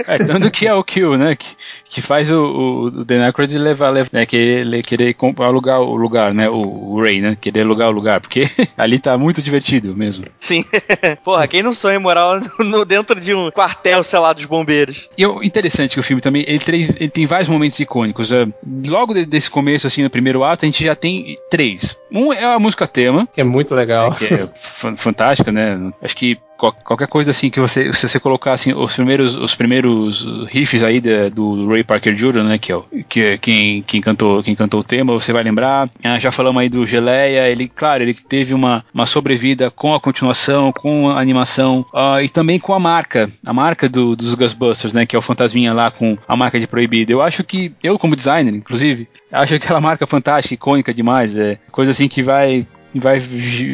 É, 0.07 0.17
tanto 0.19 0.49
que 0.51 0.67
é 0.67 0.73
o 0.73 0.83
Kill, 0.83 1.17
né? 1.17 1.35
Que, 1.35 1.47
que 1.89 2.01
faz 2.01 2.29
o, 2.31 2.37
o, 2.39 2.83
o 2.85 3.05
Dan 3.05 3.23
Aykroyd 3.25 3.57
levar, 3.57 3.89
levar 3.89 4.09
né, 4.13 4.25
querer, 4.25 4.83
querer 4.83 5.15
alugar 5.39 5.81
o 5.81 5.95
lugar, 5.95 6.33
né? 6.33 6.49
O, 6.49 6.93
o 6.93 7.01
Ray, 7.01 7.19
né? 7.21 7.37
Querer 7.39 7.61
alugar 7.61 7.89
o 7.89 7.91
lugar, 7.91 8.19
porque 8.21 8.43
ali 8.77 8.99
tá 8.99 9.17
muito 9.17 9.41
divertido 9.41 9.95
mesmo. 9.95 10.25
Sim. 10.39 10.63
Porra, 11.23 11.47
quem 11.47 11.63
não 11.63 11.73
sonha 11.73 11.95
em 11.95 11.99
morar 11.99 12.41
no, 12.59 12.85
dentro 12.85 13.19
de 13.19 13.33
um 13.33 13.49
quartel, 13.51 14.03
sei 14.03 14.19
lá, 14.19 14.33
dos 14.33 14.45
bombeiros? 14.45 15.09
E 15.17 15.25
o 15.25 15.43
interessante 15.43 15.93
que 15.95 15.99
o 15.99 16.03
filme 16.03 16.21
também, 16.21 16.43
ele, 16.47 16.59
tem- 16.59 16.81
ele 16.99 17.09
tem 17.09 17.25
vários 17.25 17.49
momentos 17.49 17.79
icônicos. 17.79 18.31
é, 18.31 18.47
logo 18.87 19.13
de- 19.13 19.25
desse 19.25 19.49
começo, 19.49 19.87
assim, 19.87 20.03
no 20.03 20.09
primeiro 20.09 20.43
ato, 20.43 20.65
a 20.65 20.67
gente 20.67 20.83
já 20.83 20.95
tem 20.95 21.37
três. 21.49 21.97
Um 22.11 22.31
é 22.31 22.43
a 22.45 22.59
música 22.59 22.85
tema, 22.87 23.27
Que 23.33 23.41
é 23.41 23.43
muito 23.43 23.73
legal. 23.73 24.11
que 24.13 24.25
é 24.25 24.47
fan- 24.55 24.95
fantástica, 24.95 25.51
né? 25.51 25.79
Acho 26.01 26.15
que 26.15 26.37
qualquer 26.57 27.07
coisa 27.07 27.31
assim 27.31 27.49
que 27.49 27.59
você, 27.59 27.91
se 27.91 28.07
você 28.07 28.19
colocar 28.19 28.53
assim 28.53 28.73
os 28.73 28.95
primeiros, 28.95 29.35
os 29.35 29.53
primeiros 29.55 30.25
riffs 30.49 30.81
aí 30.83 31.01
da- 31.01 31.29
do 31.29 31.67
Ray 31.67 31.83
Parker 31.83 32.13
Jr., 32.15 32.43
né, 32.43 32.57
que 32.57 32.71
é, 32.71 32.79
que 33.09 33.21
é 33.21 33.37
quem, 33.37 33.81
quem 33.83 33.99
cantou, 34.01 34.41
quem 34.43 34.55
cantou 34.55 34.79
o 34.79 34.83
tema, 34.83 35.11
você 35.13 35.33
vai 35.33 35.43
lembrar. 35.43 35.89
Ah, 36.03 36.19
já 36.19 36.31
falamos 36.31 36.61
aí 36.61 36.69
do 36.69 36.85
Geleia, 36.85 37.47
ele, 37.49 37.67
claro, 37.67 38.03
ele 38.03 38.13
teve 38.13 38.53
uma, 38.53 38.83
uma 38.93 39.05
sobrevida 39.05 39.69
com 39.71 39.93
a 39.93 39.99
continuação, 39.99 40.71
com 40.71 41.09
a 41.09 41.19
animação 41.19 41.85
ah, 41.93 42.21
e 42.21 42.29
também 42.29 42.59
com 42.59 42.73
a 42.73 42.79
marca, 42.79 43.29
a 43.45 43.53
marca 43.53 43.89
do- 43.89 44.15
dos 44.15 44.33
Ghostbusters, 44.35 44.93
né, 44.93 45.05
que 45.05 45.15
é 45.15 45.19
o 45.19 45.21
fantasminha 45.21 45.73
lá 45.73 45.91
com 45.91 46.17
a 46.27 46.35
marca 46.35 46.59
de 46.59 46.67
proibido. 46.67 47.11
Eu 47.11 47.21
acho 47.21 47.43
que 47.43 47.73
eu 47.83 47.99
como 47.99 48.15
designer, 48.15 48.53
inclusive, 48.53 49.07
acho 49.31 49.55
aquela 49.55 49.81
marca 49.81 50.05
fantástica, 50.07 50.53
icônica 50.53 50.93
demais, 50.93 51.37
é 51.37 51.57
coisa 51.71 51.91
assim 51.91 52.07
que 52.07 52.21
vai 52.23 52.65
vai 52.99 53.19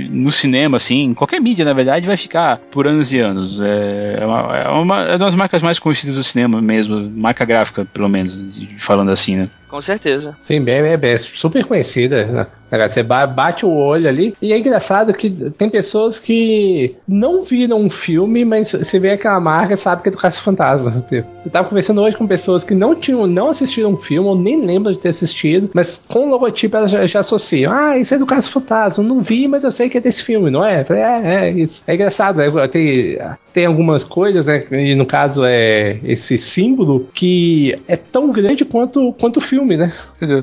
no 0.10 0.32
cinema, 0.32 0.77
assim, 0.77 1.03
em 1.03 1.13
qualquer 1.13 1.39
mídia, 1.39 1.65
na 1.65 1.73
verdade, 1.73 2.08
vai 2.08 2.17
ficar 2.17 2.58
por 2.71 2.88
anos 2.88 3.12
e 3.12 3.19
anos. 3.19 3.60
É 3.62 4.25
uma, 4.25 4.39
é 4.39 4.67
uma, 4.69 5.01
é 5.03 5.08
uma 5.12 5.17
das 5.17 5.36
marcas 5.36 5.62
mais 5.62 5.79
conhecidas 5.79 6.15
do 6.15 6.23
cinema 6.23 6.62
mesmo, 6.62 7.10
marca 7.15 7.45
gráfica, 7.45 7.86
pelo 7.86 8.10
menos, 8.10 8.43
falando 8.77 9.12
assim, 9.12 9.36
né? 9.36 9.49
Com 9.67 9.82
certeza. 9.82 10.36
Sim, 10.41 10.63
bem, 10.63 10.82
bem, 10.82 10.97
bem, 10.97 11.17
super 11.17 11.63
conhecida. 11.65 12.25
né? 12.25 12.47
Cara, 12.69 12.89
Você 12.89 13.03
ba- 13.03 13.27
bate 13.27 13.65
o 13.65 13.69
olho 13.69 14.08
ali. 14.08 14.36
E 14.41 14.53
é 14.53 14.58
engraçado 14.58 15.13
que 15.13 15.29
tem 15.51 15.69
pessoas 15.69 16.19
que 16.19 16.95
não 17.08 17.43
viram 17.43 17.79
um 17.79 17.89
filme, 17.89 18.45
mas 18.45 18.71
você 18.71 18.99
vê 18.99 19.12
aquela 19.12 19.39
marca 19.39 19.73
e 19.73 19.77
sabe 19.77 20.01
que 20.03 20.10
é 20.10 20.12
do 20.12 20.17
Caça 20.17 20.41
Fantasmas. 20.41 21.03
Eu 21.12 21.23
tava 21.51 21.67
conversando 21.67 22.01
hoje 22.01 22.15
com 22.17 22.27
pessoas 22.27 22.63
que 22.63 22.73
não 22.75 22.95
tinham, 22.95 23.25
não 23.27 23.49
assistiram 23.49 23.91
um 23.91 23.97
filme, 23.97 24.27
ou 24.27 24.38
nem 24.38 24.65
lembram 24.65 24.93
de 24.93 24.99
ter 24.99 25.10
assistido, 25.10 25.69
mas 25.73 26.01
com 26.08 26.27
o 26.27 26.29
logotipo 26.29 26.75
elas 26.77 26.91
já, 26.91 27.05
já 27.05 27.19
associam. 27.19 27.71
Ah, 27.73 27.97
isso 27.97 28.13
é 28.13 28.17
do 28.17 28.25
Caça 28.25 28.49
Fantasma. 28.51 29.03
Não 29.03 29.21
vi, 29.21 29.47
mas 29.47 29.63
eu 29.63 29.71
sei 29.71 29.89
que 29.89 29.97
é 29.97 30.01
desse 30.01 30.23
filme, 30.23 30.49
não 30.51 30.63
é? 30.65 30.86
É, 30.89 31.45
é 31.47 31.51
isso. 31.51 31.84
É 31.88 31.95
engraçado, 31.95 32.38
né? 32.38 32.67
Tem, 32.67 33.17
tem 33.53 33.65
algumas 33.65 34.03
coisas, 34.03 34.47
né? 34.47 34.63
E 34.71 34.95
no 34.95 35.05
caso 35.05 35.43
é 35.45 35.99
esse 36.03 36.38
símbolo 36.38 37.08
que 37.13 37.77
é 37.88 37.95
tão 37.95 38.32
grande 38.32 38.63
quanto, 38.65 39.13
quanto 39.19 39.38
o 39.38 39.41
filme, 39.41 39.75
né? 39.77 39.91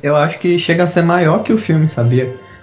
Eu 0.03 0.17
acho 0.17 0.39
que 0.39 0.59
chega 0.59 0.85
a 0.85 0.87
ser 0.87 1.03
maior 1.03 1.43
que 1.43 1.53
o 1.53 1.59
filme, 1.59 1.89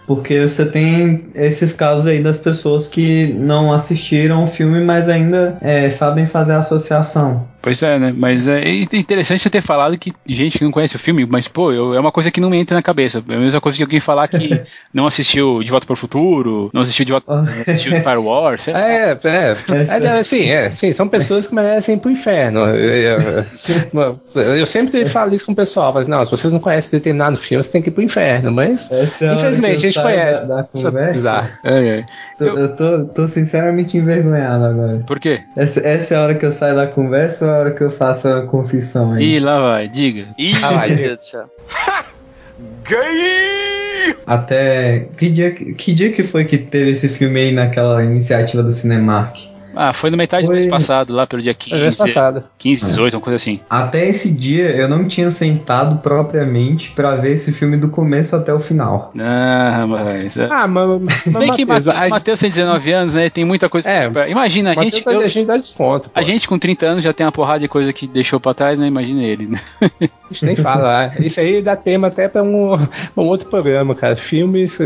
Porque 0.06 0.48
você 0.48 0.66
tem 0.66 1.28
esses 1.34 1.72
casos 1.72 2.06
aí 2.06 2.22
das 2.22 2.38
pessoas 2.38 2.88
que 2.88 3.28
não 3.34 3.72
assistiram 3.72 4.44
o 4.44 4.48
filme, 4.48 4.84
mas 4.84 5.08
ainda 5.08 5.58
é, 5.62 5.90
sabem 5.90 6.26
fazer 6.26 6.54
a 6.54 6.60
associação. 6.60 7.48
Pois 7.64 7.82
é, 7.82 7.98
né? 7.98 8.14
Mas 8.16 8.46
é 8.48 8.62
interessante 8.94 9.42
você 9.42 9.50
ter 9.50 9.62
falado 9.62 9.98
que 9.98 10.12
gente 10.28 10.58
que 10.58 10.64
não 10.66 10.70
conhece 10.72 10.98
o 10.98 11.00
filme, 11.00 11.26
mas, 11.26 11.48
pô, 11.48 11.72
eu- 11.72 11.94
é 11.96 12.00
uma 12.00 12.12
coisa 12.12 12.30
que 12.30 12.42
não 12.42 12.50
me 12.50 12.58
entra 12.58 12.76
na 12.76 12.84
cabeça. 12.84 13.24
É 13.28 13.36
a 13.36 13.40
mesma 13.40 13.62
coisa 13.62 13.78
que 13.78 13.84
alguém 13.84 14.02
falar 14.02 14.28
que 14.28 14.62
não 14.94 15.08
assistiu 15.08 15.64
De 15.64 15.72
Volta 15.72 15.88
para 15.88 15.94
o 15.94 15.98
Futuro, 15.98 16.70
não 16.74 16.82
assistiu 16.82 17.06
De 17.06 17.14
Volta, 17.14 17.34
não 17.34 17.44
assistiu 17.66 17.96
Star 17.96 18.20
Wars, 18.22 18.64
sei 18.64 18.74
lá. 18.74 18.82
É, 18.82 19.12
é, 19.24 19.56
é, 19.96 20.00
não, 20.02 20.14
assim, 20.20 20.50
é, 20.52 20.70
sim, 20.72 20.92
são 20.92 21.08
pessoas 21.08 21.48
que 21.48 21.56
merecem 21.56 21.96
ir 21.96 22.00
pro 22.00 22.12
inferno. 22.12 22.60
Eu, 22.68 23.18
eu- 24.36 24.58
eu 24.58 24.66
sempre 24.66 25.06
falo 25.06 25.34
isso 25.34 25.46
com 25.46 25.54
o 25.54 25.56
pessoal, 25.56 25.94
mas 25.94 26.06
não, 26.06 26.24
se 26.26 26.32
vocês 26.32 26.52
não 26.52 26.60
conhecem 26.60 26.92
determinado 26.92 27.38
filme, 27.38 27.64
você 27.64 27.72
tem 27.72 27.82
que 27.82 27.88
ir 27.90 27.94
pro 27.94 28.04
inferno, 28.04 28.52
mas 28.52 28.92
Essa 28.92 29.24
é 29.26 29.28
a 29.30 29.32
hora 29.38 29.40
infelizmente 29.56 29.78
a 29.78 29.80
que 29.80 29.86
eu 29.86 29.92
gente 29.92 29.94
saio 29.94 30.20
conhece. 30.20 30.42
Da, 30.46 30.56
da 30.56 30.60
é 30.62 30.64
conversa. 30.84 31.60
É, 31.64 32.00
é. 32.00 32.06
Tô- 32.38 32.44
eu 32.46 32.76
tô, 32.76 33.06
tô 33.06 33.28
sinceramente 33.28 33.96
envergonhado 33.98 34.66
agora. 34.66 35.02
Por 35.08 35.18
quê? 35.20 35.42
Essa, 35.56 35.80
essa 35.88 36.14
é 36.14 36.18
a 36.18 36.22
hora 36.24 36.36
que 36.36 36.46
eu 36.46 36.52
saio 36.52 36.76
da 36.76 36.88
conversa 36.88 37.46
é 37.46 37.53
hora 37.58 37.72
que 37.72 37.82
eu 37.84 37.92
faço 37.92 38.28
a 38.28 38.42
confissão 38.46 39.14
aí? 39.14 39.36
Ih, 39.36 39.40
lá 39.40 39.60
vai, 39.60 39.88
diga. 39.88 40.28
Ih, 40.38 40.54
Ah, 40.64 40.72
vai. 40.72 40.90
meu 40.90 40.98
Deus 40.98 41.18
do 41.20 41.24
céu. 41.24 41.50
Até. 44.26 45.08
Que 45.18 45.30
dia, 45.30 45.52
que 45.52 45.74
que 45.74 45.94
dia 45.94 46.12
que 46.12 46.24
foi 46.24 46.46
que 46.46 46.58
teve 46.58 46.92
esse 46.92 47.08
filme 47.10 47.40
aí 47.40 47.52
naquela 47.52 48.04
iniciativa 48.04 48.62
do 48.64 48.72
Cinemark? 48.72 49.38
Ah, 49.76 49.94
foi 49.94 50.10
na 50.10 50.18
metade 50.18 50.44
do 50.44 50.48
Foi- 50.48 50.56
mês 50.56 50.68
passado, 50.68 51.14
lá 51.14 51.26
pelo 51.28 51.42
dia 51.42 51.54
15, 51.54 51.70
Foi 51.72 51.80
mês 51.82 51.96
passado. 51.96 52.44
15, 52.58 52.86
18, 52.86 53.14
uma 53.16 53.22
coisa 53.22 53.36
assim. 53.36 53.60
Até 53.70 54.08
esse 54.08 54.30
dia 54.32 54.70
eu 54.76 54.88
não 54.88 55.08
tinha 55.08 55.30
sentado 55.32 56.00
propriamente 56.02 56.92
pra 56.92 57.16
ver 57.16 57.34
esse 57.34 57.52
filme 57.52 57.78
do 57.78 57.90
começo 57.90 58.36
até 58.36 58.54
o 58.54 58.60
final. 58.60 59.12
Ah, 59.20 59.86
mas... 59.88 60.38
é. 60.38 60.48
Ah, 60.50 60.68
mas, 60.68 61.02
mas 61.02 61.34
Bem 61.34 61.52
que 61.54 61.66
Matheus, 62.10 62.40
tem 62.40 62.50
19 62.50 62.92
anos, 62.92 63.16
né? 63.16 63.30
Tem 63.30 63.44
muita 63.46 63.68
coisa. 63.70 63.90
É, 63.90 64.10
pra- 64.10 64.28
Imagina, 64.30 64.72
a 64.72 64.76
gente. 64.76 65.04
tá- 65.04 65.12
eu- 65.14 65.22
a 65.22 65.28
gente 65.28 65.48
dá 65.48 65.58
desconto. 65.58 66.10
pô. 66.10 66.20
a 66.20 66.22
gente 66.22 66.48
com 66.48 66.58
30 66.60 66.86
anos 66.86 67.04
já 67.04 67.14
tem 67.14 67.26
uma 67.26 67.32
porrada 67.32 67.60
de 67.60 67.68
coisa 67.68 67.92
que 67.94 68.08
deixou 68.08 68.40
pra 68.40 68.54
trás, 68.54 68.80
né? 68.80 68.88
Imagina 68.88 69.24
ele. 69.24 69.48
né? 69.48 69.60
A 69.82 70.34
gente 70.34 70.46
nem 70.46 70.56
fala. 70.56 71.06
ah, 71.06 71.24
Isso 71.24 71.40
aí 71.40 71.62
dá 71.62 71.76
tema 71.76 72.08
até 72.08 72.28
pra 72.28 72.44
um, 72.44 72.74
um 73.18 73.22
outro 73.24 73.50
programa, 73.50 73.96
cara. 73.96 74.16
Filmes 74.16 74.78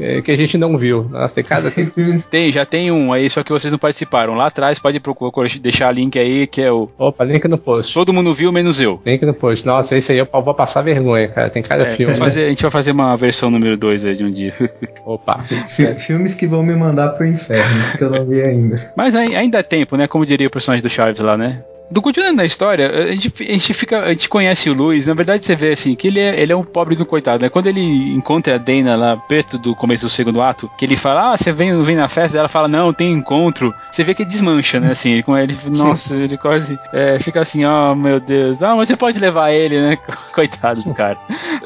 é, 0.00 0.20
que 0.22 0.30
a 0.30 0.36
gente 0.36 0.56
não 0.58 0.76
viu. 0.78 1.04
Nossa, 1.10 1.34
tem 1.34 1.44
cada. 1.44 1.70
Tem, 1.76 1.86
Tem, 2.30 2.52
já 2.52 2.64
tem 2.64 2.90
um 2.90 3.12
aí, 3.12 3.28
só 3.30 3.42
que 3.42 3.52
vocês 3.52 3.70
não 3.72 3.78
participaram. 3.78 4.34
Lá 4.34 4.46
atrás 4.46 4.78
pode 4.78 4.98
procurar, 5.00 5.48
deixar 5.60 5.92
link 5.92 6.18
aí, 6.18 6.46
que 6.46 6.60
é 6.62 6.70
o. 6.72 6.88
opa, 6.98 7.24
link 7.24 7.46
no 7.48 7.58
post. 7.58 7.92
Todo 7.94 8.12
mundo 8.12 8.32
viu, 8.34 8.50
menos 8.52 8.80
eu. 8.80 9.00
Link 9.04 9.24
no 9.24 9.34
post. 9.34 9.64
Nossa, 9.66 9.96
esse 9.96 10.12
aí 10.12 10.18
eu 10.18 10.28
vou 10.32 10.54
passar 10.54 10.82
vergonha, 10.82 11.28
cara. 11.28 11.48
Tem 11.50 11.62
cada 11.62 11.84
É, 11.84 11.96
filme. 11.96 12.12
vou 12.14 12.22
fazer- 12.22 12.46
a 12.46 12.48
gente 12.48 12.62
vai 12.62 12.70
fazer 12.70 12.92
uma 12.92 13.16
versão 13.16 13.50
número 13.50 13.76
2 13.76 14.04
aí 14.04 14.16
de 14.16 14.24
um 14.24 14.30
dia. 14.30 14.52
Opa. 15.04 15.42
Fi- 15.42 15.94
Filmes 15.98 16.34
que 16.34 16.46
vão 16.46 16.62
me 16.62 16.74
mandar 16.74 17.10
pro 17.10 17.26
inferno, 17.26 17.64
que 17.96 18.02
eu 18.04 18.10
não 18.10 18.26
vi 18.26 18.42
ainda. 18.42 18.92
Mas 18.96 19.14
ai- 19.14 19.34
ainda 19.34 19.58
é 19.58 19.62
tempo, 19.62 19.96
né? 19.96 20.06
Como 20.06 20.26
diria 20.26 20.46
o 20.46 20.50
personagem 20.50 20.82
do 20.82 20.90
Chaves 20.90 21.20
lá, 21.20 21.36
né? 21.36 21.62
Do 21.90 22.02
continuando 22.02 22.36
na 22.36 22.44
história, 22.44 22.90
a 22.90 23.12
gente, 23.12 23.32
a 23.42 23.52
gente 23.52 23.74
fica. 23.74 24.00
A 24.00 24.10
gente 24.10 24.28
conhece 24.28 24.68
o 24.68 24.74
Luiz, 24.74 25.06
na 25.06 25.14
verdade 25.14 25.44
você 25.44 25.54
vê 25.54 25.72
assim, 25.72 25.94
que 25.94 26.08
ele 26.08 26.18
é, 26.18 26.40
ele 26.40 26.52
é 26.52 26.56
um 26.56 26.64
pobre 26.64 26.96
do 26.96 27.06
coitado, 27.06 27.44
né? 27.44 27.48
Quando 27.48 27.68
ele 27.68 27.80
encontra 28.12 28.56
a 28.56 28.58
Dana 28.58 28.96
lá 28.96 29.16
perto 29.16 29.56
do 29.56 29.74
começo 29.74 30.06
do 30.06 30.10
segundo 30.10 30.42
ato, 30.42 30.70
que 30.76 30.84
ele 30.84 30.96
fala, 30.96 31.32
ah, 31.32 31.36
você 31.36 31.52
vem, 31.52 31.80
vem 31.82 31.94
na 31.94 32.08
festa, 32.08 32.38
ela 32.38 32.48
fala, 32.48 32.66
não, 32.66 32.92
tem 32.92 33.12
encontro. 33.12 33.72
Você 33.90 34.02
vê 34.02 34.14
que 34.14 34.22
ele 34.22 34.30
desmancha, 34.30 34.80
né? 34.80 34.90
Assim, 34.90 35.10
ele, 35.10 35.24
ele, 35.42 35.56
nossa, 35.70 36.16
ele 36.16 36.36
quase 36.36 36.78
é, 36.92 37.18
fica 37.20 37.40
assim, 37.40 37.64
oh 37.64 37.94
meu 37.94 38.18
Deus, 38.18 38.62
ah, 38.62 38.74
mas 38.74 38.88
você 38.88 38.96
pode 38.96 39.18
levar 39.20 39.52
ele, 39.52 39.80
né? 39.80 39.98
Coitado 40.34 40.82
do 40.82 40.92
cara. 40.92 41.18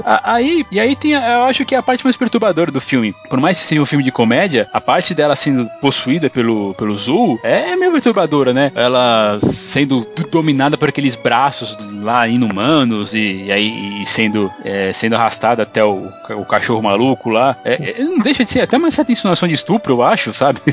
Aí, 0.04 0.66
e 0.70 0.78
aí 0.78 0.94
tem, 0.94 1.12
eu 1.12 1.44
acho 1.44 1.64
que 1.64 1.74
é 1.74 1.78
a 1.78 1.82
parte 1.82 2.04
mais 2.04 2.16
perturbadora 2.16 2.70
do 2.70 2.80
filme. 2.80 3.14
Por 3.30 3.40
mais 3.40 3.58
que 3.58 3.66
seja 3.66 3.80
um 3.80 3.86
filme 3.86 4.04
de 4.04 4.12
comédia, 4.12 4.68
a 4.72 4.80
parte 4.80 5.14
dela 5.14 5.34
sendo 5.34 5.66
possuída 5.80 6.28
pelo, 6.28 6.74
pelo 6.74 6.96
Zul 6.96 7.40
é 7.42 7.74
meio 7.74 7.92
perturbadora, 7.92 8.52
né? 8.52 8.70
Ela 8.74 9.38
sendo 9.40 10.09
dominada 10.30 10.76
por 10.76 10.88
aqueles 10.88 11.14
braços 11.14 11.76
lá 12.02 12.26
inumanos 12.26 13.14
e, 13.14 13.44
e 13.44 13.52
aí 13.52 14.02
e 14.02 14.06
sendo, 14.06 14.50
é, 14.64 14.92
sendo 14.92 15.14
arrastada 15.14 15.62
até 15.62 15.84
o, 15.84 16.08
o 16.30 16.44
cachorro 16.44 16.82
maluco 16.82 17.30
lá. 17.30 17.56
É, 17.64 18.00
é, 18.00 18.04
não 18.04 18.18
deixa 18.18 18.44
de 18.44 18.50
ser 18.50 18.60
até 18.60 18.76
uma 18.76 18.90
certa 18.90 19.12
insinuação 19.12 19.48
de 19.48 19.54
estupro, 19.54 19.94
eu 19.94 20.02
acho, 20.02 20.32
sabe? 20.32 20.60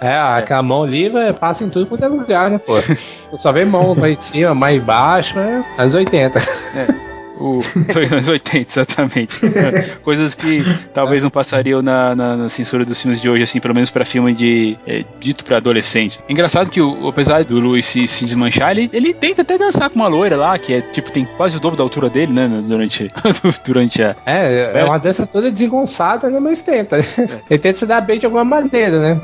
É, 0.00 0.16
aquela 0.16 0.62
mão 0.62 0.86
livre 0.86 1.32
passa 1.34 1.64
em 1.64 1.68
tudo 1.68 1.86
quanto 1.86 2.04
é 2.04 2.08
lugar, 2.08 2.50
né, 2.50 2.58
pô? 2.58 2.74
Só 3.36 3.52
vê 3.52 3.64
mão 3.64 3.94
lá 3.98 4.08
em 4.08 4.20
cima, 4.20 4.54
mais 4.54 4.82
baixo, 4.82 5.38
é 5.38 5.64
anos 5.78 5.94
80. 5.94 7.07
O, 7.40 7.60
anos 8.12 8.26
80, 8.28 8.68
exatamente. 8.68 9.40
Coisas 10.02 10.34
que 10.34 10.64
talvez 10.92 11.22
não 11.22 11.30
passariam 11.30 11.80
na, 11.80 12.14
na, 12.14 12.36
na, 12.36 12.48
censura 12.48 12.84
dos 12.84 13.00
filmes 13.00 13.20
de 13.20 13.28
hoje, 13.28 13.44
assim, 13.44 13.60
pelo 13.60 13.74
menos 13.74 13.90
para 13.90 14.04
filme 14.04 14.34
de 14.34 14.76
é, 14.86 15.04
dito 15.20 15.44
para 15.44 15.58
adolescentes. 15.58 16.22
Engraçado 16.28 16.70
que, 16.70 16.80
o, 16.80 17.08
apesar 17.08 17.44
do 17.44 17.58
Luiz 17.60 17.86
se, 17.86 18.06
se 18.08 18.24
desmanchar, 18.24 18.72
ele, 18.72 18.90
ele 18.92 19.14
tenta 19.14 19.42
até 19.42 19.56
dançar 19.56 19.88
com 19.88 19.96
uma 19.96 20.08
loira 20.08 20.36
lá, 20.36 20.58
que 20.58 20.74
é 20.74 20.80
tipo, 20.80 21.12
tem 21.12 21.26
quase 21.36 21.56
o 21.56 21.60
dobro 21.60 21.76
da 21.76 21.84
altura 21.84 22.10
dele, 22.10 22.32
né? 22.32 22.48
Durante, 22.66 23.08
durante 23.64 24.02
a. 24.02 24.16
É, 24.26 24.64
festa. 24.64 24.78
é 24.78 24.84
uma 24.84 24.98
dança 24.98 25.26
toda 25.26 25.50
desengonçada, 25.50 26.28
né? 26.28 26.40
Mas 26.40 26.62
tenta. 26.62 26.98
É. 26.98 27.04
Ele 27.50 27.58
tenta 27.58 27.78
se 27.78 27.86
dar 27.86 28.00
bem 28.00 28.18
de 28.18 28.26
alguma 28.26 28.44
maneira, 28.44 28.98
né? 29.00 29.20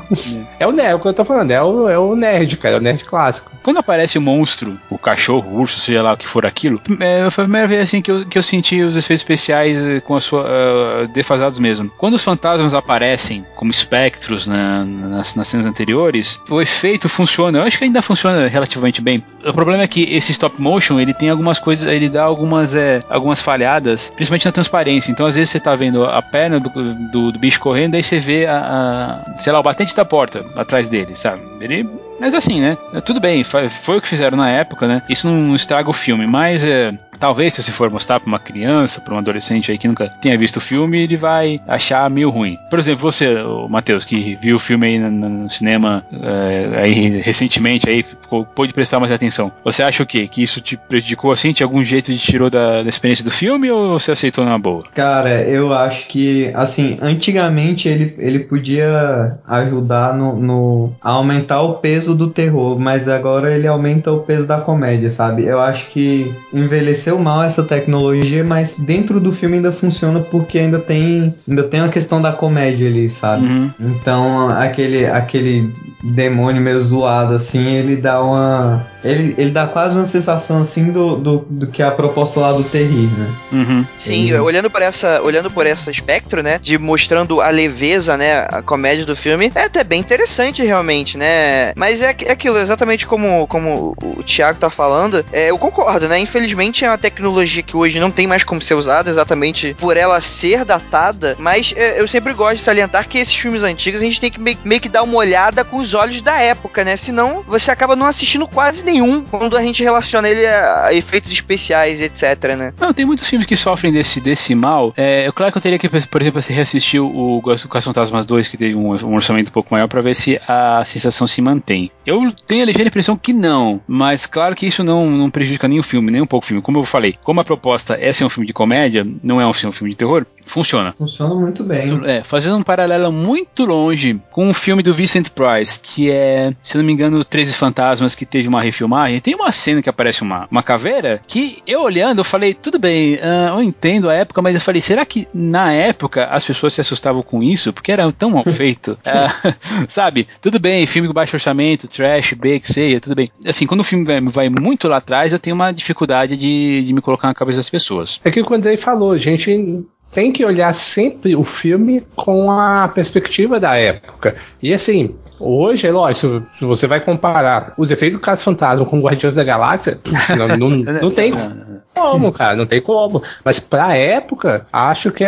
É, 0.59 0.63
é 0.63 0.67
o 0.67 0.71
nerd, 0.71 0.91
é 0.91 0.95
o 0.95 0.99
que 0.99 1.07
eu 1.07 1.13
tô 1.13 1.25
falando, 1.25 1.51
é 1.51 1.61
o, 1.61 1.89
é 1.89 1.97
o 1.97 2.15
nerd, 2.15 2.57
cara, 2.57 2.75
é 2.75 2.77
o 2.77 2.81
nerd 2.81 3.03
clássico. 3.03 3.51
Quando 3.61 3.77
aparece 3.77 4.17
o 4.17 4.21
monstro, 4.21 4.77
o 4.89 4.97
cachorro, 4.97 5.49
o 5.51 5.59
urso, 5.59 5.79
seja 5.79 6.01
lá 6.01 6.13
o 6.13 6.17
que 6.17 6.27
for 6.27 6.45
aquilo, 6.45 6.81
é, 6.99 7.29
foi 7.29 7.43
a 7.43 7.47
primeira 7.47 7.67
vez 7.67 7.81
assim 7.81 8.01
que 8.05 8.11
eu, 8.11 8.25
que 8.25 8.37
eu 8.37 8.43
senti 8.43 8.81
os 8.81 8.95
efeitos 8.95 9.21
especiais 9.21 9.77
eh, 9.77 9.99
com 9.99 10.15
a 10.15 10.21
sua 10.21 10.43
uh, 10.43 11.07
defasados 11.07 11.57
mesmo. 11.57 11.91
Quando 11.97 12.13
os 12.13 12.23
fantasmas 12.23 12.75
aparecem 12.75 13.43
como 13.55 13.71
espectros 13.71 14.45
na, 14.45 14.85
nas, 14.85 15.33
nas 15.33 15.47
cenas 15.47 15.65
anteriores, 15.65 16.39
o 16.47 16.61
efeito 16.61 17.09
funciona. 17.09 17.57
Eu 17.57 17.63
acho 17.63 17.79
que 17.79 17.83
ainda 17.83 18.03
funciona 18.03 18.47
relativamente 18.47 19.01
bem. 19.01 19.23
O 19.43 19.53
problema 19.53 19.83
é 19.83 19.87
que 19.87 20.01
esse 20.01 20.31
stop 20.31 20.61
motion 20.61 20.99
ele 20.99 21.15
tem 21.15 21.31
algumas 21.31 21.57
coisas, 21.57 21.91
ele 21.91 22.07
dá 22.07 22.23
algumas 22.23 22.75
é, 22.75 23.01
algumas 23.09 23.41
falhadas, 23.41 24.11
principalmente 24.15 24.45
na 24.45 24.51
transparência. 24.51 25.11
Então 25.11 25.25
às 25.25 25.33
vezes 25.33 25.49
você 25.49 25.59
tá 25.59 25.75
vendo 25.75 26.05
a 26.05 26.21
perna 26.21 26.59
do, 26.59 26.69
do, 27.11 27.31
do 27.31 27.39
bicho 27.39 27.59
correndo, 27.59 27.95
aí 27.95 28.03
você 28.03 28.19
vê 28.19 28.45
a, 28.45 29.23
a, 29.25 29.39
sei 29.39 29.51
lá 29.51 29.59
o 29.59 29.63
batente 29.63 29.95
da 29.95 30.05
porta 30.05 30.45
atrás 30.55 30.87
dele, 30.87 31.15
sabe? 31.15 31.41
Ele 31.59 31.89
mas 32.19 32.33
assim, 32.33 32.61
né? 32.61 32.77
Tudo 33.03 33.19
bem, 33.19 33.43
foi 33.43 33.97
o 33.97 34.01
que 34.01 34.07
fizeram 34.07 34.37
na 34.37 34.49
época, 34.49 34.87
né? 34.87 35.01
Isso 35.09 35.29
não 35.29 35.55
estraga 35.55 35.89
o 35.89 35.93
filme, 35.93 36.25
mas 36.25 36.65
é, 36.65 36.93
talvez 37.19 37.53
se 37.53 37.63
você 37.63 37.71
for 37.71 37.89
mostrar 37.89 38.19
para 38.19 38.27
uma 38.27 38.39
criança, 38.39 39.01
para 39.01 39.13
um 39.13 39.17
adolescente 39.17 39.71
aí 39.71 39.77
que 39.77 39.87
nunca 39.87 40.07
tenha 40.07 40.37
visto 40.37 40.57
o 40.57 40.61
filme, 40.61 41.03
ele 41.03 41.17
vai 41.17 41.59
achar 41.67 42.09
meio 42.09 42.29
ruim. 42.29 42.57
Por 42.69 42.79
exemplo, 42.79 43.01
você, 43.01 43.29
Matheus, 43.69 44.05
que 44.05 44.35
viu 44.35 44.57
o 44.57 44.59
filme 44.59 44.87
aí 44.87 44.99
no, 44.99 45.29
no 45.29 45.49
cinema 45.49 46.05
é, 46.11 46.81
aí 46.81 47.21
recentemente, 47.21 47.89
aí 47.89 48.05
pôde 48.53 48.73
prestar 48.73 48.99
mais 48.99 49.11
atenção. 49.11 49.51
Você 49.63 49.81
acha 49.81 50.03
o 50.03 50.05
quê? 50.05 50.27
Que 50.27 50.43
isso 50.43 50.61
te 50.61 50.77
prejudicou 50.77 51.31
assim? 51.31 51.53
Tinha 51.53 51.65
algum 51.65 51.83
jeito 51.83 52.11
de 52.11 52.19
tirou 52.19 52.49
da, 52.49 52.83
da 52.83 52.89
experiência 52.89 53.23
do 53.23 53.31
filme 53.31 53.71
ou 53.71 53.99
você 53.99 54.11
aceitou 54.11 54.45
na 54.45 54.57
boa? 54.57 54.83
Cara, 54.93 55.41
eu 55.43 55.73
acho 55.73 56.07
que, 56.07 56.51
assim, 56.53 56.97
antigamente 57.01 57.87
ele, 57.87 58.15
ele 58.17 58.39
podia 58.39 59.37
ajudar 59.47 60.15
no, 60.15 60.35
no 60.35 60.93
a 61.01 61.11
aumentar 61.11 61.61
o 61.61 61.75
peso 61.75 62.04
peso 62.05 62.13
do 62.13 62.27
terror, 62.27 62.79
mas 62.79 63.07
agora 63.07 63.51
ele 63.51 63.67
aumenta 63.67 64.11
o 64.11 64.19
peso 64.19 64.45
da 64.45 64.61
comédia, 64.61 65.09
sabe? 65.09 65.45
Eu 65.45 65.59
acho 65.59 65.87
que 65.89 66.31
envelheceu 66.53 67.17
mal 67.17 67.43
essa 67.43 67.63
tecnologia, 67.63 68.43
mas 68.43 68.77
dentro 68.77 69.19
do 69.19 69.31
filme 69.31 69.55
ainda 69.55 69.71
funciona 69.71 70.19
porque 70.19 70.59
ainda 70.59 70.77
tem 70.79 71.33
ainda 71.47 71.63
tem 71.63 71.79
a 71.79 71.89
questão 71.89 72.21
da 72.21 72.31
comédia 72.31 72.87
ali, 72.87 73.09
sabe? 73.09 73.45
Uhum. 73.45 73.71
Então 73.79 74.49
aquele 74.49 75.07
aquele 75.07 75.73
demônio 76.03 76.61
meio 76.61 76.79
zoado 76.81 77.33
assim, 77.33 77.73
ele 77.73 77.95
dá 77.95 78.21
uma 78.21 78.85
ele, 79.05 79.35
ele 79.37 79.51
dá 79.51 79.67
quase 79.67 79.95
uma 79.95 80.05
sensação 80.05 80.61
assim 80.61 80.91
do, 80.91 81.15
do, 81.15 81.45
do 81.49 81.67
que 81.67 81.81
é 81.81 81.85
a 81.85 81.91
proposta 81.91 82.39
lá 82.39 82.51
do 82.51 82.63
Terri, 82.63 83.07
né? 83.17 83.29
Uhum. 83.51 83.85
Sim, 83.99 84.33
uhum. 84.33 84.43
olhando 84.43 84.69
por 84.69 84.81
essa 84.81 85.21
olhando 85.21 85.49
por 85.51 85.65
esse 85.65 85.89
espectro, 85.89 86.41
né, 86.41 86.59
de 86.61 86.77
mostrando 86.77 87.41
a 87.41 87.49
leveza, 87.49 88.17
né, 88.17 88.47
a 88.51 88.61
comédia 88.61 89.05
do 89.05 89.15
filme, 89.15 89.51
é 89.55 89.63
até 89.63 89.83
bem 89.83 89.99
interessante 89.99 90.63
realmente, 90.63 91.17
né? 91.17 91.73
Mas 91.75 92.01
é, 92.01 92.15
é 92.25 92.31
aquilo, 92.31 92.57
exatamente 92.57 93.05
como, 93.05 93.47
como 93.47 93.95
o 94.01 94.23
Thiago 94.23 94.59
tá 94.59 94.69
falando, 94.69 95.25
é, 95.31 95.49
eu 95.49 95.57
concordo, 95.57 96.07
né? 96.07 96.19
Infelizmente 96.19 96.83
é 96.83 96.89
uma 96.89 96.97
tecnologia 96.97 97.63
que 97.63 97.77
hoje 97.77 97.99
não 97.99 98.11
tem 98.11 98.27
mais 98.27 98.43
como 98.43 98.61
ser 98.61 98.73
usada, 98.73 99.09
exatamente 99.09 99.75
por 99.79 99.97
ela 99.97 100.19
ser 100.21 100.65
datada, 100.65 101.35
mas 101.39 101.73
é, 101.75 101.99
eu 101.99 102.07
sempre 102.07 102.33
gosto 102.33 102.57
de 102.57 102.63
salientar 102.63 103.07
que 103.07 103.17
esses 103.17 103.35
filmes 103.35 103.63
antigos 103.63 104.01
a 104.01 104.03
gente 104.03 104.19
tem 104.19 104.31
que 104.31 104.39
meio, 104.39 104.57
meio, 104.63 104.81
que 104.81 104.89
dar 104.89 105.03
uma 105.03 105.17
olhada 105.17 105.63
com 105.63 105.77
os 105.77 105.93
olhos 105.93 106.21
da 106.21 106.41
época, 106.41 106.83
né? 106.83 106.97
Senão 106.97 107.43
você 107.47 107.71
acaba 107.71 107.95
não 107.95 108.05
assistindo 108.05 108.47
quase 108.47 108.83
nenhum 108.95 109.21
quando 109.21 109.57
a 109.57 109.61
gente 109.61 109.83
relaciona 109.83 110.29
ele 110.29 110.45
a, 110.45 110.93
efeitos 110.93 111.31
especiais, 111.31 112.01
etc, 112.01 112.55
né? 112.57 112.73
Não, 112.79 112.93
tem 112.93 113.05
muitos 113.05 113.27
filmes 113.27 113.45
que 113.45 113.55
sofrem 113.55 113.91
desse, 113.91 114.21
desse 114.21 114.55
mal. 114.55 114.93
É, 114.95 115.29
claro 115.33 115.51
que 115.51 115.57
eu 115.57 115.61
teria 115.61 115.77
que, 115.77 115.89
por 115.89 116.21
exemplo, 116.21 116.41
se 116.41 116.53
reassistir 116.53 117.01
o 117.01 117.41
Caça 117.41 117.81
Fantasmas 117.81 118.25
2, 118.25 118.47
que 118.47 118.57
teve 118.57 118.75
um, 118.75 118.95
um 118.95 119.15
orçamento 119.15 119.49
um 119.49 119.53
pouco 119.53 119.73
maior, 119.73 119.87
para 119.87 120.01
ver 120.01 120.15
se 120.15 120.39
a 120.47 120.83
sensação 120.85 121.27
se 121.27 121.41
mantém. 121.41 121.91
Eu 122.05 122.31
tenho 122.47 122.63
a 122.63 122.65
ligeira 122.65 122.87
impressão 122.87 123.17
que 123.17 123.33
não, 123.33 123.81
mas 123.87 124.25
claro 124.25 124.55
que 124.55 124.65
isso 124.65 124.83
não, 124.83 125.09
não 125.09 125.29
prejudica 125.29 125.67
nem 125.67 125.79
o 125.79 125.83
filme, 125.83 126.11
nem 126.11 126.21
um 126.21 126.27
pouco 126.27 126.45
o 126.45 126.47
filme. 126.47 126.61
Como 126.61 126.79
eu 126.79 126.83
falei, 126.83 127.15
como 127.23 127.41
a 127.41 127.43
proposta 127.43 127.97
é 127.99 128.13
ser 128.13 128.23
um 128.23 128.29
filme 128.29 128.47
de 128.47 128.53
comédia, 128.53 129.05
não 129.23 129.41
é 129.41 129.47
um 129.47 129.53
filme 129.53 129.91
de 129.91 129.97
terror, 129.97 130.25
funciona. 130.45 130.93
Funciona 130.97 131.35
muito 131.35 131.63
bem. 131.63 131.85
É, 132.05 132.23
fazendo 132.23 132.57
um 132.57 132.63
paralelo 132.63 133.11
muito 133.11 133.65
longe 133.65 134.19
com 134.31 134.47
o 134.47 134.49
um 134.49 134.53
filme 134.53 134.81
do 134.81 134.93
Vincent 134.93 135.29
Price, 135.29 135.79
que 135.79 136.09
é, 136.09 136.53
se 136.61 136.77
não 136.77 136.83
me 136.83 136.93
engano, 136.93 137.23
Treze 137.23 137.53
Fantasmas, 137.53 138.15
que 138.15 138.25
teve 138.25 138.47
uma 138.47 138.61
refilmagem. 138.61 139.19
Tem 139.19 139.35
uma 139.35 139.51
cena 139.51 139.81
que 139.81 139.89
aparece 139.89 140.21
uma, 140.21 140.47
uma 140.49 140.63
caveira 140.63 141.21
que 141.27 141.61
eu 141.67 141.81
olhando, 141.81 142.19
eu 142.19 142.23
falei, 142.23 142.53
tudo 142.53 142.79
bem, 142.79 143.15
uh, 143.15 143.57
eu 143.57 143.63
entendo 143.63 144.09
a 144.09 144.13
época, 144.13 144.41
mas 144.41 144.55
eu 144.55 144.61
falei, 144.61 144.81
será 144.81 145.05
que 145.05 145.27
na 145.33 145.71
época 145.71 146.25
as 146.25 146.45
pessoas 146.45 146.73
se 146.73 146.81
assustavam 146.81 147.21
com 147.21 147.41
isso? 147.41 147.73
Porque 147.73 147.91
era 147.91 148.09
tão 148.11 148.31
mal 148.31 148.43
feito. 148.43 148.93
uh, 148.93 149.55
sabe, 149.87 150.27
tudo 150.41 150.59
bem, 150.59 150.85
filme 150.85 151.07
com 151.07 151.13
baixo 151.13 151.35
orçamento 151.35 151.87
trash, 151.87 152.33
B, 152.33 152.59
que 152.59 152.71
seja, 152.71 152.99
tudo 152.99 153.15
bem. 153.15 153.29
Assim, 153.45 153.65
quando 153.65 153.81
o 153.81 153.83
filme 153.83 154.05
vai, 154.05 154.21
vai, 154.21 154.49
muito 154.49 154.87
lá 154.87 154.97
atrás, 154.97 155.33
eu 155.33 155.39
tenho 155.39 155.55
uma 155.55 155.71
dificuldade 155.71 156.37
de, 156.37 156.81
de 156.83 156.93
me 156.93 157.01
colocar 157.01 157.27
na 157.27 157.33
cabeça 157.33 157.59
das 157.59 157.69
pessoas. 157.69 158.19
É 158.23 158.31
que 158.31 158.41
o 158.41 158.53
Andrei 158.53 158.77
falou, 158.77 159.11
a 159.11 159.17
gente 159.17 159.85
tem 160.15 160.31
que 160.31 160.45
olhar 160.45 160.73
sempre 160.73 161.35
o 161.35 161.43
filme 161.43 162.01
com 162.15 162.49
a 162.49 162.87
perspectiva 162.87 163.59
da 163.59 163.75
época. 163.75 164.37
E 164.63 164.73
assim, 164.73 165.13
hoje, 165.37 165.85
é 165.85 165.91
lógico, 165.91 166.41
se 166.57 166.63
você 166.63 166.87
vai 166.87 167.01
comparar 167.01 167.73
os 167.77 167.91
efeitos 167.91 168.17
do 168.17 168.23
Caso 168.23 168.45
Fantasma 168.45 168.85
com 168.85 169.01
Guardiões 169.01 169.35
da 169.35 169.43
Galáxia, 169.43 169.99
não, 170.37 170.57
não, 170.57 170.69
não 171.01 171.11
tem 171.11 171.33
como, 171.93 172.31
cara, 172.31 172.55
não 172.55 172.65
tem 172.65 172.79
como. 172.79 173.21
Mas 173.43 173.59
pra 173.59 173.97
época, 173.97 174.65
acho 174.71 175.11
que 175.11 175.25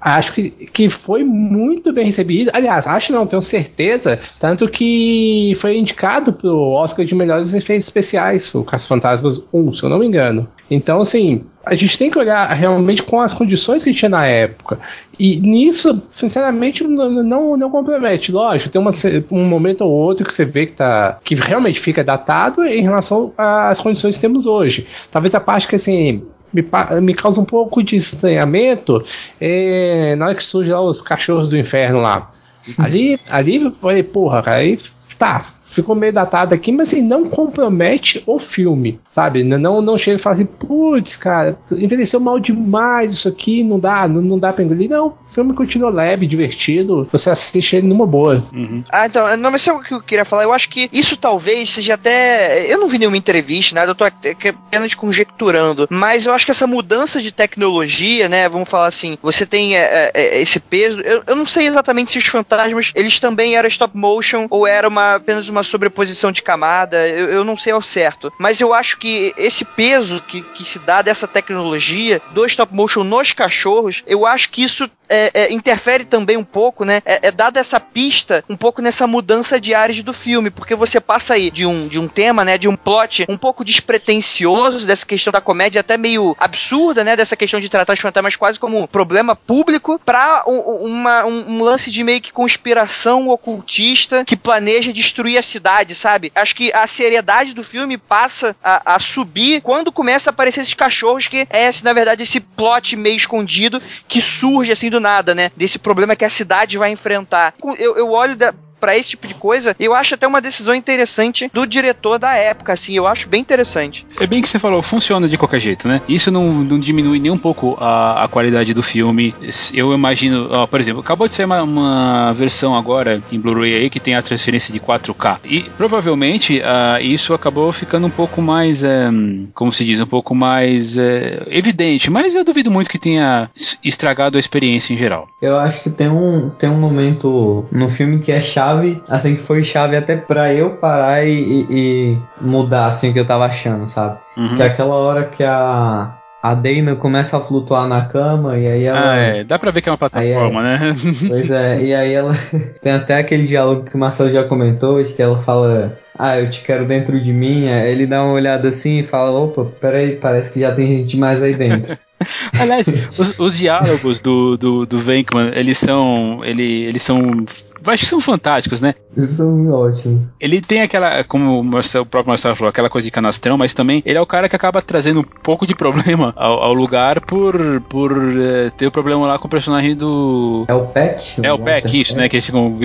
acho 0.00 0.32
que, 0.32 0.50
que 0.72 0.88
foi 0.88 1.22
muito 1.22 1.92
bem 1.92 2.06
recebido. 2.06 2.50
Aliás, 2.54 2.86
acho 2.86 3.12
não, 3.12 3.26
tenho 3.26 3.42
certeza. 3.42 4.18
Tanto 4.40 4.68
que 4.68 5.54
foi 5.60 5.76
indicado 5.76 6.32
pro 6.32 6.70
Oscar 6.70 7.04
de 7.04 7.14
melhores 7.14 7.52
efeitos 7.52 7.86
especiais, 7.86 8.54
o 8.54 8.64
Caso 8.64 8.88
Fantasmas 8.88 9.46
1, 9.52 9.74
se 9.74 9.82
eu 9.82 9.90
não 9.90 9.98
me 9.98 10.06
engano. 10.06 10.48
Então, 10.70 11.00
assim, 11.00 11.44
a 11.66 11.74
gente 11.74 11.98
tem 11.98 12.10
que 12.10 12.18
olhar 12.18 12.46
realmente 12.50 13.02
com 13.02 13.20
as 13.20 13.34
condições 13.34 13.82
que 13.82 13.92
tinha 13.92 14.08
na 14.08 14.24
época. 14.24 14.78
E 15.18 15.36
nisso, 15.36 16.00
sinceramente, 16.12 16.84
não, 16.84 17.10
não, 17.22 17.56
não 17.56 17.70
compromete. 17.70 18.30
Lógico, 18.30 18.70
tem 18.70 18.80
uma, 18.80 18.92
um 19.32 19.44
momento 19.44 19.82
ou 19.82 19.90
outro 19.90 20.24
que 20.24 20.32
você 20.32 20.44
vê 20.44 20.66
que, 20.66 20.74
tá, 20.74 21.18
que 21.24 21.34
realmente 21.34 21.80
fica 21.80 22.04
datado 22.04 22.64
em 22.64 22.82
relação 22.82 23.32
às 23.36 23.80
condições 23.80 24.14
que 24.14 24.20
temos 24.20 24.46
hoje. 24.46 24.86
Talvez 25.10 25.34
a 25.34 25.40
parte 25.40 25.66
que 25.66 25.76
assim. 25.76 26.22
Me, 26.52 26.64
me 27.00 27.14
causa 27.14 27.40
um 27.40 27.44
pouco 27.44 27.80
de 27.80 27.94
estranhamento 27.94 29.00
é, 29.40 30.16
na 30.16 30.26
hora 30.26 30.34
que 30.34 30.42
surgem 30.42 30.72
lá 30.72 30.80
os 30.80 31.00
cachorros 31.00 31.46
do 31.46 31.56
inferno 31.56 32.00
lá. 32.00 32.28
Ali, 32.76 33.18
ali 33.30 33.72
falei, 33.80 34.02
porra, 34.02 34.42
cara, 34.42 34.56
aí 34.56 34.76
tá, 35.16 35.44
ficou 35.70 35.94
meio 35.94 36.12
datado 36.12 36.54
aqui, 36.54 36.72
mas 36.72 36.88
assim, 36.88 37.00
não 37.00 37.28
compromete 37.28 38.22
o 38.26 38.38
filme, 38.38 38.98
sabe? 39.08 39.44
Não, 39.44 39.80
não 39.80 39.96
chega 39.96 40.18
e 40.18 40.20
fala 40.20 40.34
assim, 40.34 40.46
putz, 40.46 41.16
cara, 41.16 41.56
envelheceu 41.70 42.18
mal 42.18 42.40
demais 42.40 43.12
isso 43.12 43.28
aqui, 43.28 43.62
não 43.62 43.78
dá, 43.78 44.06
não, 44.08 44.20
não 44.20 44.38
dá 44.38 44.52
pra 44.52 44.64
engolir. 44.64 44.90
Não, 44.90 45.14
o 45.30 45.34
filme 45.34 45.54
continua 45.54 45.90
leve, 45.90 46.26
divertido, 46.26 47.08
você 47.10 47.30
assiste 47.30 47.76
ele 47.76 47.86
numa 47.86 48.06
boa. 48.06 48.44
Uhum. 48.52 48.82
Ah, 48.90 49.06
então, 49.06 49.36
não, 49.36 49.50
mas 49.50 49.62
sabe 49.62 49.78
o 49.78 49.82
que 49.82 49.94
eu 49.94 50.02
queria 50.02 50.24
falar? 50.24 50.42
Eu 50.42 50.52
acho 50.52 50.68
que 50.68 50.88
isso 50.92 51.16
talvez 51.16 51.70
seja 51.70 51.94
até. 51.94 52.66
Eu 52.70 52.78
não 52.78 52.88
vi 52.88 52.98
nenhuma 52.98 53.16
entrevista, 53.16 53.74
nada, 53.74 53.90
eu 53.90 53.94
tô 53.94 54.04
apenas 54.04 54.94
conjecturando, 54.94 55.86
mas 55.88 56.26
eu 56.26 56.34
acho 56.34 56.44
que 56.44 56.50
essa 56.50 56.66
mudança 56.66 57.22
de 57.22 57.30
tecnologia, 57.30 58.28
né, 58.28 58.48
vamos 58.48 58.68
falar 58.68 58.88
assim, 58.88 59.16
você 59.22 59.46
tem 59.46 59.76
é, 59.76 60.10
é, 60.14 60.36
é, 60.38 60.40
esse 60.42 60.58
peso. 60.58 61.00
Eu, 61.00 61.22
eu 61.26 61.36
não 61.36 61.46
sei 61.46 61.66
exatamente 61.66 62.12
se 62.12 62.18
os 62.18 62.26
fantasmas 62.26 62.90
eles 62.94 63.20
também 63.20 63.54
eram 63.56 63.68
stop 63.68 63.96
motion 63.96 64.46
ou 64.50 64.66
era 64.66 64.88
uma, 64.88 65.14
apenas 65.14 65.48
uma 65.48 65.62
sobreposição 65.62 66.32
de 66.32 66.42
camada, 66.42 67.08
eu, 67.08 67.30
eu 67.30 67.44
não 67.44 67.56
sei 67.56 67.72
ao 67.72 67.82
certo, 67.82 68.32
mas 68.38 68.60
eu 68.60 68.74
acho 68.74 68.98
que 68.98 69.32
esse 69.36 69.64
peso 69.64 70.20
que, 70.26 70.42
que 70.42 70.64
se 70.64 70.78
dá 70.80 71.02
dessa 71.02 71.28
tecnologia 71.28 72.20
do 72.32 72.44
stop 72.46 72.74
motion 72.74 73.04
nos 73.04 73.32
cachorros, 73.32 74.02
eu 74.06 74.26
acho 74.26 74.50
que 74.50 74.62
isso 74.62 74.90
é, 75.08 75.19
é, 75.20 75.30
é, 75.34 75.52
interfere 75.52 76.04
também 76.04 76.36
um 76.36 76.44
pouco, 76.44 76.84
né? 76.84 77.02
É, 77.04 77.28
é 77.28 77.30
dada 77.30 77.60
essa 77.60 77.78
pista 77.78 78.44
um 78.48 78.56
pouco 78.56 78.80
nessa 78.80 79.06
mudança 79.06 79.60
de 79.60 79.74
áreas 79.74 80.02
do 80.02 80.12
filme, 80.12 80.50
porque 80.50 80.74
você 80.74 81.00
passa 81.00 81.34
aí 81.34 81.50
de 81.50 81.66
um, 81.66 81.88
de 81.88 81.98
um 81.98 82.08
tema, 82.08 82.44
né? 82.44 82.56
De 82.56 82.68
um 82.68 82.76
plot 82.76 83.26
um 83.28 83.36
pouco 83.36 83.64
despretensioso, 83.64 84.86
dessa 84.86 85.04
questão 85.04 85.32
da 85.32 85.40
comédia 85.40 85.80
até 85.80 85.96
meio 85.96 86.36
absurda, 86.38 87.04
né? 87.04 87.16
Dessa 87.16 87.36
questão 87.36 87.60
de 87.60 87.68
tratar 87.68 87.94
os 87.94 88.00
fantasmas 88.00 88.36
quase 88.36 88.58
como 88.58 88.78
um 88.78 88.86
problema 88.86 89.36
público, 89.36 90.00
pra 90.04 90.44
um, 90.46 90.58
uma, 90.58 91.24
um, 91.24 91.56
um 91.56 91.62
lance 91.62 91.90
de 91.90 92.02
meio 92.02 92.20
que 92.20 92.32
conspiração 92.32 93.28
ocultista 93.28 94.24
que 94.24 94.36
planeja 94.36 94.92
destruir 94.92 95.38
a 95.38 95.42
cidade, 95.42 95.94
sabe? 95.94 96.32
Acho 96.34 96.54
que 96.54 96.72
a 96.72 96.86
seriedade 96.86 97.52
do 97.52 97.64
filme 97.64 97.98
passa 97.98 98.56
a, 98.62 98.94
a 98.94 98.98
subir 98.98 99.60
quando 99.60 99.92
começa 99.92 100.30
a 100.30 100.32
aparecer 100.32 100.60
esses 100.60 100.74
cachorros 100.74 101.26
que 101.26 101.46
é, 101.50 101.70
na 101.82 101.92
verdade, 101.92 102.22
esse 102.22 102.40
plot 102.40 102.96
meio 102.96 103.16
escondido 103.16 103.80
que 104.08 104.20
surge 104.20 104.72
assim 104.72 104.90
do 104.90 105.00
nada, 105.00 105.09
né? 105.34 105.50
Desse 105.56 105.78
problema 105.78 106.16
que 106.16 106.24
a 106.24 106.30
cidade 106.30 106.78
vai 106.78 106.90
enfrentar. 106.90 107.54
Eu, 107.78 107.96
eu 107.96 108.10
olho 108.10 108.36
da, 108.36 108.54
para 108.80 108.96
esse 108.96 109.10
tipo 109.10 109.28
de 109.28 109.34
coisa, 109.34 109.76
eu 109.78 109.94
acho 109.94 110.14
até 110.14 110.26
uma 110.26 110.40
decisão 110.40 110.74
interessante 110.74 111.50
do 111.52 111.66
diretor 111.66 112.18
da 112.18 112.34
época, 112.34 112.72
assim, 112.72 112.94
eu 112.94 113.06
acho 113.06 113.28
bem 113.28 113.40
interessante. 113.40 114.06
É 114.18 114.26
bem 114.26 114.40
que 114.40 114.48
você 114.48 114.58
falou, 114.58 114.80
funciona 114.80 115.28
de 115.28 115.36
qualquer 115.36 115.60
jeito, 115.60 115.86
né? 115.86 116.00
Isso 116.08 116.30
não, 116.30 116.52
não 116.52 116.78
diminui 116.78 117.20
nem 117.20 117.30
um 117.30 117.38
pouco 117.38 117.76
a, 117.78 118.24
a 118.24 118.28
qualidade 118.28 118.72
do 118.72 118.82
filme. 118.82 119.34
Eu 119.74 119.92
imagino, 119.92 120.48
ó, 120.50 120.66
por 120.66 120.80
exemplo, 120.80 121.00
acabou 121.00 121.28
de 121.28 121.34
sair 121.34 121.46
uma, 121.46 121.62
uma 121.62 122.32
versão 122.32 122.74
agora 122.74 123.22
em 123.30 123.38
Blu-ray 123.38 123.74
aí 123.74 123.90
que 123.90 124.00
tem 124.00 124.14
a 124.14 124.22
transferência 124.22 124.72
de 124.72 124.80
4K. 124.80 125.40
E 125.44 125.62
provavelmente 125.76 126.60
uh, 126.60 127.02
isso 127.02 127.34
acabou 127.34 127.70
ficando 127.72 128.06
um 128.06 128.10
pouco 128.10 128.40
mais, 128.40 128.82
um, 128.82 129.46
como 129.54 129.72
se 129.72 129.84
diz, 129.84 130.00
um 130.00 130.06
pouco 130.06 130.34
mais 130.34 130.96
uh, 130.96 131.00
evidente, 131.48 132.10
mas 132.10 132.34
eu 132.34 132.44
duvido 132.44 132.70
muito 132.70 132.88
que 132.88 132.98
tenha 132.98 133.50
estragado 133.84 134.38
a 134.38 134.40
experiência 134.40 134.94
em 134.94 134.96
geral. 134.96 135.26
Eu 135.42 135.58
acho 135.58 135.82
que 135.82 135.90
tem 135.90 136.08
um, 136.08 136.48
tem 136.50 136.70
um 136.70 136.80
momento 136.80 137.66
no 137.70 137.88
filme 137.88 138.20
que 138.20 138.32
é 138.32 138.40
chato 138.40 138.69
chave, 138.70 139.02
assim, 139.08 139.34
que 139.34 139.40
foi 139.40 139.64
chave 139.64 139.96
até 139.96 140.16
pra 140.16 140.52
eu 140.52 140.76
parar 140.76 141.24
e, 141.24 141.32
e, 141.32 141.66
e 141.70 142.18
mudar, 142.40 142.86
assim, 142.86 143.10
o 143.10 143.12
que 143.12 143.20
eu 143.20 143.24
tava 143.24 143.46
achando, 143.46 143.86
sabe? 143.86 144.18
Uhum. 144.36 144.54
Que 144.54 144.62
é 144.62 144.66
aquela 144.66 144.94
hora 144.94 145.24
que 145.24 145.42
a, 145.42 146.14
a 146.42 146.54
Dana 146.54 146.96
começa 146.96 147.36
a 147.36 147.40
flutuar 147.40 147.86
na 147.86 148.04
cama 148.04 148.58
e 148.58 148.66
aí 148.66 148.84
ela. 148.84 149.12
Ah, 149.12 149.16
é. 149.16 149.44
Dá 149.44 149.58
pra 149.58 149.70
ver 149.70 149.82
que 149.82 149.88
é 149.88 149.92
uma 149.92 149.98
plataforma, 149.98 150.60
é... 150.60 150.78
né? 150.78 150.96
Pois 151.28 151.50
é, 151.50 151.82
e 151.82 151.94
aí 151.94 152.12
ela. 152.12 152.32
Tem 152.80 152.92
até 152.92 153.18
aquele 153.18 153.46
diálogo 153.46 153.84
que 153.84 153.96
o 153.96 153.98
Marcelo 153.98 154.32
já 154.32 154.44
comentou, 154.44 155.02
que 155.02 155.22
ela 155.22 155.38
fala. 155.38 155.98
Ah, 156.18 156.38
eu 156.38 156.50
te 156.50 156.60
quero 156.60 156.84
dentro 156.84 157.18
de 157.20 157.32
mim. 157.32 157.68
Aí 157.68 157.90
ele 157.90 158.06
dá 158.06 158.22
uma 158.22 158.34
olhada 158.34 158.68
assim 158.68 159.00
e 159.00 159.02
fala: 159.02 159.38
opa, 159.38 159.66
peraí, 159.80 160.16
parece 160.16 160.52
que 160.52 160.60
já 160.60 160.72
tem 160.72 160.86
gente 160.86 161.16
mais 161.16 161.42
aí 161.42 161.54
dentro. 161.54 161.96
Aliás, 162.60 162.86
os, 163.18 163.38
os, 163.38 163.56
diálogos 163.56 164.20
do, 164.20 164.56
do, 164.56 164.84
do 164.84 164.98
Venkman, 164.98 165.52
eles 165.54 165.78
são. 165.78 166.42
Ele, 166.44 166.84
eles 166.84 167.02
são 167.02 167.44
acho 167.86 168.04
que 168.04 168.08
são 168.08 168.20
fantásticos, 168.20 168.80
né? 168.80 168.94
São 169.16 169.70
ótimos. 169.72 170.28
Ele 170.38 170.60
tem 170.60 170.82
aquela, 170.82 171.24
como 171.24 171.60
o, 171.60 171.64
Marcelo, 171.64 172.04
o 172.04 172.06
próprio 172.06 172.30
Marcelo 172.30 172.54
falou, 172.54 172.70
aquela 172.70 172.88
coisa 172.88 173.06
de 173.06 173.10
canastrão, 173.10 173.56
mas 173.56 173.74
também 173.74 174.02
ele 174.06 174.18
é 174.18 174.20
o 174.20 174.26
cara 174.26 174.48
que 174.48 174.56
acaba 174.56 174.80
trazendo 174.80 175.20
um 175.20 175.24
pouco 175.24 175.66
de 175.66 175.74
problema 175.74 176.32
ao, 176.36 176.62
ao 176.62 176.74
lugar 176.74 177.20
por, 177.20 177.80
por 177.88 178.12
é, 178.38 178.70
ter 178.70 178.86
o 178.86 178.88
um 178.88 178.92
problema 178.92 179.26
lá 179.26 179.38
com 179.38 179.46
o 179.46 179.50
personagem 179.50 179.96
do. 179.96 180.64
É 180.68 180.74
o 180.74 180.86
Peck? 180.86 181.40
É 181.42 181.52
o 181.52 181.58
Peck, 181.58 182.00
isso, 182.00 182.16
né? 182.16 182.28
Que 182.28 182.36
eles 182.36 182.46
ficam 182.46 182.78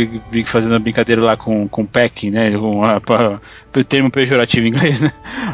fazendo 0.45 0.75
a 0.75 0.79
brincadeira 0.79 1.21
lá 1.21 1.37
com, 1.37 1.67
com 1.67 1.83
o 1.83 1.87
Peck, 1.87 2.29
né? 2.31 2.57
Com 2.57 2.83
a, 2.83 2.97
a, 2.97 3.79
o 3.79 3.83
termo 3.83 4.09
pejorativo 4.09 4.65
em 4.65 4.69
inglês, 4.69 5.01
né? 5.01 5.11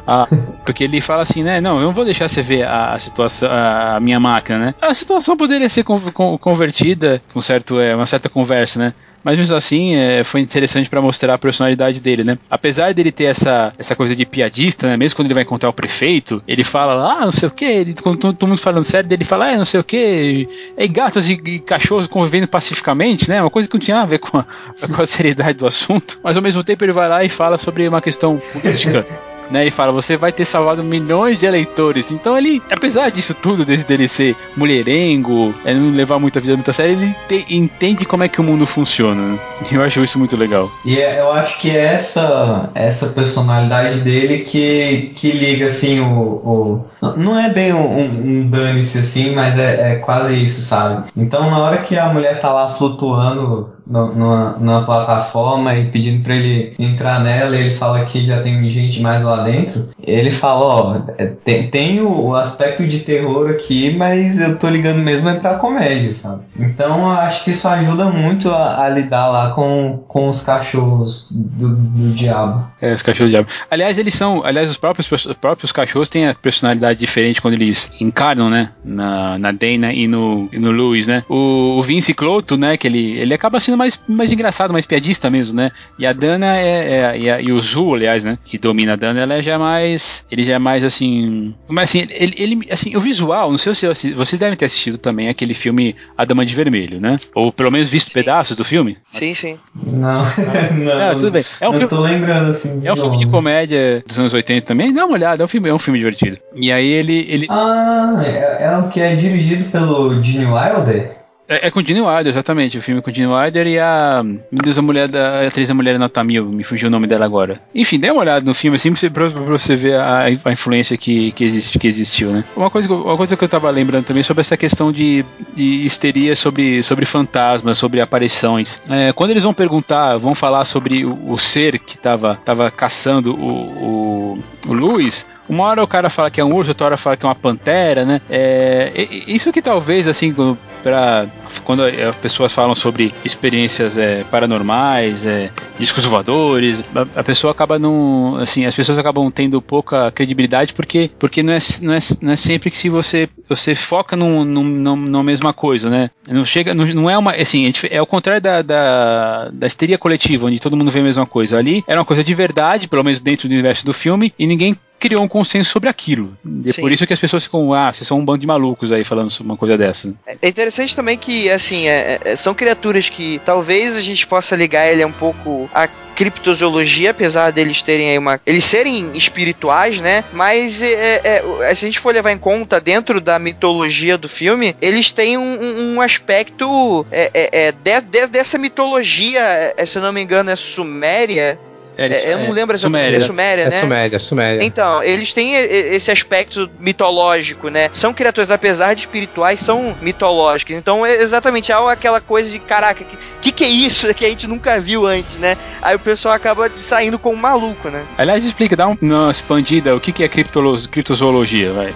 Ah, 0.07 0.27
porque 0.65 0.83
ele 0.83 1.01
fala 1.01 1.23
assim, 1.23 1.43
né? 1.43 1.59
Não, 1.59 1.79
eu 1.79 1.87
não 1.87 1.93
vou 1.93 2.05
deixar 2.05 2.29
você 2.29 2.41
ver 2.41 2.63
a, 2.63 2.93
a 2.93 2.99
situação, 2.99 3.49
a, 3.51 3.97
a, 3.97 3.99
minha 3.99 4.19
máquina, 4.19 4.57
né? 4.57 4.75
A 4.81 4.93
situação 4.93 5.35
poderia 5.35 5.69
ser 5.69 5.83
convertida 5.83 7.21
com 7.33 7.41
certo, 7.41 7.79
é, 7.79 7.95
uma 7.95 8.05
certa 8.05 8.29
conversa, 8.29 8.79
né? 8.79 8.93
Mas 9.23 9.37
mesmo 9.37 9.55
assim, 9.55 9.95
é, 9.95 10.23
foi 10.23 10.41
interessante 10.41 10.89
para 10.89 11.01
mostrar 11.01 11.33
a 11.33 11.37
personalidade 11.37 12.01
dele, 12.01 12.23
né? 12.23 12.37
Apesar 12.49 12.93
dele 12.93 13.11
ter 13.11 13.25
essa, 13.25 13.71
essa 13.77 13.95
coisa 13.95 14.15
de 14.15 14.25
piadista, 14.25 14.87
né? 14.87 14.97
Mesmo 14.97 15.15
quando 15.15 15.27
ele 15.27 15.33
vai 15.33 15.43
encontrar 15.43 15.69
o 15.69 15.73
prefeito, 15.73 16.41
ele 16.47 16.63
fala, 16.63 17.13
ah, 17.13 17.25
não 17.25 17.31
sei 17.31 17.47
o 17.47 17.51
que, 17.51 17.65
ele, 17.65 17.93
quando 18.01 18.19
todo 18.19 18.47
mundo 18.47 18.57
falando 18.57 18.83
sério, 18.83 19.07
dele 19.07 19.23
fala, 19.23 19.45
ah, 19.45 19.57
não 19.57 19.65
sei 19.65 19.79
o 19.79 19.83
que, 19.83 20.47
é 20.75 20.87
gatos 20.87 21.29
e, 21.29 21.33
e, 21.33 21.59
cachorros 21.59 22.07
convivendo 22.07 22.47
pacificamente, 22.47 23.29
né? 23.29 23.41
Uma 23.41 23.49
coisa 23.49 23.69
que 23.69 23.75
não 23.75 23.81
tinha 23.81 24.01
a 24.01 24.05
ver 24.05 24.19
com 24.19 24.37
a, 24.37 24.45
com 24.95 25.01
a 25.01 25.07
seriedade 25.07 25.53
do 25.53 25.67
assunto. 25.67 26.19
Mas 26.23 26.35
ao 26.35 26.43
mesmo 26.43 26.63
tempo 26.63 26.83
ele 26.83 26.91
vai 26.91 27.07
lá 27.07 27.23
e 27.23 27.29
fala 27.29 27.57
sobre 27.57 27.87
uma 27.87 28.01
questão 28.01 28.37
política. 28.37 29.05
né? 29.51 29.61
Ele 29.61 29.71
fala, 29.71 29.91
você 29.91 30.17
vai 30.17 30.31
ter 30.31 30.45
salvado 30.45 30.83
milhões 30.83 31.39
de 31.39 31.45
eleitores. 31.45 32.11
Então 32.11 32.37
ele, 32.37 32.61
apesar 32.71 33.09
disso 33.09 33.33
tudo, 33.33 33.65
desse 33.65 33.85
dele 33.85 34.07
ser 34.07 34.35
mulherengo, 34.55 35.53
é, 35.65 35.73
não 35.73 35.91
levar 35.91 36.19
muita 36.19 36.39
vida 36.39 36.55
muito 36.55 36.69
a 36.69 36.73
sério, 36.73 36.93
ele 36.93 37.15
te, 37.27 37.53
entende 37.53 38.05
como 38.05 38.23
é 38.23 38.27
que 38.27 38.39
o 38.39 38.43
mundo 38.43 38.65
funciona. 38.65 39.21
Né? 39.21 39.39
Eu 39.71 39.83
acho 39.83 40.03
isso 40.03 40.17
muito 40.17 40.35
legal. 40.35 40.71
E 40.85 40.99
é, 40.99 41.19
eu 41.19 41.31
acho 41.31 41.59
que 41.59 41.69
é 41.69 41.83
essa, 41.93 42.69
essa 42.73 43.07
personalidade 43.07 43.99
dele 43.99 44.39
que, 44.39 45.11
que 45.15 45.31
liga 45.31 45.67
assim 45.67 45.99
o, 45.99 46.13
o 46.13 46.91
não 47.17 47.39
é 47.39 47.49
bem 47.49 47.73
um, 47.73 47.99
um 47.99 48.49
dane-se 48.49 48.99
assim, 48.99 49.33
mas 49.33 49.57
é, 49.57 49.93
é, 49.93 49.95
quase 49.95 50.35
isso, 50.43 50.61
sabe? 50.61 51.09
Então 51.17 51.49
na 51.49 51.57
hora 51.57 51.77
que 51.77 51.97
a 51.97 52.13
mulher 52.13 52.39
tá 52.39 52.51
lá 52.53 52.69
flutuando 52.69 53.69
no, 53.87 54.13
numa, 54.59 54.83
plataforma 54.85 55.75
e 55.75 55.85
pedindo 55.85 56.23
pra 56.23 56.35
ele 56.35 56.73
entrar 56.77 57.19
nela, 57.19 57.55
e 57.55 57.59
ele 57.59 57.75
fala 57.75 58.05
que 58.05 58.25
já 58.25 58.41
tem 58.41 58.67
gente 58.69 59.01
mais 59.01 59.23
lá 59.23 59.40
dentro, 59.43 59.89
ele 60.03 60.31
fala, 60.31 60.61
ó, 60.61 61.01
é, 61.17 61.27
tem, 61.27 61.67
tem 61.67 62.01
o 62.01 62.35
aspecto 62.35 62.87
de 62.87 62.99
terror 62.99 63.49
aqui, 63.51 63.93
mas 63.95 64.39
eu 64.39 64.57
tô 64.57 64.69
ligando 64.69 64.99
mesmo 64.99 65.29
é 65.29 65.35
pra 65.35 65.55
comédia, 65.55 66.13
sabe? 66.13 66.43
Então 66.57 67.01
eu 67.01 67.11
acho 67.11 67.43
que 67.43 67.51
isso 67.51 67.67
ajuda 67.67 68.05
muito 68.05 68.49
a, 68.49 68.85
a 68.85 68.89
lidar 68.89 69.27
lá 69.27 69.51
com, 69.51 70.03
com 70.07 70.29
os 70.29 70.43
cachorros 70.43 71.27
do, 71.31 71.75
do 71.75 72.13
diabo. 72.13 72.65
É, 72.81 72.93
os 72.93 73.01
cachorros 73.01 73.29
do 73.29 73.35
diabo. 73.35 73.49
Aliás, 73.69 73.97
eles 73.97 74.13
são, 74.13 74.43
aliás, 74.45 74.69
os 74.69 74.77
próprios, 74.77 75.11
os 75.11 75.35
próprios 75.35 75.71
cachorros 75.71 76.09
têm 76.09 76.27
a 76.27 76.33
personalidade 76.35 76.99
diferente 76.99 77.41
quando 77.41 77.55
eles 77.55 77.91
encarnam, 77.99 78.49
né? 78.49 78.69
Na, 78.83 79.37
na 79.37 79.51
Dana 79.51 79.93
e 79.93 80.07
no, 80.07 80.49
e 80.51 80.59
no 80.59 80.71
Louis, 80.71 81.07
né? 81.07 81.23
O, 81.29 81.77
o 81.79 81.81
Vince 81.81 82.13
Cloto, 82.13 82.57
né? 82.57 82.77
Que 82.77 82.87
ele, 82.87 83.19
ele 83.19 83.33
acaba 83.33 83.59
sendo 83.59 83.77
mais, 83.77 83.99
mais 84.07 84.31
engraçado, 84.31 84.71
mais 84.71 84.85
piadista 84.85 85.29
mesmo, 85.29 85.55
né? 85.55 85.71
E 85.97 86.05
a 86.05 86.13
Dana 86.13 86.57
é, 86.57 86.95
é 86.95 87.19
e, 87.19 87.29
a, 87.29 87.41
e 87.41 87.51
o 87.51 87.59
Zu, 87.59 87.93
aliás, 87.93 88.23
né? 88.23 88.37
Que 88.43 88.57
domina 88.57 88.93
a 88.93 88.95
Dana, 88.95 89.21
ela 89.31 89.41
já 89.41 89.53
é 89.53 89.57
mais. 89.57 90.25
Ele 90.31 90.43
já 90.43 90.53
é 90.53 90.59
mais 90.59 90.83
assim. 90.83 91.53
Mas 91.67 91.89
assim, 91.89 92.07
ele, 92.09 92.35
ele 92.37 92.67
assim, 92.71 92.95
o 92.95 92.99
visual, 92.99 93.51
não 93.51 93.57
sei 93.57 93.73
se 93.75 94.13
vocês 94.13 94.39
devem 94.39 94.57
ter 94.57 94.65
assistido 94.65 94.97
também 94.97 95.29
aquele 95.29 95.53
filme 95.53 95.95
A 96.17 96.25
Dama 96.25 96.45
de 96.45 96.55
Vermelho, 96.55 96.99
né? 96.99 97.15
Ou 97.33 97.51
pelo 97.51 97.71
menos 97.71 97.89
visto 97.89 98.07
sim. 98.07 98.13
pedaços 98.13 98.55
do 98.55 98.63
filme. 98.63 98.97
Sim, 99.13 99.33
sim. 99.33 99.55
Não, 99.91 100.21
não. 100.83 101.01
É, 101.01 101.13
tudo 101.13 101.31
bem. 101.31 101.45
É 101.59 101.67
um 101.67 101.73
eu 101.73 101.73
filme, 101.73 101.89
tô 101.89 102.01
lembrando 102.01 102.49
assim. 102.49 102.85
É 102.85 102.93
um 102.93 102.97
filme 102.97 103.17
de 103.17 103.27
comédia 103.27 104.03
dos 104.05 104.19
anos 104.19 104.33
80 104.33 104.65
também. 104.65 104.93
Dá 104.93 105.05
uma 105.05 105.13
olhada, 105.13 105.43
é 105.43 105.45
um 105.45 105.49
filme, 105.49 105.69
é 105.69 105.73
um 105.73 105.79
filme 105.79 105.99
divertido. 105.99 106.37
E 106.55 106.71
aí 106.71 106.87
ele. 106.87 107.25
ele... 107.29 107.47
Ah, 107.49 108.21
é, 108.25 108.63
é 108.65 108.77
o 108.77 108.89
que 108.89 108.99
é 108.99 109.15
dirigido 109.15 109.65
pelo 109.69 110.21
Gene 110.23 110.45
Wilder? 110.45 111.20
É, 111.51 111.67
é 111.67 111.71
Wilder, 112.01 112.27
exatamente. 112.27 112.77
O 112.77 112.81
filme 112.81 113.01
é 113.01 113.27
Wilder 113.27 113.67
e 113.67 113.77
a. 113.77 114.23
Meu 114.23 114.61
Deus, 114.63 114.77
a 114.77 114.81
mulher 114.81 115.09
da. 115.09 115.41
A 115.41 115.47
atriz 115.47 115.67
da 115.67 115.73
mulher 115.73 115.99
Nota 115.99 116.23
Mil, 116.23 116.45
me 116.45 116.63
fugiu 116.63 116.87
o 116.87 116.91
nome 116.91 117.07
dela 117.07 117.25
agora. 117.25 117.61
Enfim, 117.75 117.99
dê 117.99 118.09
uma 118.09 118.21
olhada 118.21 118.45
no 118.45 118.53
filme 118.53 118.77
assim 118.77 118.93
pra, 118.93 119.29
pra 119.29 119.43
você 119.43 119.75
ver 119.75 119.99
a, 119.99 120.23
a 120.45 120.51
influência 120.51 120.95
que, 120.95 121.33
que, 121.33 121.43
existe, 121.43 121.77
que 121.77 121.87
existiu, 121.87 122.31
né? 122.31 122.45
Uma 122.55 122.69
coisa, 122.69 122.93
uma 122.93 123.17
coisa 123.17 123.35
que 123.35 123.43
eu 123.43 123.49
tava 123.49 123.69
lembrando 123.69 124.05
também 124.05 124.23
sobre 124.23 124.39
essa 124.39 124.55
questão 124.55 124.93
de, 124.93 125.25
de 125.53 125.83
histeria 125.83 126.37
sobre, 126.37 126.81
sobre 126.83 127.03
fantasmas, 127.03 127.77
sobre 127.77 127.99
aparições. 127.99 128.81
É, 128.89 129.11
quando 129.11 129.31
eles 129.31 129.43
vão 129.43 129.53
perguntar, 129.53 130.15
vão 130.17 130.33
falar 130.33 130.63
sobre 130.63 131.03
o, 131.03 131.33
o 131.33 131.37
ser 131.37 131.79
que 131.79 131.97
tava, 131.97 132.39
tava 132.45 132.71
caçando 132.71 133.35
o, 133.35 134.37
o, 134.37 134.69
o 134.69 134.73
Luiz, 134.73 135.27
uma 135.51 135.65
hora 135.65 135.83
o 135.83 135.87
cara 135.87 136.09
fala 136.09 136.31
que 136.31 136.39
é 136.39 136.45
um 136.45 136.53
urso, 136.55 136.71
outra 136.71 136.85
hora 136.87 136.97
fala 136.97 137.17
que 137.17 137.25
é 137.25 137.27
uma 137.29 137.35
pantera, 137.35 138.05
né? 138.05 138.21
É, 138.29 139.05
isso 139.27 139.51
que 139.51 139.61
talvez, 139.61 140.07
assim, 140.07 140.33
para 140.81 141.27
quando 141.65 141.83
as 141.83 142.15
pessoas 142.15 142.53
falam 142.53 142.73
sobre 142.73 143.13
experiências 143.25 143.97
é, 143.97 144.23
paranormais, 144.23 145.25
é, 145.25 145.49
discos 145.77 146.05
voadores, 146.05 146.81
a, 146.95 147.19
a, 147.19 147.23
pessoa 147.23 147.51
acaba 147.51 147.77
não, 147.77 148.37
assim, 148.37 148.65
as 148.65 148.73
pessoas 148.73 148.97
acabam 148.97 149.29
tendo 149.29 149.61
pouca 149.61 150.09
credibilidade 150.11 150.73
porque, 150.73 151.11
porque 151.19 151.43
não, 151.43 151.51
é, 151.51 151.59
não, 151.81 151.93
é, 151.93 151.99
não 152.21 152.31
é 152.31 152.35
sempre 152.37 152.71
que 152.71 152.77
se 152.77 152.87
você, 152.87 153.27
você 153.49 153.75
foca 153.75 154.15
num, 154.15 154.45
num, 154.45 154.63
num, 154.63 154.95
numa 154.95 155.23
mesma 155.23 155.51
coisa, 155.51 155.89
né? 155.89 156.09
Não 156.29 156.45
chega, 156.45 156.73
não, 156.73 156.85
não 156.85 157.09
é 157.09 157.17
uma, 157.17 157.33
assim, 157.33 157.69
é 157.89 158.01
o 158.01 158.05
contrário 158.05 158.41
da, 158.41 158.61
da, 158.61 159.49
da 159.51 159.67
histeria 159.67 159.97
coletiva, 159.97 160.47
onde 160.47 160.61
todo 160.61 160.77
mundo 160.77 160.91
vê 160.91 160.99
a 160.99 161.03
mesma 161.03 161.25
coisa. 161.25 161.57
Ali 161.57 161.83
era 161.85 161.99
uma 161.99 162.05
coisa 162.05 162.23
de 162.23 162.33
verdade, 162.33 162.87
pelo 162.87 163.03
menos 163.03 163.19
dentro 163.19 163.49
do 163.49 163.51
universo 163.51 163.85
do 163.85 163.93
filme, 163.93 164.33
e 164.39 164.47
ninguém 164.47 164.77
criou 165.01 165.23
um 165.23 165.27
consenso 165.27 165.71
sobre 165.71 165.89
aquilo. 165.89 166.37
E 166.63 166.69
é 166.69 166.73
por 166.73 166.91
isso 166.91 167.07
que 167.07 167.13
as 167.13 167.19
pessoas 167.19 167.43
ficam, 167.43 167.73
ah, 167.73 167.91
vocês 167.91 168.07
são 168.07 168.19
um 168.19 168.23
bando 168.23 168.39
de 168.39 168.47
malucos 168.47 168.91
aí 168.91 169.03
falando 169.03 169.31
sobre 169.31 169.51
uma 169.51 169.57
coisa 169.57 169.75
dessa. 169.75 170.13
É 170.41 170.47
interessante 170.47 170.95
também 170.95 171.17
que, 171.17 171.49
assim, 171.49 171.87
é, 171.87 172.19
é, 172.23 172.35
são 172.35 172.53
criaturas 172.53 173.09
que 173.09 173.41
talvez 173.43 173.97
a 173.97 174.01
gente 174.01 174.27
possa 174.27 174.55
ligar 174.55 174.87
ele 174.87 175.03
um 175.03 175.11
pouco 175.11 175.67
a 175.73 175.87
criptozoologia, 176.15 177.11
apesar 177.11 177.51
deles 177.51 177.81
terem 177.81 178.11
aí 178.11 178.17
uma. 178.17 178.39
Eles 178.45 178.63
serem 178.63 179.17
espirituais, 179.17 179.99
né? 179.99 180.23
Mas 180.31 180.79
é, 180.79 181.21
é, 181.23 181.43
é, 181.61 181.75
se 181.75 181.85
a 181.85 181.87
gente 181.87 181.99
for 181.99 182.13
levar 182.13 182.31
em 182.31 182.37
conta 182.37 182.79
dentro 182.79 183.19
da 183.19 183.39
mitologia 183.39 184.17
do 184.19 184.29
filme, 184.29 184.75
eles 184.79 185.11
têm 185.11 185.37
um, 185.37 185.95
um 185.95 186.01
aspecto 186.01 187.05
é, 187.11 187.31
é, 187.33 187.67
é 187.67 187.71
de, 187.71 188.01
de, 188.01 188.27
dessa 188.27 188.57
mitologia, 188.57 189.73
se 189.85 189.97
eu 189.97 190.01
não 190.03 190.13
me 190.13 190.21
engano, 190.21 190.51
é 190.51 190.55
suméria. 190.55 191.57
É, 191.97 192.07
é, 192.07 192.33
eu 192.33 192.39
não 192.39 192.51
lembro 192.51 192.75
exatamente. 192.75 193.21
Suméria, 193.21 193.27
Suméria, 193.27 193.61
é 193.61 193.65
né? 193.65 193.71
Suméria, 193.71 194.19
Suméria. 194.19 194.63
Então, 194.63 195.03
eles 195.03 195.33
têm 195.33 195.55
esse 195.55 196.09
aspecto 196.09 196.69
mitológico, 196.79 197.69
né? 197.69 197.89
São 197.93 198.13
criaturas, 198.13 198.51
apesar 198.51 198.93
de 198.93 199.01
espirituais, 199.01 199.59
são 199.59 199.95
mitológicas. 200.01 200.77
Então, 200.77 201.05
é 201.05 201.21
exatamente 201.21 201.71
é 201.71 201.75
aquela 201.75 202.21
coisa 202.21 202.49
de, 202.49 202.59
caraca, 202.59 203.03
que, 203.03 203.17
que 203.41 203.51
que 203.51 203.63
é 203.63 203.69
isso 203.69 204.11
que 204.15 204.25
a 204.25 204.29
gente 204.29 204.47
nunca 204.47 204.79
viu 204.79 205.05
antes, 205.05 205.37
né? 205.37 205.57
Aí 205.81 205.95
o 205.95 205.99
pessoal 205.99 206.33
acaba 206.33 206.69
saindo 206.79 207.19
com 207.19 207.31
um 207.31 207.35
maluco, 207.35 207.89
né? 207.89 208.03
Aliás, 208.17 208.45
explica, 208.45 208.75
dá 208.75 208.87
uma 208.87 209.31
expandida, 209.31 209.95
o 209.95 209.99
que 209.99 210.11
que 210.11 210.23
é 210.23 210.27
criptozoologia, 210.27 211.73
vai? 211.73 211.93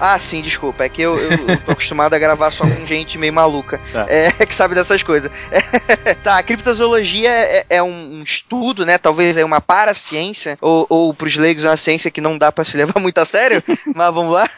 Ah, 0.00 0.18
sim, 0.18 0.42
desculpa. 0.42 0.84
É 0.84 0.88
que 0.88 1.02
eu, 1.02 1.18
eu, 1.18 1.30
eu 1.30 1.60
tô 1.60 1.72
acostumado 1.72 2.14
a 2.14 2.18
gravar 2.18 2.50
só 2.50 2.64
com 2.64 2.86
gente 2.86 3.18
meio 3.18 3.32
maluca. 3.32 3.80
Tá. 3.92 4.06
É, 4.08 4.32
que 4.46 4.54
sabe 4.54 4.74
dessas 4.74 5.02
coisas. 5.02 5.30
É, 5.50 6.14
tá, 6.22 6.38
a 6.38 6.42
criptozoologia 6.42 7.30
é, 7.30 7.66
é 7.68 7.82
um, 7.82 8.18
um, 8.18 8.22
estudo, 8.22 8.84
né? 8.84 8.98
Talvez 8.98 9.36
é 9.36 9.44
uma 9.44 9.60
paraciência, 9.60 10.58
ou, 10.60 10.86
ou 10.88 11.14
pros 11.14 11.36
leigos 11.36 11.64
uma 11.64 11.76
ciência 11.76 12.10
que 12.10 12.20
não 12.20 12.36
dá 12.36 12.50
para 12.50 12.64
se 12.64 12.76
levar 12.76 13.00
muito 13.00 13.18
a 13.18 13.24
sério, 13.24 13.62
mas 13.94 14.14
vamos 14.14 14.32
lá. 14.32 14.48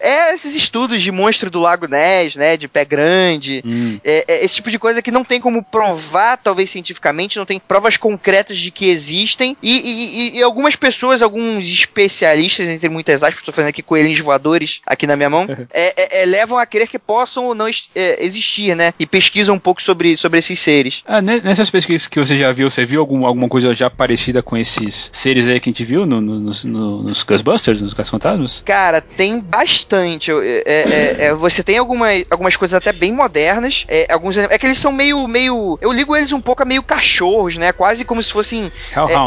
é 0.00 0.34
esses 0.34 0.54
estudos 0.54 1.02
de 1.02 1.10
monstro 1.10 1.50
do 1.50 1.60
Lago 1.60 1.86
Ness, 1.86 2.36
né? 2.36 2.56
De 2.56 2.68
pé 2.68 2.84
grande. 2.84 3.62
Hum. 3.64 3.98
É, 4.04 4.24
é, 4.28 4.44
esse 4.44 4.56
tipo 4.56 4.70
de 4.70 4.78
coisa 4.78 5.02
que 5.02 5.10
não 5.10 5.24
tem 5.24 5.40
como 5.40 5.62
provar, 5.62 6.36
talvez 6.36 6.70
cientificamente, 6.70 7.38
não 7.38 7.46
tem 7.46 7.58
provas 7.58 7.96
concretas 7.96 8.58
de 8.58 8.70
que 8.70 8.88
existem. 8.88 9.56
E, 9.62 9.78
e, 9.78 10.38
e 10.38 10.42
algumas 10.42 10.76
pessoas, 10.76 11.22
alguns 11.22 11.66
especialistas, 11.66 12.68
entre 12.68 12.88
muitas 12.88 13.22
aspas, 13.22 13.44
tô 13.44 13.52
fazendo 13.52 13.70
aqui 13.70 13.82
coelhinhos 13.82 14.20
voadores, 14.20 14.57
aqui 14.86 15.06
na 15.06 15.16
minha 15.16 15.30
mão, 15.30 15.46
é, 15.72 15.94
é, 15.96 16.22
é, 16.22 16.24
levam 16.24 16.58
a 16.58 16.66
crer 16.66 16.88
que 16.88 16.98
possam 16.98 17.46
ou 17.46 17.54
não 17.54 17.66
é, 17.66 18.24
existir, 18.24 18.74
né? 18.74 18.92
E 18.98 19.06
pesquisam 19.06 19.54
um 19.54 19.58
pouco 19.58 19.82
sobre, 19.82 20.16
sobre 20.16 20.38
esses 20.38 20.58
seres. 20.58 21.02
Ah, 21.06 21.20
nessas 21.20 21.70
pesquisas 21.70 22.06
que 22.06 22.18
você 22.18 22.38
já 22.38 22.52
viu, 22.52 22.70
você 22.70 22.84
viu 22.84 23.00
algum, 23.00 23.26
alguma 23.26 23.48
coisa 23.48 23.74
já 23.74 23.90
parecida 23.90 24.42
com 24.42 24.56
esses 24.56 25.10
seres 25.12 25.48
aí 25.48 25.60
que 25.60 25.68
a 25.68 25.72
gente 25.72 25.84
viu 25.84 26.06
no, 26.06 26.20
no, 26.20 26.38
no, 26.38 27.02
nos 27.02 27.22
Ghostbusters, 27.22 27.82
nos 27.82 27.94
Caça-Fantasmas? 27.94 28.62
Cara, 28.64 29.00
tem 29.00 29.40
bastante. 29.40 30.30
É, 30.64 31.34
você 31.34 31.62
tem 31.62 31.78
alguma, 31.78 32.08
algumas 32.30 32.56
coisas 32.56 32.74
até 32.74 32.92
bem 32.92 33.12
modernas. 33.12 33.86
alguns, 34.08 34.36
é 34.36 34.58
que 34.58 34.66
eles 34.66 34.78
são 34.78 34.92
meio, 34.92 35.26
meio. 35.28 35.78
Eu 35.80 35.92
ligo 35.92 36.16
eles 36.16 36.32
um 36.32 36.40
pouco 36.40 36.62
a 36.62 36.66
meio 36.66 36.82
cachorros, 36.82 37.56
né? 37.56 37.72
Quase 37.72 38.04
como 38.04 38.22
se 38.22 38.32
fossem 38.32 38.70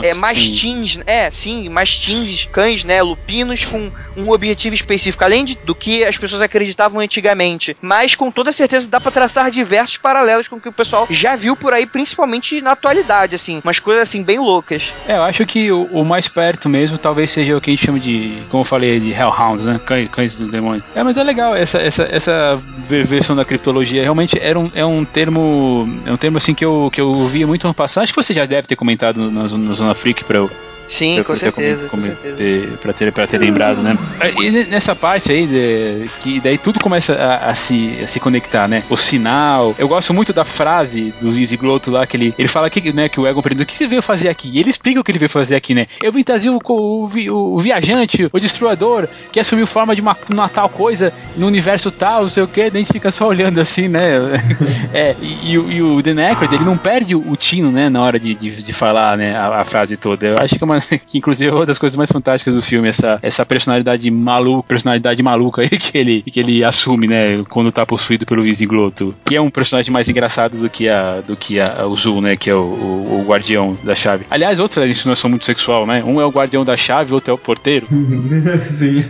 é, 0.04 0.14
mastins. 0.16 1.00
É, 1.06 1.30
sim, 1.32 1.70
mastins, 1.70 2.46
cães, 2.52 2.84
né? 2.84 3.02
Lupinos 3.02 3.66
com 3.66 3.92
um 4.18 4.30
objetivo 4.32 4.76
específico 4.76 5.11
além 5.20 5.46
de, 5.46 5.58
do 5.64 5.76
que 5.76 6.04
as 6.04 6.18
pessoas 6.18 6.42
acreditavam 6.42 7.00
antigamente. 7.00 7.76
Mas 7.82 8.16
com 8.16 8.32
toda 8.32 8.52
certeza 8.52 8.88
dá 8.88 9.00
para 9.00 9.12
traçar 9.12 9.52
diversos 9.52 9.98
paralelos 9.98 10.48
com 10.48 10.56
o 10.56 10.62
que 10.62 10.70
o 10.70 10.74
pessoal 10.74 11.08
já 11.10 11.36
viu 11.36 11.56
por 11.56 11.74
aí, 11.74 11.86
principalmente 11.86 12.62
na 12.62 12.72
atualidade, 12.72 13.36
assim. 13.36 13.62
Umas 13.64 13.80
coisas 13.80 14.04
assim 14.04 14.24
bem 14.24 14.40
loucas. 14.40 14.92
É, 15.08 15.18
eu 15.18 15.24
acho 15.24 15.46
que 15.46 15.72
o, 15.72 15.84
o 15.86 16.06
mais 16.06 16.28
perto 16.28 16.70
mesmo 16.70 16.98
talvez 16.98 17.32
seja 17.32 17.58
o 17.58 17.62
que 17.62 17.72
a 17.72 17.74
gente 17.74 17.86
chama 17.86 18.00
de, 18.00 18.38
como 18.50 18.62
eu 18.62 18.66
falei, 18.66 19.00
de 19.00 19.12
Hellhounds, 19.12 19.66
né? 19.66 19.80
Cães, 19.86 20.10
cães 20.10 20.36
do 20.36 20.48
demônio. 20.48 20.84
É, 20.96 21.04
mas 21.04 21.18
é 21.18 21.24
legal 21.24 21.56
essa, 21.56 21.80
essa, 21.80 22.04
essa 22.04 22.62
versão 22.88 23.36
da 23.36 23.46
criptologia. 23.46 24.04
Realmente 24.04 24.40
era 24.40 24.60
um, 24.60 24.72
é 24.74 24.86
um 24.86 25.06
termo. 25.06 25.88
É 26.06 26.12
um 26.12 26.18
termo 26.18 26.38
assim 26.38 26.54
que 26.54 26.66
eu, 26.66 26.90
que 26.92 27.02
eu 27.02 27.08
ouvia 27.08 27.48
muito 27.48 27.68
no 27.68 27.74
passado. 27.74 28.04
Acho 28.04 28.14
que 28.14 28.22
você 28.22 28.34
já 28.34 28.46
deve 28.46 28.68
ter 28.68 28.76
comentado 28.76 29.32
na, 29.32 29.44
na 29.44 29.74
Zona 29.74 29.94
Freak 29.94 30.24
pra 30.24 30.38
eu 30.38 30.52
Sim, 30.92 31.16
pra, 31.16 31.24
com, 31.24 31.36
certeza, 31.38 31.88
como, 31.88 32.04
com 32.04 32.10
certeza. 32.10 32.36
Ter, 32.36 32.68
pra, 32.78 32.94
ter, 32.94 33.12
pra 33.14 33.26
ter 33.26 33.38
lembrado, 33.38 33.82
né? 33.82 33.98
E 34.42 34.52
nessa 34.66 34.94
parte 35.02 35.32
aí, 35.32 35.48
de, 35.48 36.08
que 36.20 36.40
daí 36.40 36.58
tudo 36.58 36.80
começa 36.80 37.16
a, 37.16 37.50
a, 37.50 37.56
se, 37.56 37.98
a 38.04 38.08
se 38.08 38.20
conectar, 38.20 38.68
né? 38.68 38.84
O 38.90 38.96
sinal. 38.96 39.76
Eu 39.80 39.88
gosto 39.88 40.14
muito 40.14 40.32
da 40.32 40.46
frase 40.46 41.12
do 41.20 41.30
Luiz 41.30 41.52
Glotto 41.56 41.90
lá, 41.90 42.06
que 42.06 42.16
ele, 42.16 42.36
ele 42.38 42.48
fala 42.48 42.70
que, 42.70 42.94
né, 42.94 43.10
que 43.10 43.20
o 43.20 43.26
Egon 43.26 43.42
pergunta: 43.42 43.64
o 43.64 43.66
que 43.66 43.76
você 43.76 43.88
veio 43.88 44.02
fazer 44.02 44.30
aqui? 44.30 44.52
E 44.54 44.60
ele 44.60 44.70
explica 44.70 45.00
o 45.00 45.04
que 45.04 45.12
ele 45.12 45.18
veio 45.18 45.30
fazer 45.30 45.56
aqui, 45.56 45.74
né? 45.74 45.88
Eu 46.02 46.12
vim 46.12 46.24
trazer 46.24 46.52
o, 46.52 46.60
o, 46.64 47.06
o, 47.06 47.56
o 47.56 47.58
viajante, 47.58 48.30
o 48.32 48.40
destruidor, 48.40 49.08
que 49.32 49.40
assumiu 49.40 49.66
forma 49.66 49.96
de 49.96 50.02
uma, 50.02 50.16
uma 50.30 50.48
tal 50.48 50.70
coisa 50.70 51.12
no 51.36 51.48
universo 51.48 51.90
tal, 51.90 52.24
não 52.24 52.30
sei 52.30 52.44
o 52.44 52.48
que, 52.48 52.70
daí 52.70 52.82
a 52.82 52.84
gente 52.84 52.94
fica 52.94 53.12
só 53.12 53.28
olhando 53.28 53.60
assim, 53.60 53.88
né? 53.88 54.12
é, 54.94 55.16
e, 55.20 55.48
e, 55.48 55.54
e 55.54 55.82
o 55.82 56.02
The 56.02 56.14
Necrod, 56.14 56.54
ele 56.54 56.66
não 56.66 56.78
perde 56.78 57.16
o, 57.16 57.32
o 57.32 57.36
tino, 57.36 57.72
né, 57.72 57.90
na 57.90 58.02
hora 58.02 58.20
de, 58.20 58.36
de, 58.36 58.64
de 58.64 58.74
falar, 58.74 59.18
né, 59.18 59.36
a, 59.36 59.62
a 59.62 59.66
frase 59.66 59.98
toda. 59.98 60.28
Eu 60.28 60.38
acho 60.38 60.56
que 60.56 60.64
é 60.64 60.66
uma 60.66 60.80
que 61.08 61.18
inclusive 61.18 61.50
é 61.50 61.54
uma 61.54 61.66
das 61.66 61.80
coisas 61.80 61.98
mais 61.98 62.12
fantásticas 62.12 62.56
do 62.56 62.62
filme, 62.62 62.88
essa, 62.88 63.20
essa 63.22 63.46
personalidade 63.46 64.10
maluca, 64.12 64.68
personalidade 64.68 64.91
maluca 65.24 65.62
aí 65.62 65.70
que 65.70 65.98
ele, 65.98 66.22
que 66.22 66.40
ele 66.40 66.64
assume, 66.64 67.08
né, 67.08 67.44
quando 67.50 67.72
tá 67.72 67.86
possuído 67.86 68.26
pelo 68.26 68.44
Glotto, 68.68 69.16
que 69.26 69.36
é 69.36 69.42
um 69.42 69.50
personagem 69.50 69.92
mais 69.92 70.10
engraçado 70.10 70.58
do 70.58 70.70
que 70.70 70.90
a 70.90 71.22
do 71.22 71.36
que 71.36 71.60
a, 71.60 71.86
o 71.86 71.96
Zul, 71.96 72.22
né, 72.22 72.36
que 72.36 72.50
é 72.50 72.56
o, 72.56 72.60
o, 72.60 73.22
o, 73.22 73.26
guardião 73.26 73.78
da 73.84 73.96
chave. 73.96 74.26
Aliás, 74.30 74.60
outra 74.60 74.88
insinuação 74.88 75.30
muito 75.30 75.46
sexual, 75.46 75.86
né? 75.86 76.04
Um 76.04 76.20
é 76.20 76.26
o 76.26 76.30
guardião 76.30 76.66
da 76.66 76.76
chave, 76.76 77.14
outro 77.14 77.32
é 77.32 77.34
o 77.34 77.38
porteiro. 77.38 77.88
Sim. 78.66 79.04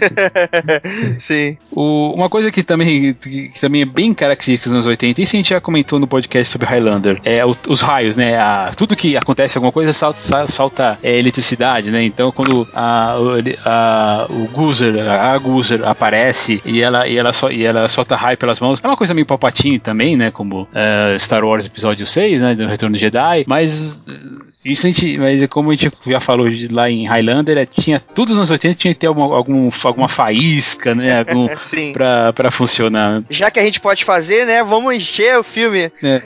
Sim. 1.19 1.57
O, 1.71 2.13
uma 2.13 2.29
coisa 2.29 2.51
que 2.51 2.61
também, 2.63 3.13
que, 3.13 3.49
que, 3.49 3.61
também 3.61 3.81
é 3.81 3.85
bem 3.85 4.13
característica 4.13 4.69
dos 4.69 4.73
anos 4.73 4.85
80, 4.85 5.21
isso 5.21 5.35
a 5.35 5.37
gente 5.37 5.49
já 5.49 5.61
comentou 5.61 5.99
no 5.99 6.07
podcast 6.07 6.51
sobre 6.51 6.67
Highlander, 6.67 7.19
é 7.23 7.45
o, 7.45 7.51
os 7.67 7.81
raios, 7.81 8.15
né? 8.15 8.37
A, 8.37 8.71
tudo 8.75 8.95
que 8.95 9.17
acontece 9.17 9.57
alguma 9.57 9.71
coisa 9.71 9.93
salta, 9.93 10.47
salta 10.47 10.99
é, 11.01 11.17
eletricidade, 11.17 11.91
né? 11.91 12.03
Então 12.03 12.31
quando 12.31 12.67
a, 12.73 13.15
a, 13.65 14.27
o 14.29 14.47
Guzer, 14.47 14.97
a 15.07 15.37
Guzer 15.37 15.70
aparece 15.83 16.61
e 16.65 16.81
ela, 16.81 17.07
e, 17.07 17.17
ela 17.17 17.31
e 17.51 17.63
ela 17.63 17.87
solta 17.87 18.15
raio 18.15 18.37
pelas 18.37 18.59
mãos, 18.59 18.79
é 18.83 18.87
uma 18.87 18.97
coisa 18.97 19.13
meio 19.13 19.25
Palpatine 19.25 19.79
também, 19.79 20.15
né? 20.15 20.31
Como 20.31 20.63
uh, 20.63 21.19
Star 21.19 21.43
Wars 21.43 21.65
Episódio 21.65 22.05
6, 22.05 22.41
né? 22.41 22.55
Do 22.55 22.67
Retorno 22.67 22.97
Jedi, 22.97 23.45
mas 23.47 24.05
isso 24.63 24.85
a 24.85 24.91
gente, 24.91 25.17
mas 25.17 25.45
como 25.47 25.71
a 25.71 25.75
gente 25.75 25.91
já 26.05 26.19
falou 26.19 26.47
lá 26.69 26.89
em 26.89 27.05
Highlander, 27.05 27.57
é, 27.57 27.65
tinha 27.65 27.99
tudo 27.99 28.29
nos 28.29 28.37
anos 28.37 28.51
80 28.51 28.75
tinha 28.75 28.93
que 28.93 28.99
ter 28.99 29.07
alguma, 29.07 29.35
algum, 29.35 29.69
alguma 29.83 30.07
faísca, 30.07 30.93
né? 30.93 31.19
Algum, 31.19 31.47
pra, 31.91 32.31
pra 32.31 32.51
funcionar. 32.51 33.23
Já 33.29 33.49
que 33.49 33.59
a 33.59 33.63
gente 33.63 33.79
pode 33.79 34.05
fazer, 34.05 34.45
né? 34.45 34.63
Vamos 34.63 34.95
encher 34.95 35.37
o 35.37 35.43
filme. 35.43 35.91
É. 36.03 36.21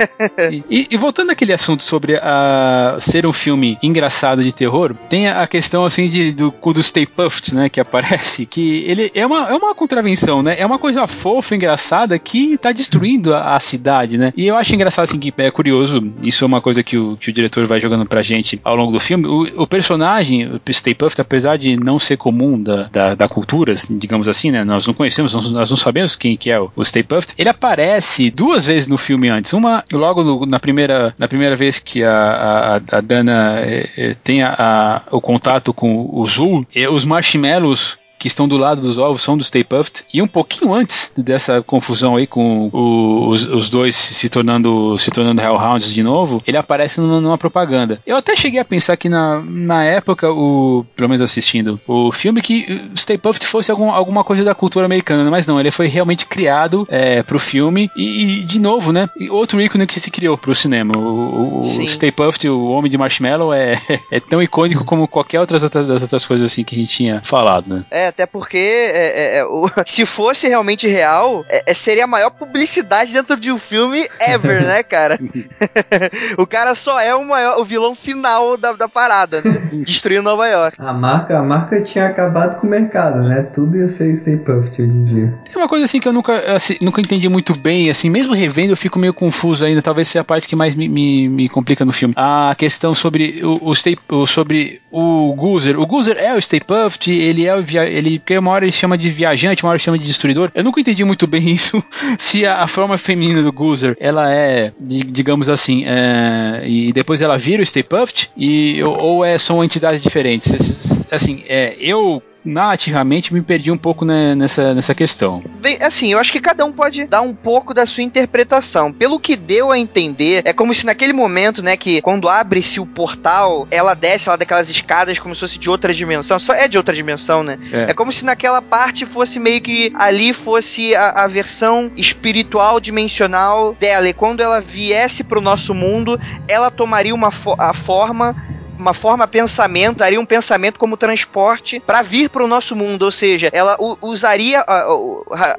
E, 0.69 0.87
e, 0.91 0.97
voltando 0.97 1.31
àquele 1.31 1.53
assunto 1.53 1.83
sobre 1.83 2.17
a, 2.17 2.97
ser 2.99 3.25
um 3.25 3.33
filme 3.33 3.77
engraçado 3.81 4.43
de 4.43 4.51
terror, 4.51 4.95
tem 5.09 5.27
a 5.27 5.45
questão 5.47 5.83
assim 5.83 6.07
de, 6.07 6.31
do, 6.33 6.51
do 6.51 6.83
Stay 6.83 7.05
Puft, 7.05 7.53
né? 7.53 7.69
Que 7.69 7.79
aparece, 7.79 8.45
que 8.45 8.83
ele 8.87 9.11
é 9.13 9.25
uma, 9.25 9.49
é 9.49 9.53
uma 9.53 9.73
contravenção, 9.73 10.43
né? 10.43 10.55
É 10.57 10.65
uma 10.65 10.77
coisa 10.77 11.07
fofa, 11.07 11.55
engraçada 11.55 12.17
que 12.19 12.57
tá 12.57 12.71
destruindo 12.71 13.33
a, 13.33 13.55
a 13.55 13.59
cidade, 13.59 14.17
né? 14.17 14.33
E 14.35 14.47
eu 14.47 14.55
acho 14.55 14.73
engraçado 14.73 15.03
assim 15.03 15.19
que 15.19 15.33
é 15.37 15.51
curioso, 15.51 16.13
isso 16.21 16.43
é 16.43 16.47
uma 16.47 16.61
coisa 16.61 16.83
que 16.83 16.97
o, 16.97 17.17
que 17.17 17.29
o 17.29 17.33
diretor 17.33 17.65
vai 17.65 17.79
jogando 17.79 18.05
pra 18.05 18.21
gente 18.25 18.59
ao 18.63 18.75
longo 18.75 18.91
do 18.91 18.99
filme. 18.99 19.27
O, 19.27 19.63
o 19.63 19.67
personagem, 19.67 20.47
o 20.47 20.61
Stay 20.71 20.93
Puft, 20.93 21.19
apesar 21.19 21.57
de 21.57 21.75
não 21.75 21.99
ser 21.99 22.17
comum 22.17 22.61
da, 22.61 22.83
da, 22.91 23.15
da 23.15 23.27
cultura, 23.27 23.73
assim, 23.73 23.97
digamos 23.97 24.27
assim, 24.27 24.51
né? 24.51 24.63
Nós 24.63 24.85
não 24.87 24.93
conhecemos, 24.93 25.33
nós, 25.33 25.51
nós, 25.51 25.69
não 25.69 25.77
sabemos 25.77 26.15
quem 26.15 26.35
que 26.37 26.49
é 26.49 26.59
o, 26.59 26.71
o 26.75 26.83
Stay 26.83 27.03
Puft. 27.03 27.33
Ele 27.37 27.49
aparece 27.49 28.29
duas 28.29 28.65
vezes 28.65 28.87
no 28.87 28.97
filme 28.97 29.29
antes. 29.29 29.53
Uma 29.53 29.83
logo 29.91 30.23
no, 30.23 30.45
na, 30.45 30.59
primeira, 30.59 31.13
na 31.17 31.27
primeira 31.27 31.55
vez 31.55 31.79
que 31.79 32.03
a, 32.03 32.11
a, 32.11 32.97
a 32.97 33.01
Dana 33.01 33.59
é, 33.59 34.13
tem 34.23 34.41
a, 34.41 34.55
a, 34.57 35.01
o 35.11 35.21
contato 35.21 35.73
com 35.73 36.09
o 36.11 36.25
Zul, 36.25 36.65
os 36.91 37.05
marshmallows 37.05 37.97
que 38.25 38.27
estão 38.27 38.47
do 38.47 38.57
lado 38.57 38.81
dos 38.81 38.97
ovos 38.97 39.21
são 39.21 39.37
do 39.37 39.43
Stay 39.43 39.63
Puft. 39.63 40.03
E 40.11 40.19
um 40.19 40.25
pouquinho 40.25 40.73
antes 40.73 41.11
dessa 41.15 41.61
confusão 41.61 42.15
aí 42.15 42.25
com 42.25 42.71
o, 42.73 43.29
os, 43.29 43.45
os, 43.45 43.69
dois 43.69 43.95
se 43.95 44.27
tornando 44.29 44.97
se 44.97 45.11
tornando 45.11 45.39
Hellhounds 45.39 45.93
de 45.93 46.01
novo, 46.01 46.41
ele 46.47 46.57
aparece 46.57 46.99
numa, 46.99 47.21
numa, 47.21 47.37
propaganda. 47.37 48.01
Eu 48.03 48.17
até 48.17 48.35
cheguei 48.35 48.59
a 48.59 48.65
pensar 48.65 48.97
que 48.97 49.07
na, 49.07 49.39
na 49.41 49.83
época, 49.83 50.31
o, 50.31 50.83
pelo 50.95 51.07
menos 51.07 51.21
assistindo 51.21 51.79
o 51.85 52.11
filme, 52.11 52.41
que 52.41 52.89
Stay 52.95 53.15
Puft 53.15 53.45
fosse 53.45 53.69
algum, 53.69 53.91
alguma 53.91 54.23
coisa 54.23 54.43
da 54.43 54.55
cultura 54.55 54.87
americana, 54.87 55.29
mas 55.29 55.45
não, 55.45 55.59
ele 55.59 55.69
foi 55.69 55.85
realmente 55.85 56.25
criado 56.25 56.87
é, 56.89 57.21
pro 57.21 57.37
filme 57.37 57.91
e, 57.95 58.39
e, 58.39 58.43
de 58.43 58.59
novo, 58.59 58.91
né? 58.91 59.07
Outro 59.29 59.61
ícone 59.61 59.85
que 59.85 59.99
se 59.99 60.09
criou 60.09 60.35
pro 60.35 60.55
cinema. 60.55 60.97
O, 60.97 61.59
o 61.59 61.87
Stay 61.87 62.11
Puft, 62.11 62.49
o 62.49 62.69
Homem 62.69 62.89
de 62.89 62.97
Marshmallow, 62.97 63.53
é, 63.53 63.75
é 64.11 64.19
tão 64.19 64.41
icônico 64.41 64.83
como 64.83 65.07
qualquer 65.07 65.39
outras, 65.39 65.63
outras 65.63 65.87
das 65.87 66.01
outras 66.01 66.25
coisas 66.25 66.51
assim 66.51 66.63
que 66.63 66.75
a 66.75 66.79
gente 66.79 66.91
tinha 66.91 67.21
falado, 67.23 67.71
né? 67.71 67.85
É, 67.91 68.14
até 68.15 68.25
porque 68.25 68.57
é, 68.57 69.35
é, 69.35 69.37
é 69.37 69.45
o, 69.45 69.69
se 69.85 70.05
fosse 70.05 70.47
realmente 70.47 70.87
real, 70.87 71.45
é, 71.49 71.63
é, 71.67 71.73
seria 71.73 72.05
a 72.05 72.07
maior 72.07 72.31
publicidade 72.31 73.13
dentro 73.13 73.35
de 73.35 73.51
um 73.51 73.59
filme 73.59 74.09
ever, 74.21 74.63
né, 74.63 74.81
cara? 74.81 75.19
o 76.37 76.47
cara 76.47 76.73
só 76.75 76.99
é 76.99 77.13
o 77.13 77.25
maior, 77.25 77.59
o 77.59 77.65
vilão 77.65 77.93
final 77.93 78.55
da, 78.57 78.73
da 78.73 78.87
parada, 78.87 79.41
né? 79.41 79.69
Destruindo 79.85 80.23
Nova 80.23 80.47
York. 80.47 80.77
A 80.79 80.93
marca, 80.93 81.37
a 81.37 81.43
marca 81.43 81.81
tinha 81.81 82.07
acabado 82.07 82.59
com 82.59 82.67
o 82.67 82.69
mercado, 82.69 83.21
né? 83.21 83.43
Tudo 83.53 83.77
ia 83.77 83.89
ser 83.89 84.15
Stay 84.15 84.37
Puft 84.37 84.81
hoje 84.81 84.91
em 84.91 85.03
dia. 85.03 85.33
Tem 85.45 85.57
uma 85.57 85.67
coisa 85.67 85.85
assim 85.85 85.99
que 85.99 86.07
eu 86.07 86.13
nunca, 86.13 86.53
assim, 86.53 86.77
nunca 86.81 87.01
entendi 87.01 87.27
muito 87.27 87.57
bem, 87.57 87.89
assim, 87.89 88.09
mesmo 88.09 88.33
revendo 88.33 88.71
eu 88.71 88.77
fico 88.77 88.97
meio 88.97 89.13
confuso 89.13 89.65
ainda, 89.65 89.81
talvez 89.81 90.07
seja 90.07 90.21
a 90.21 90.23
parte 90.23 90.47
que 90.47 90.55
mais 90.55 90.73
me, 90.73 90.87
me, 90.87 91.27
me 91.27 91.49
complica 91.49 91.83
no 91.83 91.91
filme. 91.91 92.13
A 92.17 92.55
questão 92.57 92.93
sobre 92.93 93.41
o, 93.43 93.69
o, 93.69 93.75
stay, 93.75 93.97
o 94.09 94.25
sobre 94.25 94.81
o 94.91 95.33
Goozer. 95.35 95.77
O 95.77 95.85
Goozer 95.85 96.17
é 96.17 96.33
o 96.33 96.41
Stay 96.41 96.61
Puft, 96.61 97.11
ele 97.11 97.45
é 97.45 97.55
o 97.55 97.61
via, 97.61 97.83
ele, 98.05 98.19
porque 98.19 98.37
uma 98.37 98.51
hora 98.51 98.65
ele 98.65 98.71
chama 98.71 98.97
de 98.97 99.09
viajante, 99.09 99.63
uma 99.63 99.69
hora 99.69 99.77
ele 99.77 99.83
chama 99.83 99.99
de 99.99 100.05
destruidor. 100.05 100.51
Eu 100.53 100.63
nunca 100.63 100.79
entendi 100.79 101.03
muito 101.03 101.27
bem 101.27 101.49
isso, 101.51 101.83
se 102.17 102.45
a, 102.45 102.61
a 102.61 102.67
forma 102.67 102.97
feminina 102.97 103.41
do 103.41 103.51
Goozer, 103.51 103.95
ela 103.99 104.31
é, 104.33 104.71
digamos 104.81 105.49
assim, 105.49 105.83
é, 105.85 106.67
e 106.67 106.93
depois 106.93 107.21
ela 107.21 107.37
vira 107.37 107.61
o 107.61 107.65
Stay 107.65 107.83
Puft, 107.83 108.29
e, 108.35 108.81
ou, 108.83 108.97
ou 108.97 109.25
é, 109.25 109.37
são 109.37 109.63
entidades 109.63 110.01
diferentes. 110.01 111.07
Assim, 111.11 111.43
é, 111.47 111.75
eu 111.79 112.21
narrativamente 112.45 113.33
me 113.33 113.41
perdi 113.41 113.71
um 113.71 113.77
pouco 113.77 114.05
né, 114.05 114.35
nessa, 114.35 114.73
nessa 114.73 114.93
questão. 114.93 115.43
Bem, 115.59 115.81
assim, 115.81 116.11
eu 116.11 116.19
acho 116.19 116.31
que 116.31 116.39
cada 116.39 116.63
um 116.63 116.71
pode 116.71 117.05
dar 117.07 117.21
um 117.21 117.33
pouco 117.33 117.73
da 117.73 117.85
sua 117.85 118.03
interpretação. 118.03 118.93
Pelo 118.93 119.19
que 119.19 119.35
deu 119.35 119.71
a 119.71 119.77
entender, 119.77 120.43
é 120.45 120.53
como 120.53 120.73
se 120.73 120.85
naquele 120.85 121.13
momento, 121.13 121.63
né, 121.63 121.75
que 121.75 122.01
quando 122.01 122.29
abre-se 122.29 122.79
o 122.79 122.85
portal, 122.85 123.67
ela 123.71 123.93
desce 123.93 124.29
lá 124.29 124.35
daquelas 124.35 124.69
escadas 124.69 125.17
como 125.17 125.33
se 125.33 125.41
fosse 125.41 125.57
de 125.57 125.69
outra 125.69 125.93
dimensão. 125.93 126.39
Só 126.39 126.53
é 126.53 126.67
de 126.67 126.77
outra 126.77 126.93
dimensão, 126.93 127.43
né? 127.43 127.57
É, 127.71 127.91
é 127.91 127.93
como 127.93 128.13
se 128.13 128.23
naquela 128.23 128.61
parte 128.61 129.05
fosse 129.05 129.39
meio 129.39 129.61
que 129.61 129.91
ali 129.95 130.33
fosse 130.33 130.95
a, 130.95 131.23
a 131.23 131.27
versão 131.27 131.91
espiritual 131.97 132.79
dimensional 132.79 133.75
dela. 133.79 134.07
E 134.07 134.13
quando 134.13 134.41
ela 134.41 134.61
viesse 134.61 135.23
pro 135.23 135.41
nosso 135.41 135.73
mundo, 135.73 136.19
ela 136.47 136.69
tomaria 136.69 137.15
uma 137.15 137.31
fo 137.31 137.55
a 137.57 137.73
forma 137.73 138.35
uma 138.77 138.93
forma 138.93 139.27
pensamento, 139.27 139.97
daria 139.97 140.19
um 140.19 140.25
pensamento 140.25 140.79
como 140.79 140.97
transporte 140.97 141.79
para 141.79 142.01
vir 142.01 142.29
para 142.29 142.43
o 142.43 142.47
nosso 142.47 142.75
mundo, 142.75 143.03
ou 143.03 143.11
seja, 143.11 143.49
ela 143.53 143.77
usaria 144.01 144.63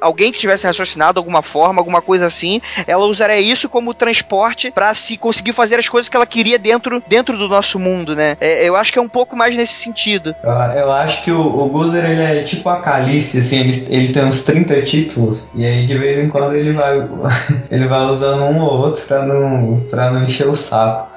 alguém 0.01 0.31
que 0.31 0.39
tivesse 0.39 0.65
raciocinado 0.65 1.19
alguma 1.19 1.41
forma, 1.41 1.81
alguma 1.81 2.01
coisa 2.01 2.25
assim, 2.25 2.61
ela 2.85 3.05
usaria 3.05 3.39
isso 3.39 3.69
como 3.69 3.93
transporte 3.93 4.71
para 4.71 4.93
se 4.93 5.17
conseguir 5.17 5.53
fazer 5.53 5.79
as 5.79 5.89
coisas 5.89 6.09
que 6.09 6.15
ela 6.15 6.25
queria 6.25 6.57
dentro, 6.59 7.01
dentro 7.07 7.37
do 7.37 7.47
nosso 7.47 7.79
mundo, 7.79 8.15
né? 8.15 8.37
É, 8.39 8.67
eu 8.67 8.75
acho 8.75 8.91
que 8.91 8.99
é 8.99 9.01
um 9.01 9.09
pouco 9.09 9.35
mais 9.35 9.55
nesse 9.55 9.73
sentido. 9.73 10.35
Eu, 10.43 10.51
eu 10.51 10.91
acho 10.91 11.23
que 11.23 11.31
o, 11.31 11.41
o 11.41 11.69
Guzer, 11.69 12.05
ele 12.05 12.21
é 12.21 12.43
tipo 12.43 12.67
a 12.69 12.81
Calice, 12.81 13.39
assim, 13.39 13.59
ele, 13.59 13.87
ele 13.89 14.13
tem 14.13 14.23
uns 14.23 14.43
30 14.43 14.81
títulos, 14.83 15.51
e 15.55 15.65
aí 15.65 15.85
de 15.85 15.97
vez 15.97 16.19
em 16.19 16.29
quando 16.29 16.55
ele 16.55 16.71
vai, 16.71 17.07
ele 17.69 17.87
vai 17.87 18.05
usando 18.05 18.43
um 18.43 18.61
ou 18.61 18.77
outro 18.77 19.05
pra 19.05 19.23
não, 19.23 19.85
pra 19.89 20.11
não 20.11 20.23
encher 20.23 20.47
o 20.47 20.55
saco. 20.55 21.09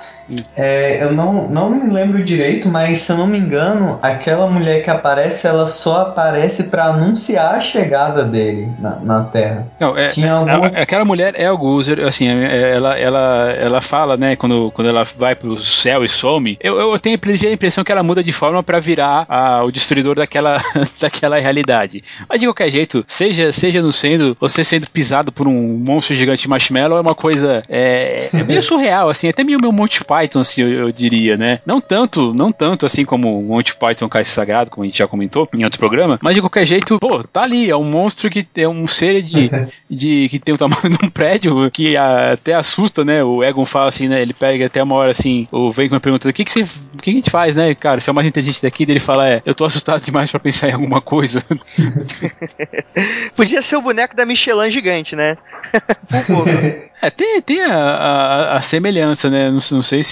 É, 0.56 1.02
eu 1.02 1.12
não, 1.12 1.48
não 1.48 1.70
me 1.70 1.92
lembro 1.92 2.22
direito, 2.22 2.68
mas 2.68 2.98
se 2.98 3.12
eu 3.12 3.16
não 3.16 3.26
me 3.26 3.38
engano, 3.38 3.98
aquela 4.02 4.48
mulher 4.48 4.82
que 4.82 4.90
aparece, 4.90 5.46
ela 5.46 5.66
só 5.66 6.02
aparece 6.02 6.64
para 6.64 6.84
anunciar 6.84 7.54
a 7.54 7.60
chegada 7.60 8.24
dele 8.24 8.70
na, 8.78 8.96
na 8.96 9.24
Terra. 9.24 9.66
Não, 9.78 9.96
é, 9.96 10.08
Tinha 10.08 10.32
algum... 10.32 10.66
aquela 10.66 11.04
mulher 11.04 11.34
é 11.36 11.50
o 11.50 11.58
Gozer, 11.58 12.04
assim, 12.04 12.28
é, 12.28 12.56
é, 12.56 12.76
ela, 12.76 12.98
ela, 12.98 13.50
ela 13.52 13.80
fala, 13.80 14.16
né, 14.16 14.36
quando, 14.36 14.70
quando 14.72 14.88
ela 14.88 15.04
vai 15.16 15.34
pro 15.34 15.58
céu 15.60 16.04
e 16.04 16.08
some, 16.08 16.58
eu, 16.60 16.78
eu 16.78 16.98
tenho 16.98 17.18
a 17.18 17.52
impressão 17.52 17.82
que 17.82 17.92
ela 17.92 18.02
muda 18.02 18.22
de 18.22 18.32
forma 18.32 18.62
para 18.62 18.78
virar 18.78 19.26
a, 19.28 19.64
o 19.64 19.70
destruidor 19.70 20.16
daquela, 20.16 20.62
daquela 21.00 21.38
realidade. 21.38 22.02
Mas 22.28 22.40
de 22.40 22.46
qualquer 22.46 22.70
jeito, 22.70 23.04
seja, 23.06 23.52
seja 23.52 23.82
no 23.82 23.92
sendo, 23.92 24.36
você 24.38 24.62
sendo 24.62 24.88
pisado 24.90 25.32
por 25.32 25.46
um 25.46 25.82
monstro 25.84 26.14
gigante 26.14 26.48
marshmallow 26.48 26.98
é 26.98 27.00
uma 27.00 27.14
coisa 27.14 27.62
é, 27.68 28.28
é 28.32 28.42
meio 28.42 28.62
surreal, 28.62 29.08
assim, 29.08 29.28
até 29.28 29.42
meio 29.42 29.60
meu 29.60 29.72
Monty 29.72 30.04
Python 30.04 30.19
Python, 30.20 30.40
assim, 30.40 30.62
eu, 30.62 30.70
eu, 30.70 30.92
diria, 30.92 31.36
né? 31.36 31.60
Não 31.64 31.80
tanto, 31.80 32.34
não 32.34 32.52
tanto 32.52 32.84
assim 32.84 33.04
como 33.04 33.38
o 33.38 33.42
Monty 33.42 33.74
Python 33.76 34.08
Caixa 34.08 34.30
Sagrado, 34.30 34.70
como 34.70 34.84
a 34.84 34.86
gente 34.86 34.98
já 34.98 35.08
comentou 35.08 35.46
em 35.54 35.64
outro 35.64 35.78
programa, 35.78 36.18
mas 36.22 36.34
de 36.34 36.40
qualquer 36.40 36.66
jeito, 36.66 36.98
pô, 36.98 37.22
tá 37.22 37.42
ali, 37.42 37.70
é 37.70 37.76
um 37.76 37.84
monstro 37.84 38.28
que 38.28 38.46
é 38.56 38.68
um 38.68 38.86
ser 38.86 39.22
de, 39.22 39.50
de 39.88 40.28
que 40.28 40.38
tem 40.38 40.54
o 40.54 40.58
tamanho 40.58 40.90
de 40.90 41.04
um 41.04 41.10
prédio, 41.10 41.70
que 41.70 41.96
até 41.96 42.54
assusta, 42.54 43.04
né? 43.04 43.24
O 43.24 43.42
Egon 43.42 43.64
fala 43.64 43.88
assim, 43.88 44.08
né? 44.08 44.20
Ele 44.20 44.34
pega 44.34 44.66
até 44.66 44.82
uma 44.82 44.94
hora 44.94 45.10
assim, 45.10 45.48
o 45.50 45.70
Venkman 45.70 46.00
pergunta: 46.00 46.28
o 46.28 46.32
que, 46.32 46.44
que, 46.44 46.52
você, 46.52 46.62
o 46.62 46.98
que 47.02 47.10
a 47.10 47.14
gente 47.14 47.30
faz, 47.30 47.56
né, 47.56 47.74
cara? 47.74 48.00
Você 48.00 48.10
é 48.10 48.12
o 48.12 48.14
mais 48.14 48.26
inteligente 48.26 48.62
daqui, 48.62 48.84
ele 48.84 49.00
fala: 49.00 49.28
é, 49.28 49.42
eu 49.46 49.54
tô 49.54 49.64
assustado 49.64 50.04
demais 50.04 50.30
para 50.30 50.40
pensar 50.40 50.68
em 50.68 50.72
alguma 50.72 51.00
coisa. 51.00 51.42
Podia 53.34 53.62
ser 53.62 53.76
o 53.76 53.82
boneco 53.82 54.14
da 54.14 54.26
Michelin 54.26 54.70
gigante, 54.70 55.16
né? 55.16 55.36
É, 57.02 57.08
tem, 57.08 57.40
tem 57.40 57.62
a, 57.62 57.76
a, 57.76 58.56
a 58.58 58.60
semelhança, 58.60 59.30
né? 59.30 59.50
Não, 59.50 59.58
não, 59.72 59.82
sei 59.82 60.02
se 60.02 60.09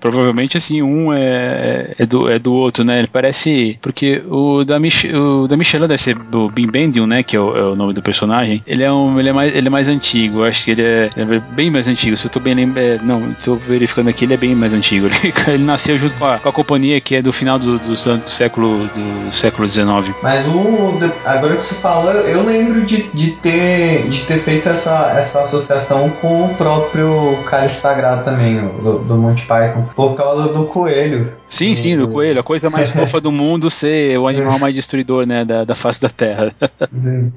provavelmente 0.00 0.56
assim 0.56 0.82
um 0.82 1.12
é, 1.12 1.94
é, 1.98 2.06
do, 2.06 2.30
é 2.30 2.38
do 2.38 2.52
outro, 2.52 2.84
né? 2.84 2.98
Ele 2.98 3.08
parece 3.08 3.78
porque 3.80 4.22
o 4.28 4.64
da, 4.64 4.78
Mich, 4.78 5.08
o 5.08 5.46
da 5.46 5.56
Michelin 5.56 5.86
deve 5.86 6.02
ser 6.02 6.16
o 6.32 6.48
Bim 6.48 6.66
Bendion, 6.66 7.06
né? 7.06 7.22
Que 7.22 7.36
é 7.36 7.40
o, 7.40 7.56
é 7.56 7.62
o, 7.62 7.76
nome 7.76 7.92
do 7.92 8.02
personagem. 8.02 8.62
Ele 8.66 8.82
é 8.82 8.92
um, 8.92 9.18
ele 9.18 9.28
é 9.28 9.32
mais, 9.32 9.54
ele 9.54 9.66
é 9.66 9.70
mais 9.70 9.88
antigo. 9.88 10.44
Acho 10.44 10.64
que 10.64 10.70
ele 10.72 10.82
é, 10.82 11.10
é 11.16 11.38
bem 11.54 11.70
mais 11.70 11.88
antigo. 11.88 12.16
Se 12.16 12.26
eu 12.26 12.30
tô 12.30 12.40
bem 12.40 12.54
lembrando, 12.54 12.78
é, 12.78 12.98
não, 13.02 13.30
estou 13.32 13.56
verificando 13.56 14.08
aqui, 14.08 14.24
ele 14.24 14.34
é 14.34 14.36
bem 14.36 14.54
mais 14.54 14.72
antigo. 14.72 15.06
Ele, 15.06 15.32
ele 15.48 15.64
nasceu 15.64 15.98
junto 15.98 16.14
com 16.16 16.24
a, 16.24 16.38
com 16.38 16.48
a, 16.48 16.52
companhia 16.52 17.00
que 17.00 17.16
é 17.16 17.22
do 17.22 17.32
final 17.32 17.58
do, 17.58 17.78
do, 17.78 17.88
do 17.88 18.30
século 18.30 18.86
do 18.88 19.32
século 19.32 19.66
XIX. 19.66 20.14
Mas 20.22 20.46
o 20.46 20.98
agora 21.24 21.56
que 21.56 21.64
você 21.64 21.76
falou, 21.76 22.12
eu 22.12 22.44
lembro 22.44 22.84
de, 22.84 23.02
de 23.14 23.32
ter 23.32 24.08
de 24.08 24.24
ter 24.24 24.38
feito 24.40 24.68
essa 24.68 25.14
essa 25.16 25.42
associação 25.42 26.10
com 26.10 26.46
o 26.46 26.54
próprio 26.54 27.38
Cálice 27.46 27.80
Sagrado 27.80 28.24
também, 28.24 28.57
do, 28.60 28.98
do 29.00 29.16
Monty 29.16 29.46
Python, 29.46 29.86
por 29.94 30.16
causa 30.16 30.52
do 30.52 30.66
coelho. 30.66 31.32
Sim, 31.48 31.74
sim, 31.74 31.96
do 31.96 32.08
coelho. 32.08 32.40
A 32.40 32.42
coisa 32.42 32.68
mais 32.68 32.90
fofa 32.92 33.20
do 33.20 33.32
mundo 33.32 33.70
ser 33.70 34.18
o 34.18 34.28
animal 34.28 34.58
mais 34.58 34.74
destruidor, 34.74 35.26
né, 35.26 35.44
da, 35.44 35.64
da 35.64 35.74
face 35.74 36.00
da 36.00 36.08
Terra. 36.08 36.52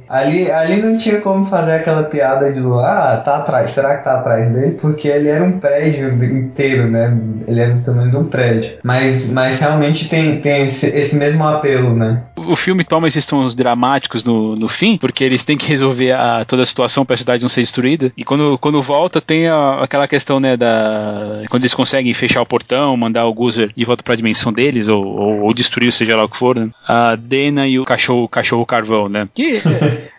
Ali, 0.09 0.51
ali 0.51 0.81
não 0.81 0.97
tinha 0.97 1.21
como 1.21 1.45
fazer 1.45 1.73
aquela 1.73 2.03
piada 2.03 2.51
de, 2.51 2.59
ah, 2.59 3.21
tá 3.23 3.37
atrás, 3.37 3.69
será 3.69 3.97
que 3.97 4.03
tá 4.03 4.19
atrás 4.19 4.51
dele? 4.51 4.77
Porque 4.79 5.07
ele 5.07 5.29
era 5.29 5.43
um 5.43 5.59
prédio 5.59 6.13
inteiro, 6.23 6.89
né? 6.89 7.17
Ele 7.47 7.59
era 7.59 7.73
do 7.73 7.83
tamanho 7.83 8.11
de 8.11 8.17
um 8.17 8.25
prédio. 8.25 8.73
Mas, 8.83 9.31
mas 9.31 9.59
realmente 9.59 10.09
tem, 10.09 10.39
tem 10.41 10.65
esse, 10.65 10.87
esse 10.87 11.17
mesmo 11.17 11.47
apelo, 11.47 11.95
né? 11.95 12.21
O 12.35 12.55
filme 12.55 12.83
toma 12.83 13.07
esses 13.07 13.25
tons 13.25 13.55
dramáticos 13.55 14.23
no, 14.23 14.55
no 14.55 14.67
fim, 14.67 14.97
porque 14.97 15.23
eles 15.23 15.43
têm 15.43 15.57
que 15.57 15.67
resolver 15.67 16.11
a, 16.11 16.43
toda 16.45 16.63
a 16.63 16.65
situação 16.65 17.05
para 17.05 17.15
a 17.15 17.17
cidade 17.17 17.43
não 17.43 17.49
ser 17.49 17.61
destruída. 17.61 18.11
E 18.17 18.23
quando, 18.23 18.57
quando 18.57 18.81
volta, 18.81 19.21
tem 19.21 19.47
a, 19.47 19.81
aquela 19.81 20.07
questão, 20.07 20.39
né, 20.39 20.57
da. 20.57 21.43
Quando 21.49 21.63
eles 21.63 21.73
conseguem 21.73 22.13
fechar 22.13 22.41
o 22.41 22.45
portão, 22.45 22.95
mandar 22.97 23.25
o 23.25 23.33
Guzer 23.33 23.71
de 23.75 23.85
volta 23.85 24.00
volta 24.01 24.03
para 24.03 24.13
a 24.13 24.17
dimensão 24.17 24.51
deles, 24.51 24.89
ou, 24.89 25.05
ou, 25.05 25.39
ou, 25.41 25.53
destruir, 25.53 25.93
seja 25.93 26.17
lá 26.17 26.25
o 26.25 26.29
que 26.29 26.35
for, 26.35 26.55
né? 26.55 26.69
A 26.87 27.15
Dena 27.15 27.67
e 27.67 27.79
o 27.79 27.85
cachorro, 27.85 28.27
cachorro 28.27 28.65
carvão, 28.65 29.07
né? 29.07 29.29
Que 29.33 29.51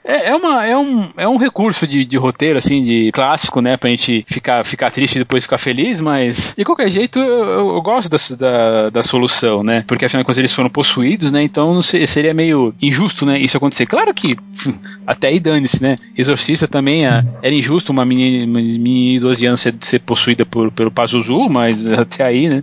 é, 0.04 0.30
é, 0.30 0.36
uma, 0.36 0.66
é, 0.66 0.76
um, 0.76 1.10
é 1.16 1.28
um 1.28 1.36
recurso 1.36 1.86
de, 1.86 2.04
de 2.04 2.16
roteiro, 2.16 2.58
assim, 2.58 2.82
de 2.82 3.10
clássico, 3.12 3.60
né? 3.60 3.76
Pra 3.76 3.90
gente 3.90 4.24
ficar, 4.28 4.64
ficar 4.64 4.90
triste 4.90 5.16
e 5.16 5.18
depois 5.18 5.44
ficar 5.44 5.58
feliz, 5.58 6.00
mas 6.00 6.54
de 6.56 6.64
qualquer 6.64 6.90
jeito 6.90 7.18
eu, 7.18 7.74
eu 7.74 7.82
gosto 7.82 8.08
da, 8.08 8.18
da, 8.36 8.90
da, 8.90 9.02
solução, 9.02 9.62
né? 9.62 9.84
Porque 9.86 10.04
afinal 10.04 10.22
de 10.22 10.26
contas 10.26 10.38
eles 10.38 10.52
foram 10.52 10.70
possuídos, 10.70 11.32
né? 11.32 11.42
Então 11.42 11.82
sei, 11.82 12.06
seria 12.06 12.32
meio 12.32 12.72
injusto, 12.80 13.26
né? 13.26 13.38
Isso 13.38 13.56
acontecer. 13.56 13.86
Claro 13.86 14.14
que 14.14 14.36
até 15.06 15.28
aí 15.28 15.40
dane-se, 15.40 15.82
né? 15.82 15.96
Exorcista 16.16 16.68
também 16.68 17.06
é, 17.06 17.24
era 17.42 17.54
injusto 17.54 17.92
uma 17.92 18.04
menina, 18.04 18.46
menina 18.46 19.14
de 19.14 19.20
12 19.20 19.46
anos 19.46 19.60
ser, 19.60 19.74
ser 19.80 20.00
possuída 20.00 20.44
por, 20.44 20.70
pelo 20.72 20.90
Pazuzu, 20.90 21.48
mas 21.48 21.86
até 21.86 22.24
aí, 22.24 22.48
né? 22.48 22.62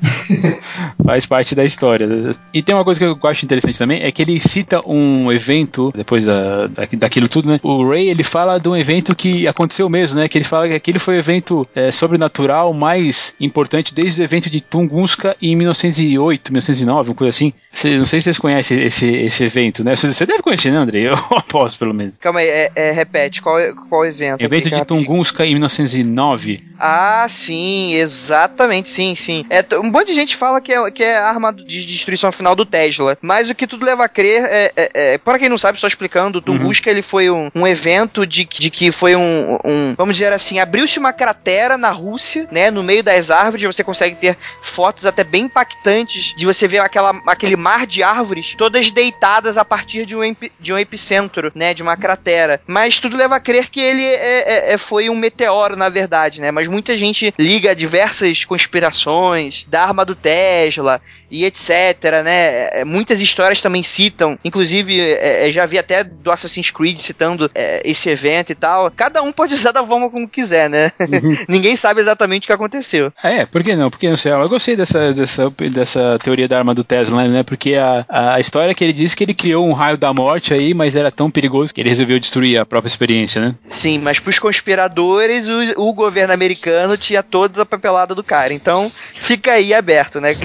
faz 1.10 1.26
parte 1.26 1.56
da 1.56 1.66
história. 1.66 2.08
E 2.54 2.62
tem 2.62 2.76
uma 2.76 2.84
coisa 2.84 3.00
que 3.00 3.06
eu 3.06 3.30
acho 3.30 3.44
interessante 3.44 3.80
também, 3.80 4.04
é 4.04 4.12
que 4.12 4.22
ele 4.22 4.40
cita 4.40 4.80
um 4.88 5.32
evento, 5.32 5.92
depois 5.96 6.24
da, 6.24 6.68
daquilo 6.98 7.28
tudo, 7.28 7.50
né? 7.50 7.60
O 7.64 7.90
Ray, 7.90 8.10
ele 8.10 8.22
fala 8.24 8.60
de 8.60 8.70
um 8.70 8.78
evento 8.78 9.16
que 9.16 9.48
aconteceu 9.48 9.90
mesmo, 9.90 10.20
né? 10.20 10.28
Que 10.28 10.38
ele 10.38 10.46
fala 10.46 10.68
que 10.68 10.76
aquele 10.76 11.00
foi 11.00 11.16
o 11.16 11.18
evento 11.18 11.68
é, 11.74 11.92
sobrenatural 11.92 12.74
mais 12.74 13.34
importante 13.40 13.92
desde 13.92 14.22
o 14.22 14.24
evento 14.24 14.52
de 14.52 14.62
Tunguska 14.62 15.36
em 15.42 15.56
1908, 15.56 16.52
1909, 16.52 17.10
uma 17.10 17.16
coisa 17.16 17.30
assim. 17.30 17.54
Cê, 17.72 17.98
não 17.98 18.06
sei 18.06 18.22
se 18.22 18.26
vocês 18.26 18.38
conhecem 18.38 18.80
esse, 18.84 19.10
esse 19.10 19.44
evento, 19.44 19.84
né? 19.84 19.96
Você 19.96 20.26
deve 20.28 20.44
conhecer, 20.44 20.72
né, 20.72 20.78
André? 20.78 21.00
Eu 21.10 21.16
aposto, 21.32 21.80
pelo 21.80 21.94
menos. 21.94 22.20
Calma 22.20 22.42
aí, 22.42 22.48
é, 22.48 22.72
é, 22.76 22.92
repete, 22.92 23.42
qual, 23.42 23.58
qual 23.90 24.06
evento? 24.06 24.42
Evento 24.42 24.70
de 24.70 24.86
Tunguska 24.86 25.44
em 25.44 25.54
1909. 25.54 26.70
Ah, 26.80 27.26
sim, 27.30 27.96
exatamente, 27.96 28.90
sim, 28.90 29.16
sim. 29.16 29.44
É, 29.50 29.66
um 29.78 29.90
monte 29.90 30.08
de 30.08 30.14
gente 30.14 30.36
fala 30.36 30.62
que 30.62 30.72
é, 30.72 30.92
que 30.99 30.99
é 31.04 31.18
a 31.18 31.28
arma 31.28 31.54
de 31.54 31.86
destruição 31.86 32.32
final 32.32 32.56
do 32.56 32.66
Tesla. 32.66 33.18
Mas 33.22 33.50
o 33.50 33.56
que 33.56 33.68
tudo 33.68 33.86
leva 33.86 34.06
a 34.06 34.10
crer 34.10 34.44
é, 34.46 34.72
é, 34.76 34.92
é 34.94 35.18
para 35.18 35.40
quem 35.40 35.50
não 35.50 35.58
sabe, 35.58 35.80
só 35.80 35.88
explicando, 35.88 36.40
o 36.40 36.42
Tunguska 36.42 36.90
uhum. 36.90 36.96
ele 36.96 37.02
foi 37.02 37.30
um, 37.30 37.50
um 37.54 37.68
evento 37.68 38.26
de, 38.26 38.46
de 38.46 38.70
que 38.70 38.92
foi 38.92 39.16
um, 39.16 39.60
um 39.64 39.94
vamos 39.98 40.16
dizer 40.16 40.34
assim, 40.34 40.60
abriu-se 40.60 41.00
uma 41.00 41.14
cratera 41.14 41.78
na 41.78 41.92
Rússia, 41.92 42.48
né, 42.52 42.72
no 42.72 42.84
meio 42.84 43.04
das 43.04 43.30
árvores, 43.30 43.66
você 43.66 43.84
consegue 43.84 44.16
ter 44.16 44.38
fotos 44.62 45.06
até 45.06 45.24
bem 45.24 45.46
impactantes 45.46 46.34
de 46.36 46.46
você 46.46 46.68
ver 46.68 46.80
aquela, 46.80 47.20
aquele 47.28 47.56
mar 47.56 47.86
de 47.86 48.04
árvores 48.04 48.56
todas 48.58 48.92
deitadas 48.92 49.58
a 49.58 49.66
partir 49.66 50.06
de 50.06 50.16
um, 50.16 50.36
de 50.60 50.74
um 50.74 50.78
epicentro, 50.78 51.52
né? 51.56 51.74
De 51.74 51.82
uma 51.82 51.96
cratera. 51.96 52.62
Mas 52.66 53.00
tudo 53.00 53.18
leva 53.18 53.36
a 53.36 53.40
crer 53.40 53.70
que 53.70 53.80
ele 53.80 54.04
é, 54.04 54.70
é, 54.70 54.74
é, 54.74 54.78
foi 54.78 55.10
um 55.10 55.16
meteoro, 55.16 55.76
na 55.76 55.90
verdade, 55.90 56.42
né? 56.42 56.52
Mas 56.52 56.68
muita 56.68 56.98
gente 56.98 57.34
liga 57.38 57.72
a 57.72 57.74
diversas 57.74 58.44
conspirações 58.46 59.66
da 59.68 59.84
arma 59.84 60.06
do 60.06 60.16
Tesla 60.16 60.89
была 60.90 61.02
e 61.32 61.46
etc, 61.46 62.24
né? 62.24 62.80
É, 62.80 62.86
muitas 62.86 63.22
histórias 63.22 63.62
também 63.62 63.84
citam, 63.84 64.38
inclusive 64.44 65.00
é, 65.00 65.48
é, 65.48 65.52
já 65.52 65.66
vi 65.66 65.78
até 65.78 66.04
do 66.04 66.32
Assassin's 66.32 66.72
Creed 66.72 67.00
citando 67.00 67.50
é, 67.54 67.82
esse 67.86 68.10
evento 68.10 68.52
e 68.52 68.56
tal. 68.56 68.92
Cada 68.92 69.22
um 69.22 69.32
pode 69.32 69.54
usar 69.54 69.72
da 69.72 69.86
forma 69.86 70.10
como 70.10 70.28
quiser, 70.28 70.70
né? 70.70 70.92
Uhum. 71.00 71.38
Ninguém 71.48 71.76
sabe 71.76 72.02
exatamente 72.02 72.44
o 72.44 72.48
que 72.48 72.54
aconteceu. 72.54 73.12
É, 73.24 73.46
por 73.46 73.64
que 73.64 73.76
não? 73.76 73.90
Porque 73.90 74.10
não 74.10 74.18
sei, 74.18 74.32
eu 74.32 74.50
gostei 74.50 74.76
dessa, 74.76 75.14
dessa, 75.14 75.50
dessa 75.72 76.20
teoria 76.20 76.48
da 76.48 76.58
arma 76.58 76.74
do 76.74 76.84
Tesla, 76.84 77.28
né? 77.28 77.44
Porque 77.44 77.76
a, 77.76 78.06
a 78.10 78.40
história 78.40 78.74
que 78.74 78.84
ele 78.84 78.94
disse 78.94 79.16
que 79.16 79.24
ele 79.24 79.34
criou 79.34 79.68
um 79.68 79.74
raio 79.74 79.98
da 79.98 80.14
morte 80.14 80.54
aí, 80.54 80.74
mas 80.74 80.96
era 80.96 81.12
tão 81.12 81.30
perigoso 81.30 81.74
que 81.74 81.82
ele 81.82 81.90
resolveu 81.90 82.20
destruir 82.20 82.58
a 82.58 82.66
própria 82.66 82.90
experiência, 82.90 83.42
né? 83.42 83.56
Sim, 83.70 84.00
mas 84.00 84.20
pros 84.20 84.40
conspiradores, 84.40 85.48
o, 85.48 85.90
o 85.90 85.94
governo 85.94 86.34
americano 86.34 86.98
tinha 86.98 87.22
toda 87.22 87.62
a 87.62 87.66
papelada 87.66 88.16
do 88.16 88.24
cara. 88.24 88.54
Então, 88.54 88.90
fica 88.90 89.54
aí 89.54 89.74
aberto, 89.74 90.20
né? 90.20 90.36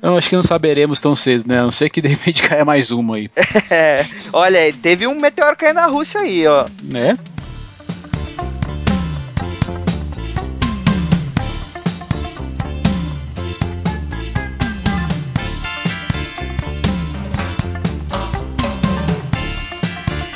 Eu 0.00 0.21
acho 0.22 0.30
que 0.30 0.36
não 0.36 0.42
saberemos 0.42 1.00
tão 1.00 1.16
cedo, 1.16 1.48
né? 1.48 1.58
A 1.58 1.64
não 1.64 1.72
sei 1.72 1.90
que 1.90 2.00
de 2.00 2.08
repente 2.08 2.42
caia 2.48 2.64
mais 2.64 2.90
uma 2.90 3.16
aí. 3.16 3.28
É, 3.70 4.04
olha, 4.32 4.72
teve 4.80 5.06
um 5.06 5.20
meteoro 5.20 5.56
caindo 5.56 5.76
na 5.76 5.86
Rússia 5.86 6.20
aí, 6.20 6.46
ó. 6.46 6.64
É? 6.94 7.16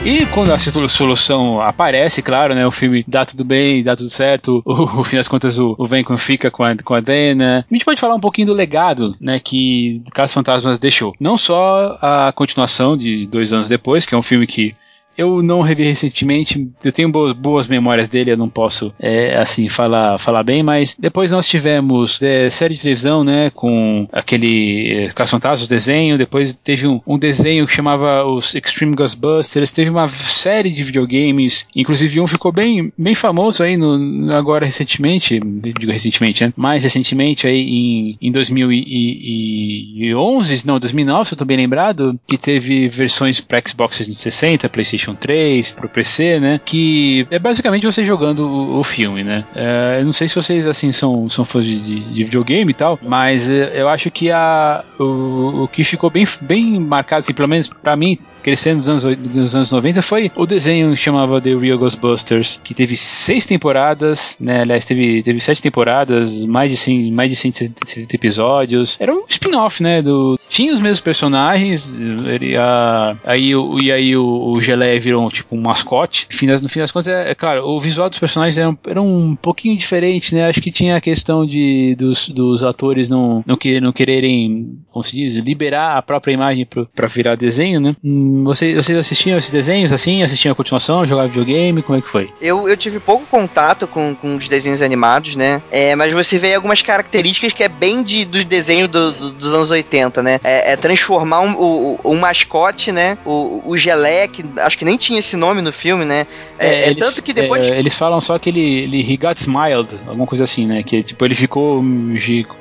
E 0.07 0.25
quando 0.27 0.53
a 0.53 0.89
solução 0.89 1.61
aparece, 1.61 2.23
claro, 2.23 2.55
né? 2.55 2.65
O 2.65 2.71
filme 2.71 3.05
dá 3.09 3.27
tudo 3.27 3.45
bem, 3.45 3.83
dá 3.83 3.97
tudo 3.97 4.09
certo. 4.09 4.63
O, 4.65 5.03
fim 5.03 5.17
das 5.17 5.27
contas, 5.27 5.59
o, 5.59 5.75
o 5.77 5.85
Venkman 5.85 6.17
fica 6.17 6.49
com 6.49 6.63
a, 6.63 6.77
com 6.77 6.95
a 6.95 7.01
Dana. 7.01 7.67
A 7.69 7.75
gente 7.75 7.85
pode 7.85 8.01
falar 8.01 8.15
um 8.15 8.21
pouquinho 8.21 8.47
do 8.47 8.53
legado, 8.55 9.17
né? 9.21 9.41
Que 9.41 10.01
Casos 10.15 10.33
Fantasmas 10.33 10.79
deixou. 10.79 11.13
Não 11.19 11.37
só 11.37 11.99
a 12.01 12.33
continuação 12.33 12.97
de 12.97 13.27
dois 13.27 13.53
anos 13.53 13.69
depois, 13.69 14.07
que 14.07 14.15
é 14.15 14.19
um 14.19 14.23
filme 14.23 14.47
que 14.47 14.77
eu 15.17 15.43
não 15.43 15.61
revi 15.61 15.85
recentemente, 15.85 16.69
eu 16.85 16.93
tenho 16.93 17.11
boas, 17.11 17.67
memórias 17.67 18.09
dele, 18.09 18.33
eu 18.33 18.37
não 18.37 18.49
posso, 18.49 18.93
é, 18.99 19.41
assim, 19.41 19.69
falar, 19.69 20.19
falar 20.19 20.43
bem, 20.43 20.63
mas 20.63 20.97
depois 20.99 21.33
nós 21.33 21.47
tivemos 21.47 22.21
é, 22.23 22.51
série 22.51 22.75
de 22.75 22.81
televisão, 22.81 23.25
né, 23.25 23.51
com 23.51 24.07
aquele 24.13 24.91
é, 24.93 25.09
Caça-Fantasmas, 25.09 25.69
desenho, 25.69 26.19
depois 26.19 26.53
teve 26.53 26.87
um, 26.87 27.01
um, 27.07 27.19
desenho 27.19 27.67
que 27.67 27.73
chamava 27.73 28.25
os 28.25 28.55
Extreme 28.55 28.95
Ghostbusters, 28.95 29.71
teve 29.71 29.91
uma 29.91 30.09
série 30.09 30.71
de 30.71 30.83
videogames, 30.83 31.67
inclusive 31.75 32.21
um 32.21 32.27
ficou 32.27 32.53
bem, 32.53 32.93
bem 32.97 33.15
famoso 33.15 33.63
aí 33.63 33.77
no, 33.77 34.33
agora 34.33 34.67
recentemente, 34.67 35.41
digo 35.41 35.93
recentemente, 35.93 36.45
né, 36.45 36.53
mais 36.57 36.85
recentemente 36.85 37.47
aí 37.47 37.61
em, 37.61 38.19
em 38.21 38.33
2011, 38.33 40.67
não, 40.67 40.79
2009, 40.79 41.29
se 41.29 41.35
eu 41.35 41.39
tô 41.39 41.45
bem 41.45 41.57
lembrado, 41.57 42.19
que 42.27 42.37
teve 42.37 42.89
versões 42.89 43.41
para 43.41 43.63
Xbox 43.67 43.97
360, 43.97 44.69
PlayStation 44.69 45.06
PlayStation 45.07 45.15
3, 45.15 45.73
pro 45.73 45.89
PC, 45.89 46.41
né? 46.41 46.61
Que 46.65 47.27
é 47.31 47.39
basicamente 47.39 47.87
você 47.87 48.05
jogando 48.05 48.41
o, 48.41 48.79
o 48.79 48.85
filme, 48.85 49.23
né? 49.23 49.45
É, 49.55 49.99
eu 50.01 50.05
não 50.05 50.13
sei 50.13 50.27
se 50.29 50.35
vocês, 50.35 50.67
assim, 50.67 50.91
são, 50.91 51.29
são 51.29 51.45
fãs 51.45 51.65
de, 51.65 51.79
de, 51.79 52.01
de 52.01 52.25
videogame 52.25 52.71
e 52.71 52.75
tal, 52.75 52.99
mas 53.03 53.49
é, 53.49 53.81
eu 53.81 53.89
acho 53.89 54.11
que 54.11 54.31
a, 54.31 54.85
o, 54.99 55.65
o 55.65 55.69
que 55.69 55.85
ficou 55.85 56.11
bem, 56.11 56.27
bem 56.41 56.81
marcado, 56.81 57.21
assim, 57.21 57.35
pelo 57.35 57.49
menos 57.49 57.69
pra 57.69 57.95
mim, 57.95 58.19
crescendo 58.47 58.77
nos 58.77 58.89
anos, 58.89 59.05
nos 59.35 59.57
anos 59.57 59.73
90 59.73 60.03
foi 60.03 60.31
o 60.37 60.47
desenho 60.47 60.91
que 60.93 60.97
chamava 60.97 61.41
The 61.41 61.57
Real 61.57 61.77
Ghostbusters, 61.77 62.61
que 62.63 62.75
teve 62.75 62.97
seis 62.97 63.45
temporadas, 63.45 64.37
né? 64.39 64.61
Aliás, 64.61 64.87
teve, 64.87 65.21
teve 65.21 65.41
sete 65.41 65.61
temporadas, 65.61 66.47
mais 66.47 66.71
de, 66.71 66.77
100, 66.77 67.11
mais 67.11 67.29
de 67.29 67.35
170 67.35 68.15
episódios. 68.15 68.97
Era 69.01 69.13
um 69.13 69.25
spin-off, 69.29 69.83
né? 69.83 70.01
Do, 70.01 70.39
tinha 70.49 70.73
os 70.73 70.81
mesmos 70.81 71.01
personagens, 71.01 71.97
ele, 71.97 72.57
a, 72.57 73.17
aí, 73.25 73.53
o, 73.57 73.81
e 73.81 73.91
aí 73.91 74.17
o, 74.17 74.53
o 74.53 74.63
Geleia 74.63 75.01
virou 75.01 75.29
tipo 75.29 75.57
um 75.57 75.61
mascote. 75.61 76.29
No 76.31 76.39
fim 76.39 76.47
das, 76.47 76.63
no 76.63 76.69
fim 76.69 76.79
das 76.79 76.93
contas, 76.93 77.09
é, 77.09 77.33
é, 77.33 77.35
claro, 77.35 77.67
o 77.67 77.81
visual 77.81 78.09
dos 78.09 78.21
personagens 78.21 78.57
era, 78.59 78.79
era 78.87 79.03
um 79.03 79.35
pouquinho 79.35 79.77
diferente, 79.77 80.33
né? 80.33 80.47
Acho 80.47 80.63
que 80.63 80.71
tinha 80.71 80.95
a 80.95 81.01
questão 81.01 81.45
de, 81.45 81.97
dos, 81.97 82.29
dos 82.29 82.63
atores 82.63 83.09
não, 83.09 83.43
não, 83.45 83.57
que, 83.57 83.81
não 83.81 83.93
quererem, 83.93 84.79
como 84.93 85.03
se 85.03 85.17
diz, 85.17 85.35
liberar 85.35 85.99
a 85.99 86.03
própria 86.03 86.33
imagem 86.33 86.65
para 86.65 87.09
virar 87.09 87.35
desenho, 87.35 87.81
né? 87.81 87.97
Hum, 88.05 88.36
vocês, 88.45 88.77
vocês 88.77 88.99
assistiam 88.99 89.39
esses 89.39 89.51
desenhos 89.51 89.93
assim? 89.93 90.23
Assistiam 90.23 90.53
a 90.53 90.55
continuação? 90.55 91.07
Jogavam 91.07 91.29
videogame? 91.31 91.83
Como 91.83 91.99
é 91.99 92.03
que 92.03 92.09
foi? 92.09 92.31
Eu, 92.41 92.69
eu 92.69 92.77
tive 92.77 92.99
pouco 92.99 93.27
contato 93.27 93.87
com, 93.87 94.15
com 94.15 94.37
os 94.37 94.49
desenhos 94.49 94.83
animados, 94.83 95.37
né? 95.37 95.63
É, 95.71 95.95
mas 95.95 96.13
você 96.13 96.39
vê 96.39 96.55
algumas 96.55 96.83
características 96.83 97.53
que 97.53 97.63
é 97.63 97.69
bem 97.69 98.03
de, 98.03 98.25
do 98.25 98.45
desenho 98.45 98.89
do, 98.89 99.13
do, 99.13 99.31
dos 99.33 99.53
anos 99.53 99.71
80, 99.71 100.23
né? 100.23 100.41
É, 100.43 100.73
é 100.73 100.77
transformar 100.77 101.41
um, 101.41 101.51
um, 101.51 101.99
um, 102.05 102.19
mascote, 102.19 102.93
né? 102.93 103.19
O, 103.25 103.63
o 103.65 103.77
Gelé, 103.77 104.29
que 104.29 104.45
acho 104.59 104.79
que 104.79 104.85
nem 104.85 104.97
tinha 104.97 105.19
esse 105.19 105.37
nome 105.37 105.63
no 105.63 105.73
filme, 105.73 106.05
né? 106.05 106.27
É, 106.59 106.67
é 106.67 106.91
eles, 106.91 107.05
tanto 107.05 107.23
que 107.23 107.33
depois. 107.33 107.67
É, 107.67 107.79
eles 107.79 107.97
falam 107.97 108.21
só 108.21 108.39
que 108.39 108.51
ele, 108.51 108.83
ele 108.85 109.01
he 109.01 109.17
got 109.17 109.37
smiled, 109.37 109.89
alguma 110.07 110.27
coisa 110.27 110.45
assim, 110.45 110.67
né? 110.67 110.83
Que 110.83 111.03
tipo, 111.03 111.25
ele 111.25 111.35
ficou. 111.35 111.83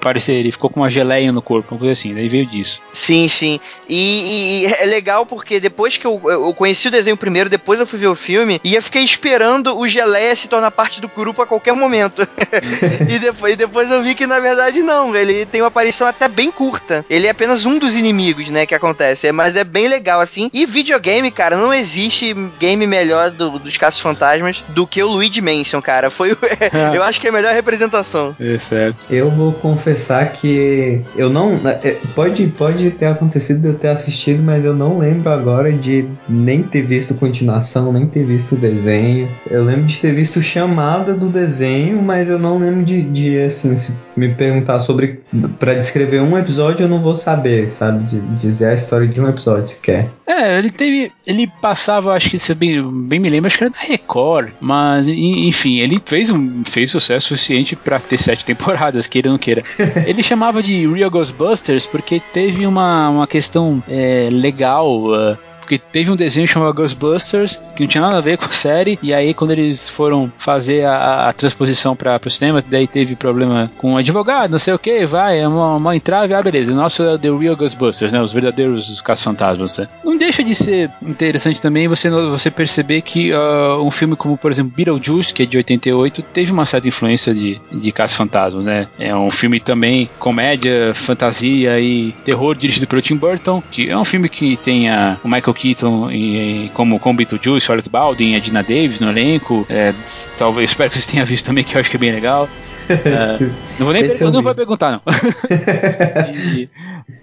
Parecer, 0.02 0.36
ele 0.36 0.52
ficou 0.52 0.70
com 0.70 0.82
uma 0.82 0.90
geleia 0.90 1.32
no 1.32 1.42
corpo, 1.42 1.68
alguma 1.68 1.80
coisa 1.80 1.94
assim, 1.94 2.14
daí 2.14 2.28
veio 2.28 2.46
disso. 2.46 2.82
Sim, 2.94 3.28
sim. 3.28 3.60
E, 3.88 4.64
e 4.64 4.66
é 4.66 4.86
legal 4.86 5.26
porque 5.26 5.60
depois 5.60 5.98
que 5.98 6.06
eu, 6.06 6.22
eu 6.26 6.54
conheci 6.54 6.88
o 6.88 6.92
desenho 6.92 7.18
primeiro, 7.18 7.50
depois 7.50 7.80
eu 7.80 7.88
fui 7.88 8.00
ver 8.00 8.08
o 8.08 8.16
filme, 8.16 8.60
e 8.64 8.76
eu 8.76 8.82
fiquei 8.82 9.04
esperando 9.04 9.78
o 9.78 9.88
Geleia 9.88 10.36
se 10.36 10.48
tornar 10.48 10.72
parte 10.72 11.00
do 11.00 11.08
grupo 11.08 11.42
a 11.42 11.48
qualquer 11.48 11.74
momento. 11.74 12.28
e, 13.10 13.20
depois, 13.20 13.54
e 13.54 13.56
depois 13.56 13.92
eu 13.92 14.02
vi 14.02 14.16
que 14.16 14.28
na 14.28 14.40
verdade 14.40 14.82
não, 14.82 15.16
ele 15.16 15.46
tem 15.46 15.62
uma 15.62 15.68
aparição 15.68 16.08
até 16.08 16.28
bem 16.28 16.52
curta. 16.52 17.06
Ele 17.10 17.28
é 17.28 17.30
apenas 17.30 17.66
um 17.66 17.78
dos 17.78 17.96
inimigos, 17.96 18.50
né, 18.50 18.66
que 18.66 18.76
acontece. 18.76 19.32
Mas 19.32 19.56
é 19.56 19.64
bem 19.64 19.88
legal, 19.88 20.20
assim. 20.20 20.50
E 20.54 20.66
videogame, 20.66 21.32
cara, 21.32 21.58
não 21.58 21.74
existe 21.74 22.34
game 22.60 22.86
melhor 22.88 23.32
do, 23.32 23.60
dos 23.60 23.78
Caços 23.86 24.02
Fantasmas 24.02 24.64
do 24.70 24.88
que 24.88 25.04
o 25.04 25.08
Luigi 25.08 25.42
Mansion, 25.42 25.80
cara. 25.80 26.10
Foi 26.10 26.32
eu 26.94 27.04
acho 27.04 27.22
que 27.22 27.28
é 27.28 27.30
a 27.30 27.34
melhor 27.34 27.54
representação. 27.54 28.36
É 28.40 28.58
certo. 28.58 29.06
Eu 29.12 29.30
vou 29.30 29.54
confessar 29.54 30.32
que 30.32 31.04
eu 31.16 31.30
não. 31.30 31.60
É, 31.84 31.98
pode, 32.16 32.48
pode 32.48 32.90
ter 32.92 33.06
acontecido 33.06 33.62
de 33.62 33.68
eu 33.68 33.78
ter 33.78 33.90
assistido, 33.90 34.42
mas 34.42 34.66
eu 34.66 34.74
não 34.74 34.98
lembro 34.98 35.30
agora 35.30 35.72
de 35.72 36.08
nem 36.28 36.64
ter 36.64 36.82
visto 36.82 37.14
continuação, 37.14 37.94
nem 37.94 38.08
ter 38.08 38.26
visto 38.26 38.56
o 38.56 38.58
desenho. 38.58 39.30
Eu 39.52 39.64
lembro 39.64 39.84
de 39.84 40.00
ter 40.00 40.16
visto 40.16 40.42
chamada 40.42 41.14
do 41.14 41.30
desenho, 41.30 42.02
mas 42.02 42.28
eu 42.28 42.40
não 42.40 42.58
lembro 42.58 42.84
de, 42.84 43.04
de 43.04 43.40
assim, 43.40 43.76
se 43.76 43.96
me 44.16 44.34
perguntar 44.34 44.80
sobre. 44.80 45.22
para 45.60 45.76
descrever 45.76 46.22
um 46.22 46.38
episódio, 46.38 46.86
eu 46.86 46.90
não 46.90 47.00
vou 47.00 47.16
saber, 47.16 47.68
sabe? 47.70 48.04
De, 48.06 48.20
dizer 48.36 48.68
a 48.68 48.74
história 48.74 49.08
de 49.08 49.20
um 49.20 49.28
episódio 49.28 49.68
sequer. 49.68 50.10
É, 50.26 50.58
ele 50.58 50.70
teve. 50.70 51.12
Ele 51.26 51.48
passava, 51.62 52.14
acho 52.14 52.30
que 52.30 52.40
você 52.40 52.54
bem, 52.54 52.82
bem 53.04 53.20
me 53.20 53.30
lembra, 53.30 53.48
acho 53.48 53.58
que 53.58 53.64
era 53.66 53.74
Record, 53.78 54.54
mas 54.60 55.08
enfim, 55.08 55.80
ele 55.80 56.02
fez, 56.04 56.30
um, 56.30 56.64
fez 56.64 56.90
sucesso 56.90 57.28
suficiente 57.28 57.76
para 57.76 58.00
ter 58.00 58.18
sete 58.18 58.44
temporadas, 58.46 59.06
queira 59.08 59.28
ou 59.30 59.34
não 59.34 59.40
queira. 59.40 59.62
ele 60.06 60.24
chamava 60.24 60.64
de 60.64 60.88
Real 60.88 61.12
Ghostbusters 61.12 61.86
porque 61.86 62.22
teve 62.32 62.66
uma, 62.66 63.10
uma 63.10 63.28
questão 63.28 63.84
é, 63.88 64.30
legal. 64.32 65.06
Uh, 65.08 65.38
porque 65.66 65.80
teve 65.80 66.12
um 66.12 66.16
desenho 66.16 66.48
chamado 66.48 66.74
Ghostbusters, 66.76 67.60
que 67.76 67.82
não 67.82 67.88
tinha 67.88 68.02
nada 68.02 68.20
a 68.20 68.22
ver 68.22 68.38
com 68.38 68.46
a 68.46 68.52
série, 68.52 69.00
e 69.02 69.14
aí 69.14 69.34
quando 69.34 69.52
eles 69.52 69.90
foram 69.90 70.32
fazer 70.38 70.86
a, 70.86 71.28
a 71.28 71.34
transposição 71.34 71.96
para 71.96 72.22
o 72.24 72.30
cinema, 72.30 72.64
daí 72.66 72.88
teve 72.88 73.16
problema 73.16 73.72
com 73.78 73.94
o 73.94 73.98
advogado, 73.98 74.52
não 74.52 74.60
sei 74.60 74.74
o 74.74 74.80
que, 74.80 75.06
vai, 75.06 75.40
é 75.40 75.48
uma, 75.48 75.76
uma 75.76 75.96
entrave, 75.96 76.36
ah, 76.36 76.42
beleza, 76.42 76.72
nosso 76.74 77.04
é 77.04 77.18
The 77.18 77.30
Real 77.32 77.56
Ghostbusters, 77.56 78.12
né, 78.12 78.22
os 78.22 78.32
verdadeiros 78.32 79.02
caça-fantasmas, 79.02 79.80
né? 79.80 79.88
Não 80.04 80.18
deixa 80.18 80.44
de 80.44 80.54
ser 80.54 80.92
interessante 81.02 81.60
também 81.60 81.88
você, 81.88 82.10
você 82.12 82.52
perceber 82.52 83.02
que 83.02 83.34
uh, 83.34 83.82
um 83.82 83.90
filme 83.90 84.16
como, 84.16 84.38
por 84.38 84.52
exemplo, 84.52 84.72
Beetlejuice, 84.76 85.34
que 85.34 85.44
é 85.44 85.46
de 85.48 85.58
88, 85.58 86.22
teve 86.22 86.52
uma 86.52 86.66
certa 86.66 86.88
influência 86.88 87.34
de, 87.34 87.60
de 87.72 87.92
caça-fantasmas, 87.92 88.64
né? 88.64 88.88
É 89.00 89.16
um 89.16 89.32
filme 89.32 89.60
também 89.60 90.08
comédia, 90.20 90.94
fantasia 90.94 91.80
e 91.80 92.12
terror 92.24 92.56
dirigido 92.56 92.86
pelo 92.86 93.02
Tim 93.02 93.16
Burton, 93.16 93.64
que 93.72 93.90
é 93.90 93.98
um 93.98 94.06
filme 94.06 94.30
que 94.30 94.56
tem 94.58 94.90
a, 94.90 95.18
o 95.24 95.28
Michael 95.28 95.55
Keaton 95.56 96.12
e, 96.12 96.70
como, 96.74 97.00
como 97.00 97.18
Beetlejuice, 97.18 97.72
Alec 97.72 97.90
Baldwin, 97.90 98.36
a 98.36 98.40
Dina 98.40 98.62
Davis 98.62 99.00
no 99.00 99.10
elenco. 99.10 99.66
É, 99.70 99.94
talvez, 100.38 100.70
espero 100.72 100.90
que 100.90 100.98
vocês 100.98 101.06
tenham 101.06 101.26
visto 101.26 101.46
também, 101.46 101.64
que 101.64 101.76
eu 101.76 101.82
acho 101.82 101.90
que 101.90 101.98
é 101.98 102.00
bem 102.00 102.12
legal. 102.12 102.48
É, 102.90 103.40
não 103.80 103.86
vou 103.86 103.94
nem 103.94 104.04
não 104.32 104.42
vou 104.42 104.56
perguntar, 104.56 104.92
não. 104.92 105.02
e, 106.36 106.70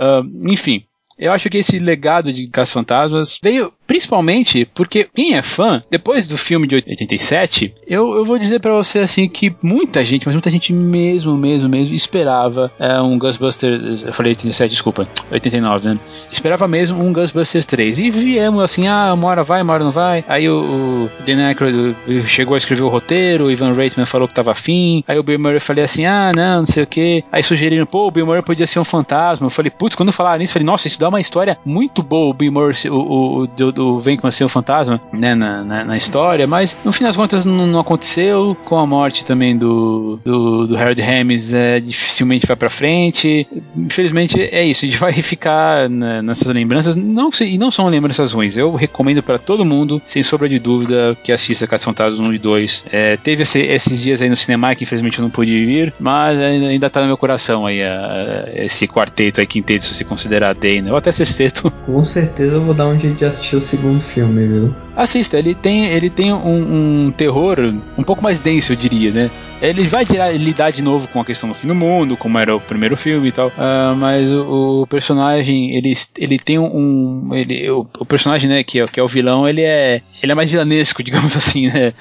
uh, 0.00 0.50
enfim. 0.50 0.84
Eu 1.18 1.30
acho 1.30 1.48
que 1.48 1.58
esse 1.58 1.78
legado 1.78 2.32
de 2.32 2.48
Caça 2.48 2.72
Fantasmas 2.72 3.38
veio, 3.40 3.72
Principalmente 3.86 4.66
porque 4.74 5.08
quem 5.14 5.34
é 5.34 5.42
fã, 5.42 5.82
depois 5.90 6.28
do 6.28 6.38
filme 6.38 6.66
de 6.66 6.76
87, 6.76 7.74
eu, 7.86 8.14
eu 8.14 8.24
vou 8.24 8.38
dizer 8.38 8.60
para 8.60 8.72
você 8.72 9.00
assim 9.00 9.28
que 9.28 9.54
muita 9.62 10.04
gente, 10.04 10.26
mas 10.26 10.34
muita 10.34 10.50
gente 10.50 10.72
mesmo, 10.72 11.36
mesmo, 11.36 11.68
mesmo, 11.68 11.94
esperava 11.94 12.70
é, 12.78 13.00
um 13.00 13.18
Ghostbusters. 13.18 14.02
Eu 14.02 14.12
falei 14.12 14.30
87, 14.32 14.70
desculpa, 14.70 15.06
89, 15.30 15.88
né? 15.88 15.98
Esperava 16.30 16.66
mesmo 16.68 17.02
um 17.02 17.12
Ghostbusters 17.12 17.66
3. 17.66 17.98
E 17.98 18.10
viemos 18.10 18.62
assim, 18.62 18.86
ah, 18.86 19.12
uma 19.14 19.28
hora 19.28 19.42
vai, 19.44 19.62
uma 19.62 19.72
hora 19.72 19.84
não 19.84 19.90
vai. 19.90 20.24
Aí 20.28 20.48
o, 20.48 20.60
o 20.60 21.10
Dan 21.26 21.46
Aykroyd 21.46 21.94
chegou 22.26 22.54
a 22.54 22.58
escrever 22.58 22.82
o 22.82 22.88
roteiro, 22.88 23.46
o 23.46 23.50
Ivan 23.50 23.74
Reitman 23.74 24.06
falou 24.06 24.28
que 24.28 24.34
tava 24.34 24.52
afim. 24.52 25.04
Aí 25.06 25.18
o 25.18 25.22
Bill 25.22 25.38
Murray 25.38 25.60
falei 25.60 25.84
assim, 25.84 26.06
ah, 26.06 26.32
não, 26.34 26.58
não 26.58 26.66
sei 26.66 26.84
o 26.84 26.86
que. 26.86 27.24
Aí 27.30 27.42
sugeriram, 27.42 27.86
pô, 27.86 28.06
o 28.06 28.10
Bill 28.10 28.26
Murray 28.26 28.42
podia 28.42 28.66
ser 28.66 28.78
um 28.78 28.84
fantasma. 28.84 29.46
Eu 29.46 29.50
falei, 29.50 29.70
putz, 29.70 29.94
quando 29.94 30.12
falaram 30.12 30.38
nisso, 30.38 30.52
eu 30.52 30.54
falei, 30.54 30.66
nossa, 30.66 30.86
isso 30.86 30.98
dá 30.98 31.08
uma 31.08 31.20
história 31.20 31.58
muito 31.64 32.02
boa, 32.02 32.30
o 32.30 32.34
Bill 32.34 32.52
Murray, 32.52 32.74
o, 32.88 32.94
o, 32.94 33.42
o, 33.44 33.71
o 33.78 34.00
Venkman 34.00 34.30
ser 34.30 34.44
um 34.44 34.48
fantasma, 34.48 35.00
né, 35.12 35.34
na, 35.34 35.62
na, 35.62 35.84
na, 35.84 35.96
história. 35.96 36.46
Mas 36.46 36.76
no 36.84 36.92
fim 36.92 37.04
das 37.04 37.16
contas 37.16 37.44
não, 37.44 37.66
não 37.66 37.80
aconteceu. 37.80 38.56
Com 38.64 38.78
a 38.78 38.86
morte 38.86 39.24
também 39.24 39.56
do, 39.56 40.18
do, 40.24 40.66
do 40.66 40.76
Harold 40.76 41.00
Hamis, 41.02 41.52
é, 41.52 41.80
dificilmente 41.80 42.46
vai 42.46 42.56
pra 42.56 42.70
frente. 42.70 43.46
Infelizmente 43.76 44.40
é 44.40 44.64
isso, 44.64 44.84
a 44.84 44.88
gente 44.88 44.98
vai 44.98 45.12
ficar 45.12 45.88
né, 45.88 46.22
nessas 46.22 46.48
lembranças. 46.48 46.96
Não, 46.96 47.30
e 47.40 47.58
não 47.58 47.70
são 47.70 47.88
lembranças 47.88 48.32
ruins. 48.32 48.56
Eu 48.56 48.74
recomendo 48.74 49.22
para 49.22 49.38
todo 49.38 49.64
mundo, 49.64 50.00
sem 50.06 50.22
sombra 50.22 50.48
de 50.48 50.58
dúvida, 50.58 51.16
que 51.22 51.32
assista 51.32 51.66
Caça 51.66 51.84
Fantasmas 51.84 52.18
1 52.18 52.34
e 52.34 52.38
2. 52.38 52.84
É, 52.90 53.16
teve 53.16 53.42
esse, 53.42 53.60
esses 53.60 54.02
dias 54.02 54.22
aí 54.22 54.28
no 54.28 54.36
cinema 54.36 54.74
que 54.74 54.84
infelizmente 54.84 55.18
eu 55.18 55.22
não 55.22 55.30
pude 55.30 55.64
vir, 55.64 55.92
mas 55.98 56.38
ainda 56.38 56.88
tá 56.88 57.00
no 57.00 57.06
meu 57.06 57.16
coração 57.16 57.66
aí 57.66 57.82
a, 57.82 58.46
a, 58.46 58.64
esse 58.64 58.86
quarteto 58.86 59.40
aí, 59.40 59.46
quinteto, 59.46 59.84
se 59.84 59.94
você 59.94 60.04
considerar 60.04 60.54
Dana, 60.54 60.90
ou 60.90 60.96
até 60.96 61.10
sexteto. 61.10 61.70
Com 61.86 62.04
certeza 62.04 62.56
eu 62.56 62.60
vou 62.62 62.74
dar 62.74 62.86
um 62.86 62.98
jeito 62.98 63.16
de 63.16 63.24
assistir 63.24 63.56
o 63.56 63.60
segundo 63.62 64.00
filme, 64.00 64.46
viu? 64.46 64.74
Assista, 64.96 65.38
ele 65.38 65.54
tem, 65.54 65.86
ele 65.86 66.10
tem 66.10 66.32
um, 66.32 67.06
um 67.06 67.12
terror 67.12 67.58
um 67.96 68.02
pouco 68.02 68.22
mais 68.22 68.38
denso, 68.38 68.72
eu 68.72 68.76
diria, 68.76 69.10
né? 69.10 69.30
Ele 69.60 69.84
vai 69.84 70.04
lidar 70.36 70.70
de 70.70 70.82
novo 70.82 71.08
com 71.08 71.20
a 71.20 71.24
questão 71.24 71.48
do 71.48 71.54
fim 71.54 71.68
do 71.68 71.74
mundo, 71.74 72.16
como 72.16 72.38
era 72.38 72.54
o 72.54 72.60
primeiro 72.60 72.96
filme 72.96 73.28
e 73.28 73.32
tal, 73.32 73.48
uh, 73.48 73.96
mas 73.96 74.30
o, 74.30 74.82
o, 74.82 74.86
personagem, 74.86 75.76
ele, 75.76 75.94
ele 76.18 76.38
tem 76.38 76.58
um. 76.58 77.30
Ele, 77.32 77.70
o, 77.70 77.86
o 77.98 78.04
personagem, 78.04 78.50
né, 78.50 78.64
que 78.64 78.80
é, 78.80 78.86
que 78.86 78.98
é 78.98 79.02
o 79.02 79.08
vilão, 79.08 79.48
ele 79.48 79.62
é, 79.62 80.02
ele 80.22 80.32
é 80.32 80.34
mais 80.34 80.50
vilanesco, 80.50 81.02
digamos 81.04 81.36
assim, 81.36 81.68
né? 81.68 81.92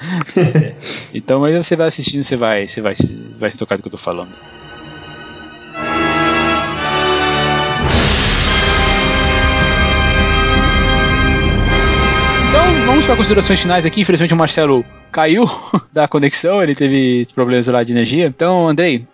então, 1.14 1.40
mas 1.40 1.54
você 1.54 1.76
vai 1.76 1.86
assistindo, 1.86 2.24
você 2.24 2.36
vai, 2.36 2.66
você 2.66 2.80
vai, 2.80 2.94
vai 3.38 3.50
se 3.50 3.58
tocar 3.58 3.76
do 3.76 3.82
que 3.82 3.88
eu 3.88 3.92
tô 3.92 3.98
falando. 3.98 4.32
Vamos 12.92 13.06
para 13.06 13.16
considerações 13.16 13.62
finais 13.62 13.86
aqui. 13.86 14.02
Infelizmente, 14.02 14.34
o 14.34 14.36
Marcelo 14.36 14.84
caiu 15.10 15.48
da 15.90 16.06
conexão, 16.06 16.62
ele 16.62 16.74
teve 16.74 17.26
problemas 17.34 17.66
lá 17.66 17.82
de 17.82 17.90
energia. 17.90 18.26
Então, 18.26 18.68
Andrei, 18.68 19.06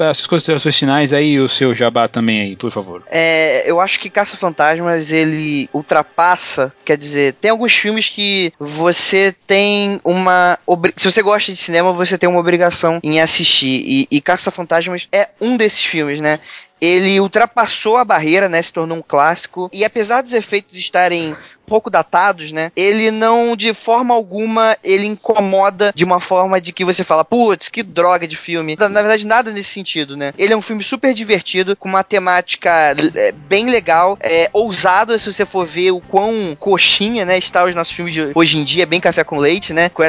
as 0.00 0.26
considerações 0.26 0.78
finais 0.78 1.12
aí 1.12 1.38
o 1.38 1.46
seu 1.46 1.74
jabá 1.74 2.08
também 2.08 2.40
aí, 2.40 2.56
por 2.56 2.72
favor. 2.72 3.02
É, 3.10 3.70
eu 3.70 3.78
acho 3.78 4.00
que 4.00 4.08
Caça 4.08 4.38
Fantasmas 4.38 5.10
ele 5.10 5.68
ultrapassa, 5.70 6.72
quer 6.82 6.96
dizer, 6.96 7.34
tem 7.34 7.50
alguns 7.50 7.74
filmes 7.74 8.08
que 8.08 8.54
você 8.58 9.34
tem 9.46 10.00
uma. 10.02 10.58
Se 10.96 11.10
você 11.10 11.20
gosta 11.20 11.52
de 11.52 11.58
cinema, 11.58 11.92
você 11.92 12.16
tem 12.16 12.28
uma 12.28 12.40
obrigação 12.40 13.00
em 13.02 13.20
assistir. 13.20 13.82
E, 13.84 14.08
e 14.10 14.20
Caça 14.22 14.50
Fantasmas 14.50 15.08
é 15.12 15.28
um 15.42 15.58
desses 15.58 15.84
filmes, 15.84 16.22
né? 16.22 16.40
Ele 16.80 17.20
ultrapassou 17.20 17.96
a 17.96 18.04
barreira, 18.04 18.48
né? 18.48 18.62
Se 18.62 18.72
tornou 18.72 18.98
um 18.98 19.04
clássico. 19.06 19.70
E 19.72 19.84
apesar 19.84 20.22
dos 20.22 20.32
efeitos 20.32 20.76
estarem 20.76 21.34
pouco 21.66 21.90
datados, 21.90 22.52
né? 22.52 22.70
Ele 22.76 23.10
não, 23.10 23.56
de 23.56 23.74
forma 23.74 24.14
alguma, 24.14 24.76
ele 24.82 25.06
incomoda 25.06 25.92
de 25.94 26.04
uma 26.04 26.20
forma 26.20 26.60
de 26.60 26.72
que 26.72 26.84
você 26.84 27.04
fala, 27.04 27.24
putz, 27.24 27.68
que 27.68 27.82
droga 27.82 28.26
de 28.26 28.36
filme. 28.36 28.76
Na, 28.78 28.88
verdade, 28.88 29.26
nada 29.26 29.50
nesse 29.50 29.70
sentido, 29.70 30.16
né? 30.16 30.32
Ele 30.38 30.52
é 30.52 30.56
um 30.56 30.62
filme 30.62 30.82
super 30.82 31.12
divertido, 31.12 31.76
com 31.76 31.88
uma 31.88 32.04
temática 32.04 32.94
é, 33.14 33.32
bem 33.32 33.68
legal, 33.68 34.16
é, 34.20 34.48
ousado, 34.52 35.18
se 35.18 35.32
você 35.32 35.44
for 35.44 35.66
ver 35.66 35.90
o 35.90 36.00
quão 36.00 36.56
coxinha, 36.58 37.24
né, 37.24 37.38
está 37.38 37.64
os 37.64 37.74
nossos 37.74 37.92
filmes 37.92 38.14
de 38.14 38.30
hoje 38.34 38.58
em 38.58 38.64
dia, 38.64 38.86
bem 38.86 39.00
café 39.00 39.24
com 39.24 39.38
leite, 39.38 39.72
né? 39.72 39.88
Com 39.88 40.02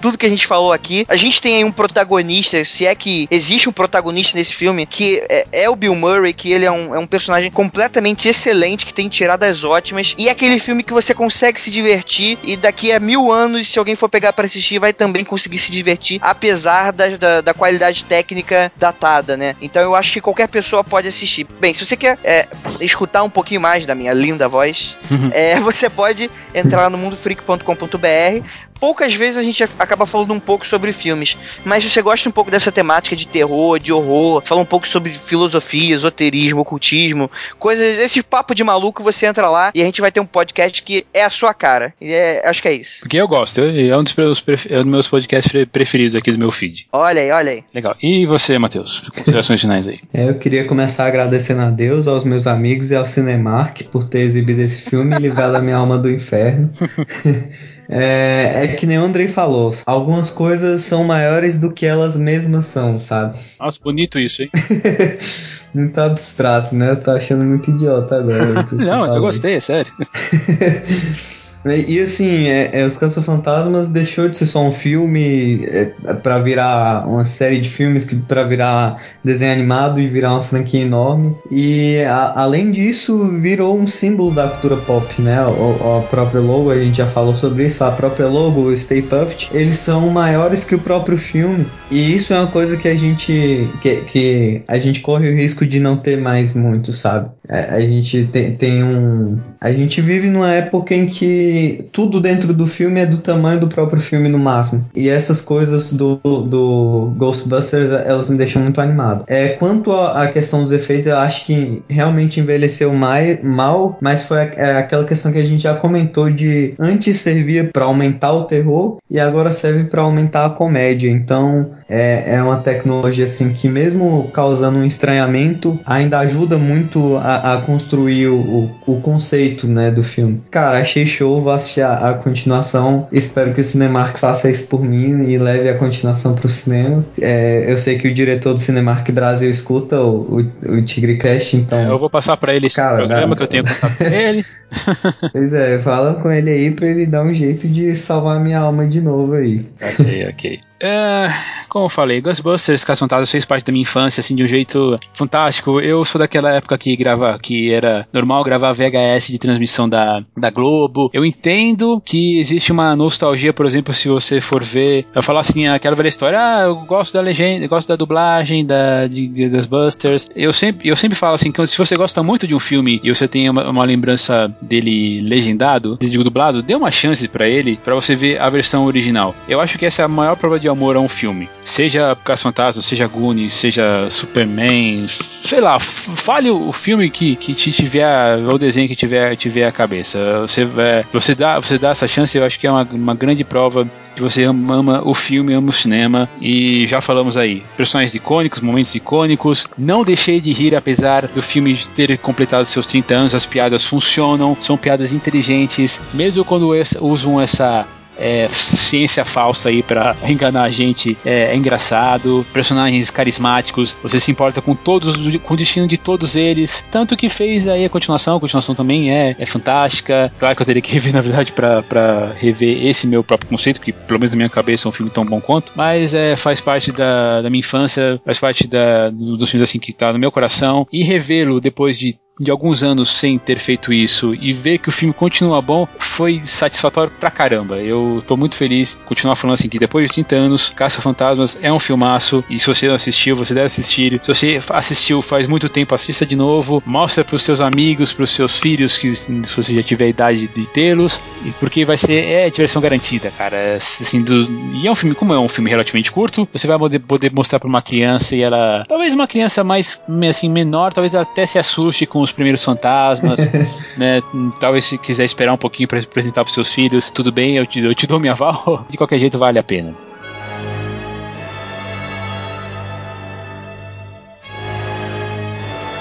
tudo 0.00 0.18
que 0.18 0.26
a 0.26 0.28
gente 0.28 0.46
falou 0.46 0.72
aqui. 0.72 1.06
A 1.08 1.16
gente 1.16 1.40
tem 1.40 1.56
aí 1.56 1.64
um 1.64 1.72
protagonista, 1.72 2.64
se 2.64 2.86
é 2.86 2.94
que 2.94 3.26
existe 3.30 3.68
um 3.68 3.72
protagonista 3.72 4.36
nesse 4.36 4.54
filme, 4.54 4.86
que 4.86 5.24
é, 5.28 5.46
é 5.52 5.70
o 5.70 5.76
Bill 5.76 5.94
Murray, 5.94 6.32
que 6.32 6.52
ele 6.52 6.64
é 6.64 6.70
um, 6.70 6.94
é 6.94 6.98
um 6.98 7.06
personagem 7.06 7.50
completamente 7.50 8.28
excelente, 8.28 8.86
que 8.86 8.94
tem 8.94 9.08
tiradas 9.08 9.64
ótimas, 9.64 10.14
e 10.18 10.28
é 10.28 10.30
aquele 10.30 10.58
filme 10.58 10.82
que 10.82 10.92
você 11.02 11.14
consegue 11.14 11.60
se 11.60 11.70
divertir 11.70 12.38
e 12.42 12.56
daqui 12.56 12.92
a 12.92 12.98
mil 12.98 13.30
anos, 13.30 13.70
se 13.70 13.78
alguém 13.78 13.94
for 13.94 14.08
pegar 14.08 14.32
para 14.32 14.46
assistir, 14.46 14.78
vai 14.78 14.92
também 14.92 15.24
conseguir 15.24 15.58
se 15.58 15.70
divertir, 15.70 16.18
apesar 16.22 16.92
da, 16.92 17.08
da, 17.08 17.40
da, 17.40 17.54
qualidade 17.54 18.04
técnica 18.04 18.72
datada, 18.76 19.36
né? 19.36 19.54
Então 19.62 19.80
eu 19.80 19.94
acho 19.94 20.12
que 20.12 20.20
qualquer 20.20 20.48
pessoa 20.48 20.82
pode 20.82 21.06
assistir. 21.06 21.46
Bem, 21.60 21.72
se 21.72 21.84
você 21.84 21.96
quer 21.96 22.18
é, 22.24 22.48
escutar 22.80 23.22
um 23.22 23.30
pouquinho 23.30 23.60
mais 23.60 23.86
da 23.86 23.94
minha 23.94 24.12
linda 24.12 24.48
voz, 24.48 24.96
é, 25.32 25.60
você 25.60 25.88
pode 25.88 26.28
entrar 26.52 26.90
no 26.90 26.98
mundofreak.com.br 26.98 28.48
poucas 28.78 29.14
vezes 29.14 29.38
a 29.38 29.42
gente 29.42 29.62
acaba 29.62 30.06
falando 30.06 30.32
um 30.32 30.40
pouco 30.40 30.66
sobre 30.66 30.92
filmes, 30.92 31.36
mas 31.64 31.84
se 31.84 31.90
você 31.90 32.02
gosta 32.02 32.28
um 32.28 32.32
pouco 32.32 32.50
dessa 32.50 32.72
temática 32.72 33.16
de 33.16 33.26
terror, 33.26 33.78
de 33.78 33.92
horror, 33.92 34.42
fala 34.44 34.60
um 34.60 34.66
pouco 34.66 34.88
sobre 34.88 35.12
filosofia, 35.14 35.94
esoterismo, 35.94 36.60
ocultismo, 36.60 37.30
coisas, 37.58 37.98
esse 37.98 38.22
papo 38.22 38.54
de 38.54 38.64
maluco, 38.64 39.02
você 39.02 39.26
entra 39.26 39.48
lá 39.48 39.70
e 39.74 39.82
a 39.82 39.84
gente 39.84 40.00
vai 40.00 40.12
ter 40.12 40.20
um 40.20 40.26
podcast 40.26 40.82
que 40.82 41.06
é 41.12 41.24
a 41.24 41.30
sua 41.30 41.52
cara. 41.52 41.92
E 42.00 42.12
é, 42.12 42.46
acho 42.48 42.62
que 42.62 42.68
é 42.68 42.72
isso. 42.72 43.00
Porque 43.00 43.16
eu 43.16 43.28
gosto, 43.28 43.60
é 43.60 43.96
um 43.96 44.02
dos 44.02 44.14
meus, 44.14 44.44
é 44.68 44.80
um 44.80 44.82
dos 44.82 44.90
meus 44.90 45.08
podcasts 45.08 45.52
preferidos 45.70 46.14
aqui 46.14 46.30
do 46.32 46.38
meu 46.38 46.50
feed. 46.50 46.86
Olha 46.92 47.20
aí, 47.20 47.30
olha 47.30 47.52
aí. 47.52 47.64
Legal. 47.74 47.96
E 48.02 48.26
você, 48.26 48.58
Matheus? 48.58 49.08
Considerações 49.10 49.60
finais 49.60 49.86
aí. 49.86 50.00
É, 50.12 50.28
eu 50.28 50.38
queria 50.38 50.64
começar 50.64 51.06
agradecendo 51.06 51.62
a 51.62 51.70
Deus, 51.70 52.06
aos 52.06 52.24
meus 52.24 52.46
amigos 52.46 52.90
e 52.90 52.96
ao 52.96 53.06
Cinemark 53.06 53.82
por 53.84 54.04
ter 54.04 54.20
exibido 54.20 54.60
esse 54.60 54.88
filme 54.88 55.16
e 55.16 55.18
livrado 55.18 55.56
a 55.56 55.60
minha 55.60 55.76
alma 55.76 55.98
do 55.98 56.10
inferno. 56.10 56.70
É, 57.90 58.64
é 58.64 58.68
que 58.68 58.86
nem 58.86 58.98
o 58.98 59.04
Andrei 59.04 59.28
falou, 59.28 59.72
algumas 59.86 60.28
coisas 60.30 60.82
são 60.82 61.04
maiores 61.04 61.56
do 61.56 61.72
que 61.72 61.86
elas 61.86 62.16
mesmas 62.16 62.66
são, 62.66 63.00
sabe? 63.00 63.38
Nossa, 63.58 63.78
bonito 63.82 64.18
isso, 64.18 64.42
hein? 64.42 64.50
muito 65.74 65.98
abstrato, 65.98 66.74
né? 66.74 66.90
Eu 66.90 67.00
tô 67.00 67.10
achando 67.12 67.44
muito 67.44 67.70
idiota 67.70 68.18
agora. 68.18 68.66
Não, 68.72 69.00
mas 69.00 69.14
eu 69.14 69.20
gostei, 69.20 69.54
é 69.54 69.60
sério. 69.60 69.92
E 71.64 72.00
assim, 72.00 72.46
é, 72.48 72.70
é, 72.72 72.84
Os 72.84 72.96
Caça-Fantasmas 72.96 73.88
deixou 73.88 74.28
de 74.28 74.36
ser 74.36 74.46
só 74.46 74.62
um 74.62 74.70
filme 74.70 75.64
é, 75.64 75.86
para 76.22 76.38
virar 76.38 77.06
uma 77.06 77.24
série 77.24 77.60
de 77.60 77.68
filmes 77.68 78.04
que 78.04 78.16
para 78.16 78.44
virar 78.44 79.02
desenho 79.24 79.52
animado 79.52 80.00
e 80.00 80.06
virar 80.06 80.32
uma 80.32 80.42
franquia 80.42 80.82
enorme. 80.82 81.34
E 81.50 82.00
a, 82.02 82.40
além 82.40 82.70
disso, 82.70 83.40
virou 83.40 83.78
um 83.78 83.86
símbolo 83.86 84.32
da 84.32 84.48
cultura 84.48 84.76
pop, 84.76 85.20
né? 85.20 85.44
O, 85.46 85.98
a 85.98 86.02
própria 86.02 86.40
logo, 86.40 86.70
a 86.70 86.78
gente 86.78 86.98
já 86.98 87.06
falou 87.06 87.34
sobre 87.34 87.66
isso, 87.66 87.82
a 87.82 87.90
própria 87.90 88.28
logo, 88.28 88.62
o 88.62 88.76
Stay 88.76 89.02
Puft, 89.02 89.50
eles 89.52 89.78
são 89.78 90.08
maiores 90.10 90.64
que 90.64 90.74
o 90.74 90.78
próprio 90.78 91.18
filme. 91.18 91.66
E 91.90 92.14
isso 92.14 92.32
é 92.32 92.38
uma 92.38 92.48
coisa 92.48 92.76
que 92.76 92.88
a 92.88 92.96
gente 92.96 93.68
que, 93.80 93.96
que 94.02 94.60
a 94.68 94.78
gente 94.78 95.00
corre 95.00 95.28
o 95.30 95.34
risco 95.34 95.66
de 95.66 95.80
não 95.80 95.96
ter 95.96 96.18
mais 96.18 96.54
muito, 96.54 96.92
sabe? 96.92 97.30
É, 97.48 97.74
a 97.74 97.80
gente 97.80 98.28
tem, 98.30 98.54
tem 98.54 98.84
um 98.84 99.38
a 99.60 99.72
gente 99.72 100.00
vive 100.00 100.28
numa 100.28 100.52
época 100.52 100.94
em 100.94 101.06
que 101.06 101.47
tudo 101.92 102.20
dentro 102.20 102.52
do 102.52 102.66
filme 102.66 103.00
é 103.00 103.06
do 103.06 103.18
tamanho 103.18 103.60
do 103.60 103.68
próprio 103.68 104.00
filme 104.00 104.28
no 104.28 104.38
máximo. 104.38 104.84
E 104.94 105.08
essas 105.08 105.40
coisas 105.40 105.92
do, 105.92 106.16
do 106.16 107.12
Ghostbusters, 107.16 107.90
elas 107.90 108.28
me 108.28 108.36
deixam 108.36 108.62
muito 108.62 108.80
animado. 108.80 109.24
É, 109.28 109.50
quanto 109.50 109.92
à 109.92 110.26
questão 110.28 110.62
dos 110.62 110.72
efeitos, 110.72 111.06
eu 111.06 111.16
acho 111.16 111.46
que 111.46 111.82
realmente 111.88 112.40
envelheceu 112.40 112.92
mais, 112.92 113.42
mal, 113.42 113.98
mas 114.00 114.24
foi 114.24 114.38
é, 114.38 114.76
aquela 114.76 115.04
questão 115.04 115.32
que 115.32 115.38
a 115.38 115.44
gente 115.44 115.62
já 115.62 115.74
comentou 115.74 116.30
de 116.30 116.74
antes 116.78 117.18
servia 117.18 117.70
para 117.72 117.84
aumentar 117.84 118.32
o 118.32 118.44
terror 118.44 118.98
e 119.10 119.18
agora 119.18 119.52
serve 119.52 119.84
para 119.84 120.02
aumentar 120.02 120.46
a 120.46 120.50
comédia. 120.50 121.10
Então, 121.10 121.77
é, 121.88 122.34
é 122.34 122.42
uma 122.42 122.58
tecnologia 122.58 123.24
assim 123.24 123.52
que 123.52 123.68
mesmo 123.68 124.28
causando 124.32 124.78
um 124.78 124.84
estranhamento, 124.84 125.78
ainda 125.86 126.18
ajuda 126.18 126.58
muito 126.58 127.16
a, 127.16 127.54
a 127.54 127.60
construir 127.62 128.28
o, 128.28 128.70
o 128.86 129.00
conceito 129.00 129.66
né, 129.66 129.90
do 129.90 130.02
filme. 130.02 130.42
Cara, 130.50 130.78
achei 130.78 131.06
show, 131.06 131.40
vou 131.40 131.52
assistir 131.52 131.80
a, 131.80 132.10
a, 132.10 132.14
continuação. 132.14 133.08
Espero 133.10 133.54
que 133.54 133.60
o 133.60 133.64
Cinemark 133.64 134.18
faça 134.18 134.50
isso 134.50 134.68
por 134.68 134.84
mim 134.84 135.28
e 135.30 135.38
leve 135.38 135.68
a 135.68 135.78
continuação 135.78 136.34
pro 136.34 136.48
cinema. 136.48 137.04
É, 137.20 137.64
eu 137.66 137.78
sei 137.78 137.98
que 137.98 138.08
o 138.08 138.14
diretor 138.14 138.52
do 138.52 138.60
Cinemark 138.60 139.10
Brasil 139.10 139.50
escuta 139.50 140.00
o, 140.00 140.40
o, 140.40 140.72
o 140.72 140.82
Tigre 140.82 141.16
Cast, 141.16 141.56
então. 141.56 141.78
É, 141.78 141.88
eu 141.88 141.98
vou 141.98 142.10
passar 142.10 142.36
para 142.36 142.54
ele 142.54 142.66
esse 142.66 142.76
Cara, 142.76 142.98
programa 142.98 143.34
que 143.34 143.42
eu 143.42 143.46
tenho 143.46 143.64
contato 143.64 143.96
com 143.96 144.04
ele. 144.04 144.44
pois 145.32 145.52
é, 145.52 145.78
fala 145.78 146.14
com 146.14 146.30
ele 146.30 146.50
aí 146.50 146.70
pra 146.70 146.86
ele 146.86 147.06
dar 147.06 147.22
um 147.22 147.32
jeito 147.32 147.66
de 147.66 147.94
salvar 147.96 148.38
minha 148.40 148.58
alma 148.58 148.86
de 148.86 149.00
novo 149.00 149.34
aí. 149.34 149.66
Ok, 149.80 150.28
ok. 150.28 150.60
É, 150.80 151.28
como 151.68 151.86
eu 151.86 151.88
falei, 151.88 152.20
Ghostbusters, 152.20 152.84
Caso 152.84 153.00
Fantasma 153.00 153.26
fez 153.26 153.44
parte 153.44 153.66
da 153.66 153.72
minha 153.72 153.82
infância, 153.82 154.20
assim, 154.20 154.34
de 154.34 154.42
um 154.42 154.46
jeito 154.46 154.96
fantástico. 155.12 155.80
Eu 155.80 156.04
sou 156.04 156.18
daquela 156.18 156.52
época 156.52 156.78
que 156.78 156.96
grava, 156.96 157.38
que 157.38 157.72
era 157.72 158.06
normal 158.12 158.44
gravar 158.44 158.72
VHS 158.72 159.28
de 159.28 159.38
transmissão 159.38 159.88
da, 159.88 160.22
da 160.36 160.50
Globo. 160.50 161.10
Eu 161.12 161.24
entendo 161.24 162.00
que 162.04 162.38
existe 162.38 162.72
uma 162.72 162.94
nostalgia, 162.94 163.52
por 163.52 163.66
exemplo, 163.66 163.92
se 163.92 164.08
você 164.08 164.40
for 164.40 164.62
ver, 164.62 165.06
eu 165.14 165.22
falar 165.22 165.40
assim, 165.40 165.66
aquela 165.66 165.96
velha 165.96 166.08
história, 166.08 166.38
ah, 166.38 166.62
eu 166.62 166.76
gosto 166.76 167.14
da 167.14 167.20
legenda, 167.20 167.64
eu 167.64 167.68
gosto 167.68 167.88
da 167.88 167.96
dublagem 167.96 168.64
da, 168.64 169.06
de 169.06 169.48
Ghostbusters. 169.48 170.28
Eu 170.34 170.52
sempre, 170.52 170.88
eu 170.88 170.96
sempre 170.96 171.16
falo 171.16 171.34
assim, 171.34 171.50
que 171.52 171.66
se 171.66 171.76
você 171.76 171.96
gosta 171.96 172.22
muito 172.22 172.46
de 172.46 172.54
um 172.54 172.60
filme 172.60 173.00
e 173.02 173.12
você 173.12 173.26
tem 173.26 173.48
uma, 173.50 173.68
uma 173.68 173.84
lembrança 173.84 174.54
dele 174.62 175.20
legendado, 175.20 175.96
de 176.00 176.18
dublado, 176.18 176.62
dê 176.62 176.74
uma 176.74 176.90
chance 176.90 177.26
para 177.28 177.48
ele, 177.48 177.78
para 177.82 177.94
você 177.94 178.14
ver 178.14 178.40
a 178.40 178.48
versão 178.48 178.84
original. 178.84 179.34
Eu 179.48 179.60
acho 179.60 179.78
que 179.78 179.86
essa 179.86 180.02
é 180.02 180.04
a 180.04 180.08
maior 180.08 180.36
prova 180.36 180.58
de 180.58 180.67
amor 180.68 180.96
a 180.96 181.00
um 181.00 181.08
filme. 181.08 181.48
Seja 181.64 182.16
Caça 182.24 182.44
Fantasma, 182.44 182.82
seja 182.82 183.06
Goonies, 183.06 183.52
seja 183.52 184.08
Superman, 184.10 185.06
sei 185.08 185.60
lá, 185.60 185.78
fale 185.78 186.50
o 186.50 186.72
filme 186.72 187.10
que, 187.10 187.36
que 187.36 187.54
te 187.54 187.72
tiver, 187.72 188.38
o 188.38 188.58
desenho 188.58 188.88
que 188.88 188.96
tiver, 188.96 189.36
tiver 189.36 189.66
a 189.66 189.72
cabeça. 189.72 190.40
Você, 190.40 190.62
é, 190.78 191.04
você, 191.12 191.34
dá, 191.34 191.58
você 191.60 191.78
dá 191.78 191.90
essa 191.90 192.08
chance, 192.08 192.36
eu 192.36 192.44
acho 192.44 192.58
que 192.58 192.66
é 192.66 192.70
uma, 192.70 192.82
uma 192.92 193.14
grande 193.14 193.44
prova 193.44 193.88
que 194.14 194.22
você 194.22 194.44
ama 194.44 195.00
o 195.04 195.14
filme, 195.14 195.54
ama 195.54 195.70
o 195.70 195.72
cinema. 195.72 196.28
E 196.40 196.86
já 196.86 197.00
falamos 197.00 197.36
aí, 197.36 197.62
personagens 197.76 198.14
icônicos, 198.14 198.60
momentos 198.60 198.94
icônicos. 198.94 199.66
Não 199.78 200.02
deixei 200.04 200.40
de 200.40 200.52
rir, 200.52 200.74
apesar 200.74 201.28
do 201.28 201.40
filme 201.40 201.76
ter 201.94 202.18
completado 202.18 202.66
seus 202.66 202.86
30 202.86 203.14
anos, 203.14 203.34
as 203.34 203.46
piadas 203.46 203.84
funcionam, 203.84 204.56
são 204.58 204.76
piadas 204.76 205.12
inteligentes, 205.12 206.00
mesmo 206.12 206.44
quando 206.44 206.70
usam 207.00 207.40
essa 207.40 207.86
é, 208.18 208.48
ciência 208.48 209.24
falsa 209.24 209.68
aí 209.68 209.82
para 209.82 210.16
enganar 210.28 210.64
a 210.64 210.70
gente 210.70 211.16
é, 211.24 211.52
é, 211.52 211.56
engraçado, 211.56 212.44
personagens 212.52 213.10
carismáticos, 213.10 213.96
você 214.02 214.18
se 214.18 214.30
importa 214.30 214.60
com 214.60 214.74
todos, 214.74 215.16
com 215.38 215.54
o 215.54 215.56
destino 215.56 215.86
de 215.86 215.96
todos 215.96 216.36
eles, 216.36 216.84
tanto 216.90 217.16
que 217.16 217.28
fez 217.28 217.68
aí 217.68 217.84
a 217.84 217.90
continuação, 217.90 218.36
a 218.36 218.40
continuação 218.40 218.74
também 218.74 219.10
é, 219.10 219.36
é 219.38 219.46
fantástica. 219.46 220.32
Claro 220.38 220.56
que 220.56 220.62
eu 220.62 220.66
teria 220.66 220.82
que 220.82 220.92
rever, 220.98 221.12
na 221.12 221.20
verdade, 221.20 221.52
para 221.52 222.32
rever 222.36 222.86
esse 222.86 223.06
meu 223.06 223.22
próprio 223.22 223.48
conceito, 223.48 223.80
que 223.80 223.92
pelo 223.92 224.18
menos 224.18 224.32
na 224.32 224.36
minha 224.36 224.48
cabeça 224.48 224.86
é 224.86 224.88
um 224.88 224.92
filme 224.92 225.10
tão 225.10 225.24
bom 225.24 225.40
quanto, 225.40 225.72
mas 225.76 226.14
é, 226.14 226.36
faz 226.36 226.60
parte 226.60 226.92
da, 226.92 227.42
da 227.42 227.50
minha 227.50 227.60
infância, 227.60 228.20
faz 228.24 228.38
parte 228.38 228.66
da, 228.66 229.10
dos 229.10 229.50
filmes 229.50 229.68
assim 229.68 229.78
que 229.78 229.92
tá 229.92 230.12
no 230.12 230.18
meu 230.18 230.32
coração, 230.32 230.86
e 230.92 231.02
revê-lo 231.02 231.60
depois 231.60 231.98
de 231.98 232.18
de 232.38 232.50
alguns 232.50 232.82
anos 232.82 233.10
sem 233.10 233.38
ter 233.38 233.58
feito 233.58 233.92
isso 233.92 234.34
e 234.34 234.52
ver 234.52 234.78
que 234.78 234.88
o 234.88 234.92
filme 234.92 235.12
continua 235.12 235.60
bom 235.60 235.86
foi 235.98 236.40
satisfatório 236.42 237.12
pra 237.18 237.30
caramba. 237.30 237.78
Eu 237.78 238.22
tô 238.26 238.36
muito 238.36 238.54
feliz 238.54 239.00
continuar 239.06 239.36
falando 239.36 239.54
assim 239.54 239.68
que 239.68 239.78
depois 239.78 240.06
de 240.06 240.14
30 240.14 240.36
anos, 240.36 240.68
Caça 240.70 241.00
Fantasmas 241.00 241.58
é 241.60 241.72
um 241.72 241.78
filmaço 241.78 242.44
e 242.48 242.58
se 242.58 242.66
você 242.66 242.88
não 242.88 242.94
assistiu, 242.94 243.36
você 243.36 243.54
deve 243.54 243.66
assistir. 243.66 244.20
Se 244.22 244.28
você 244.28 244.60
assistiu 244.70 245.20
faz 245.22 245.48
muito 245.48 245.68
tempo, 245.68 245.94
assista 245.94 246.24
de 246.24 246.36
novo, 246.36 246.82
mostra 246.86 247.24
pros 247.24 247.42
seus 247.42 247.60
amigos, 247.60 248.12
pros 248.12 248.30
seus 248.30 248.58
filhos 248.58 248.96
que 248.96 249.14
se 249.14 249.32
você 249.42 249.74
já 249.74 249.82
tiver 249.82 250.06
a 250.06 250.08
idade 250.08 250.48
de 250.48 250.66
tê-los, 250.66 251.20
porque 251.58 251.84
vai 251.84 251.96
ser 251.96 252.24
é 252.24 252.50
diversão 252.50 252.80
garantida, 252.80 253.30
cara. 253.36 253.76
Assim, 253.76 254.22
do, 254.22 254.48
e 254.80 254.86
é 254.86 254.90
um 254.90 254.94
filme, 254.94 255.14
como 255.14 255.32
é 255.32 255.38
um 255.38 255.48
filme 255.48 255.70
relativamente 255.70 256.12
curto, 256.12 256.48
você 256.52 256.66
vai 256.66 256.78
poder, 256.78 256.98
poder 257.00 257.32
mostrar 257.32 257.58
pra 257.58 257.68
uma 257.68 257.82
criança 257.82 258.36
e 258.36 258.42
ela, 258.42 258.84
talvez 258.86 259.14
uma 259.14 259.26
criança 259.26 259.64
mais 259.64 260.02
assim 260.28 260.48
menor, 260.48 260.92
talvez 260.92 261.14
ela 261.14 261.22
até 261.22 261.46
se 261.46 261.58
assuste 261.58 262.06
com 262.06 262.22
os 262.28 262.32
primeiros 262.32 262.62
fantasmas, 262.62 263.50
né? 263.96 264.22
Talvez 264.60 264.84
se 264.84 264.98
quiser 264.98 265.24
esperar 265.24 265.52
um 265.52 265.58
pouquinho 265.58 265.88
para 265.88 265.98
apresentar 265.98 266.44
para 266.44 266.52
seus 266.52 266.72
filhos, 266.72 267.10
tudo 267.10 267.32
bem, 267.32 267.56
eu 267.56 267.66
te, 267.66 267.80
eu 267.80 267.94
te 267.94 268.06
dou 268.06 268.20
minha 268.20 268.32
aval. 268.38 268.86
De 268.88 268.96
qualquer 268.96 269.18
jeito, 269.18 269.38
vale 269.38 269.58
a 269.58 269.62
pena. 269.62 269.94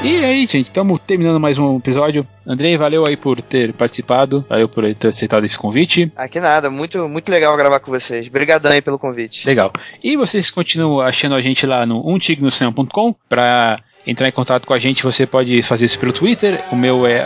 E 0.04 0.24
aí, 0.24 0.42
gente, 0.42 0.66
estamos 0.66 1.00
terminando 1.00 1.40
mais 1.40 1.58
um 1.58 1.78
episódio. 1.78 2.26
Andrei, 2.46 2.78
valeu 2.78 3.06
aí 3.06 3.18
por 3.18 3.42
ter 3.42 3.74
participado, 3.74 4.46
valeu 4.48 4.70
por 4.70 4.94
ter 4.94 5.08
aceitado 5.08 5.44
esse 5.44 5.58
convite. 5.58 6.12
Aqui 6.16 6.40
nada, 6.40 6.70
muito, 6.70 7.10
muito 7.10 7.30
legal 7.30 7.58
gravar 7.58 7.80
com 7.80 7.92
vocês. 7.92 8.28
Obrigadão 8.28 8.72
aí 8.72 8.82
pelo 8.82 9.00
convite. 9.00 9.46
Legal. 9.46 9.74
E 10.04 10.16
vocês 10.16 10.52
continuam 10.52 11.02
achando 11.02 11.34
a 11.34 11.42
gente 11.42 11.66
lá 11.66 11.86
no 11.86 12.08
umtignoscam.com 12.08 13.16
para 13.28 13.80
entrar 14.08 14.30
em 14.30 14.32
contato 14.32 14.66
com 14.66 14.74
a 14.74 14.80
gente, 14.80 15.04
você 15.04 15.26
pode 15.26 15.62
fazer 15.62 15.86
isso 15.86 16.00
pelo 16.00 16.14
Twitter. 16.14 16.64
O 16.72 16.76
meu 16.76 17.06
é 17.06 17.22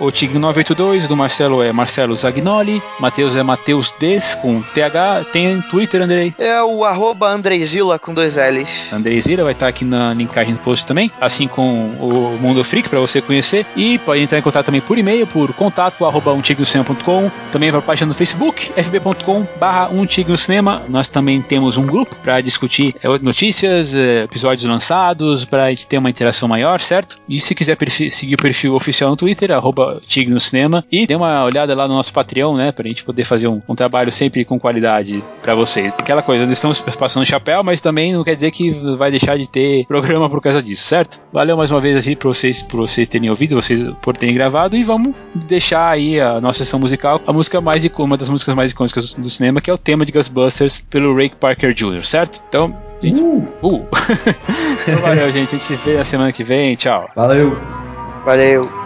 otigno982, 0.00 1.06
do 1.06 1.16
Marcelo 1.16 1.62
é 1.62 1.72
Marcelo 1.72 2.16
Zagnoli, 2.16 2.82
Matheus 2.98 3.36
é 3.36 3.42
Matheus 3.42 3.94
Des 3.98 4.34
com 4.34 4.60
TH. 4.60 5.26
Tem 5.32 5.60
Twitter, 5.62 6.02
Andrei? 6.02 6.34
É 6.38 6.60
o 6.62 6.84
arroba 6.84 7.28
Andrezila 7.28 7.98
com 7.98 8.12
dois 8.12 8.34
L's. 8.34 8.68
Andrezila 8.92 9.44
vai 9.44 9.52
estar 9.52 9.68
aqui 9.68 9.84
na 9.84 10.12
linkagem 10.12 10.52
no 10.52 10.58
post 10.58 10.84
também, 10.84 11.10
assim 11.20 11.46
com 11.46 11.86
o 12.00 12.36
Mundo 12.40 12.64
Freak 12.64 12.88
para 12.88 12.98
você 12.98 13.22
conhecer. 13.22 13.64
E 13.76 13.98
pode 13.98 14.20
entrar 14.20 14.38
em 14.38 14.42
contato 14.42 14.66
também 14.66 14.80
por 14.80 14.98
e-mail, 14.98 15.26
por 15.26 15.52
contato 15.52 16.04
arroba 16.04 16.32
umtignocinema.com, 16.32 17.30
também 17.52 17.70
para 17.70 17.78
a 17.78 17.82
página 17.82 18.10
do 18.10 18.16
Facebook, 18.16 18.72
fb.com 18.72 19.46
barra 19.60 19.88
umtignocinema. 19.88 20.82
Nós 20.88 21.08
também 21.08 21.40
temos 21.40 21.76
um 21.76 21.86
grupo 21.86 22.16
para 22.16 22.40
discutir 22.40 22.96
é, 23.00 23.08
notícias, 23.18 23.94
é, 23.94 24.24
episódios 24.24 24.68
lançados, 24.68 25.44
para 25.44 25.64
a 25.64 25.70
gente 25.70 25.86
ter 25.86 25.98
uma 25.98 26.10
interação 26.16 26.48
maior, 26.48 26.80
certo? 26.80 27.18
E 27.28 27.40
se 27.40 27.54
quiser 27.54 27.76
seguir 28.10 28.34
o 28.34 28.38
perfil 28.38 28.74
oficial 28.74 29.10
no 29.10 29.16
Twitter, 29.16 29.52
arroba 29.52 30.00
no 30.28 30.40
Cinema, 30.40 30.84
e 30.90 31.06
dê 31.06 31.14
uma 31.14 31.44
olhada 31.44 31.74
lá 31.74 31.86
no 31.86 31.94
nosso 31.94 32.12
Patreon, 32.12 32.56
né? 32.56 32.72
Pra 32.72 32.88
gente 32.88 33.04
poder 33.04 33.24
fazer 33.24 33.48
um, 33.48 33.60
um 33.68 33.74
trabalho 33.74 34.10
sempre 34.10 34.44
com 34.44 34.58
qualidade 34.58 35.22
para 35.42 35.54
vocês. 35.54 35.92
Aquela 35.98 36.22
coisa, 36.22 36.44
nós 36.46 36.56
estamos 36.56 36.78
passando 36.78 37.24
chapéu, 37.26 37.62
mas 37.62 37.80
também 37.80 38.14
não 38.14 38.24
quer 38.24 38.34
dizer 38.34 38.50
que 38.50 38.70
vai 38.96 39.10
deixar 39.10 39.36
de 39.36 39.48
ter 39.48 39.84
programa 39.86 40.28
por 40.28 40.40
causa 40.40 40.62
disso, 40.62 40.84
certo? 40.84 41.20
Valeu 41.32 41.56
mais 41.56 41.70
uma 41.70 41.80
vez 41.80 41.96
assim 41.96 42.16
por 42.16 42.34
vocês, 42.34 42.62
por 42.62 42.78
vocês 42.78 43.06
terem 43.06 43.28
ouvido, 43.28 43.54
vocês 43.54 43.94
por 44.00 44.16
terem 44.16 44.34
gravado, 44.34 44.76
e 44.76 44.82
vamos 44.82 45.14
deixar 45.34 45.90
aí 45.90 46.18
a 46.18 46.40
nossa 46.40 46.64
sessão 46.64 46.80
musical, 46.80 47.20
a 47.26 47.32
música 47.32 47.60
mais 47.60 47.84
uma 47.98 48.16
das 48.16 48.28
músicas 48.28 48.54
mais 48.54 48.70
icônicas 48.70 49.14
do 49.14 49.30
cinema, 49.30 49.60
que 49.60 49.70
é 49.70 49.74
o 49.74 49.78
tema 49.78 50.04
de 50.04 50.12
Ghostbusters 50.12 50.84
pelo 50.90 51.14
Ray 51.14 51.30
Parker 51.30 51.72
Jr., 51.72 52.04
certo? 52.04 52.42
Então, 52.48 52.76
Gente. 53.02 53.20
Uh! 53.20 53.48
uh. 53.62 53.86
então, 54.82 54.98
valeu, 55.00 55.30
gente. 55.30 55.48
A 55.48 55.58
gente 55.58 55.62
se 55.62 55.74
vê 55.76 55.96
na 55.96 56.04
semana 56.04 56.32
que 56.32 56.42
vem. 56.44 56.74
Tchau. 56.76 57.08
Valeu. 57.14 57.56
Valeu. 58.24 58.85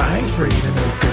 I 0.00 0.18
ain't 0.18 0.28
afraid 0.28 0.52
of 0.52 0.76
no 0.76 1.07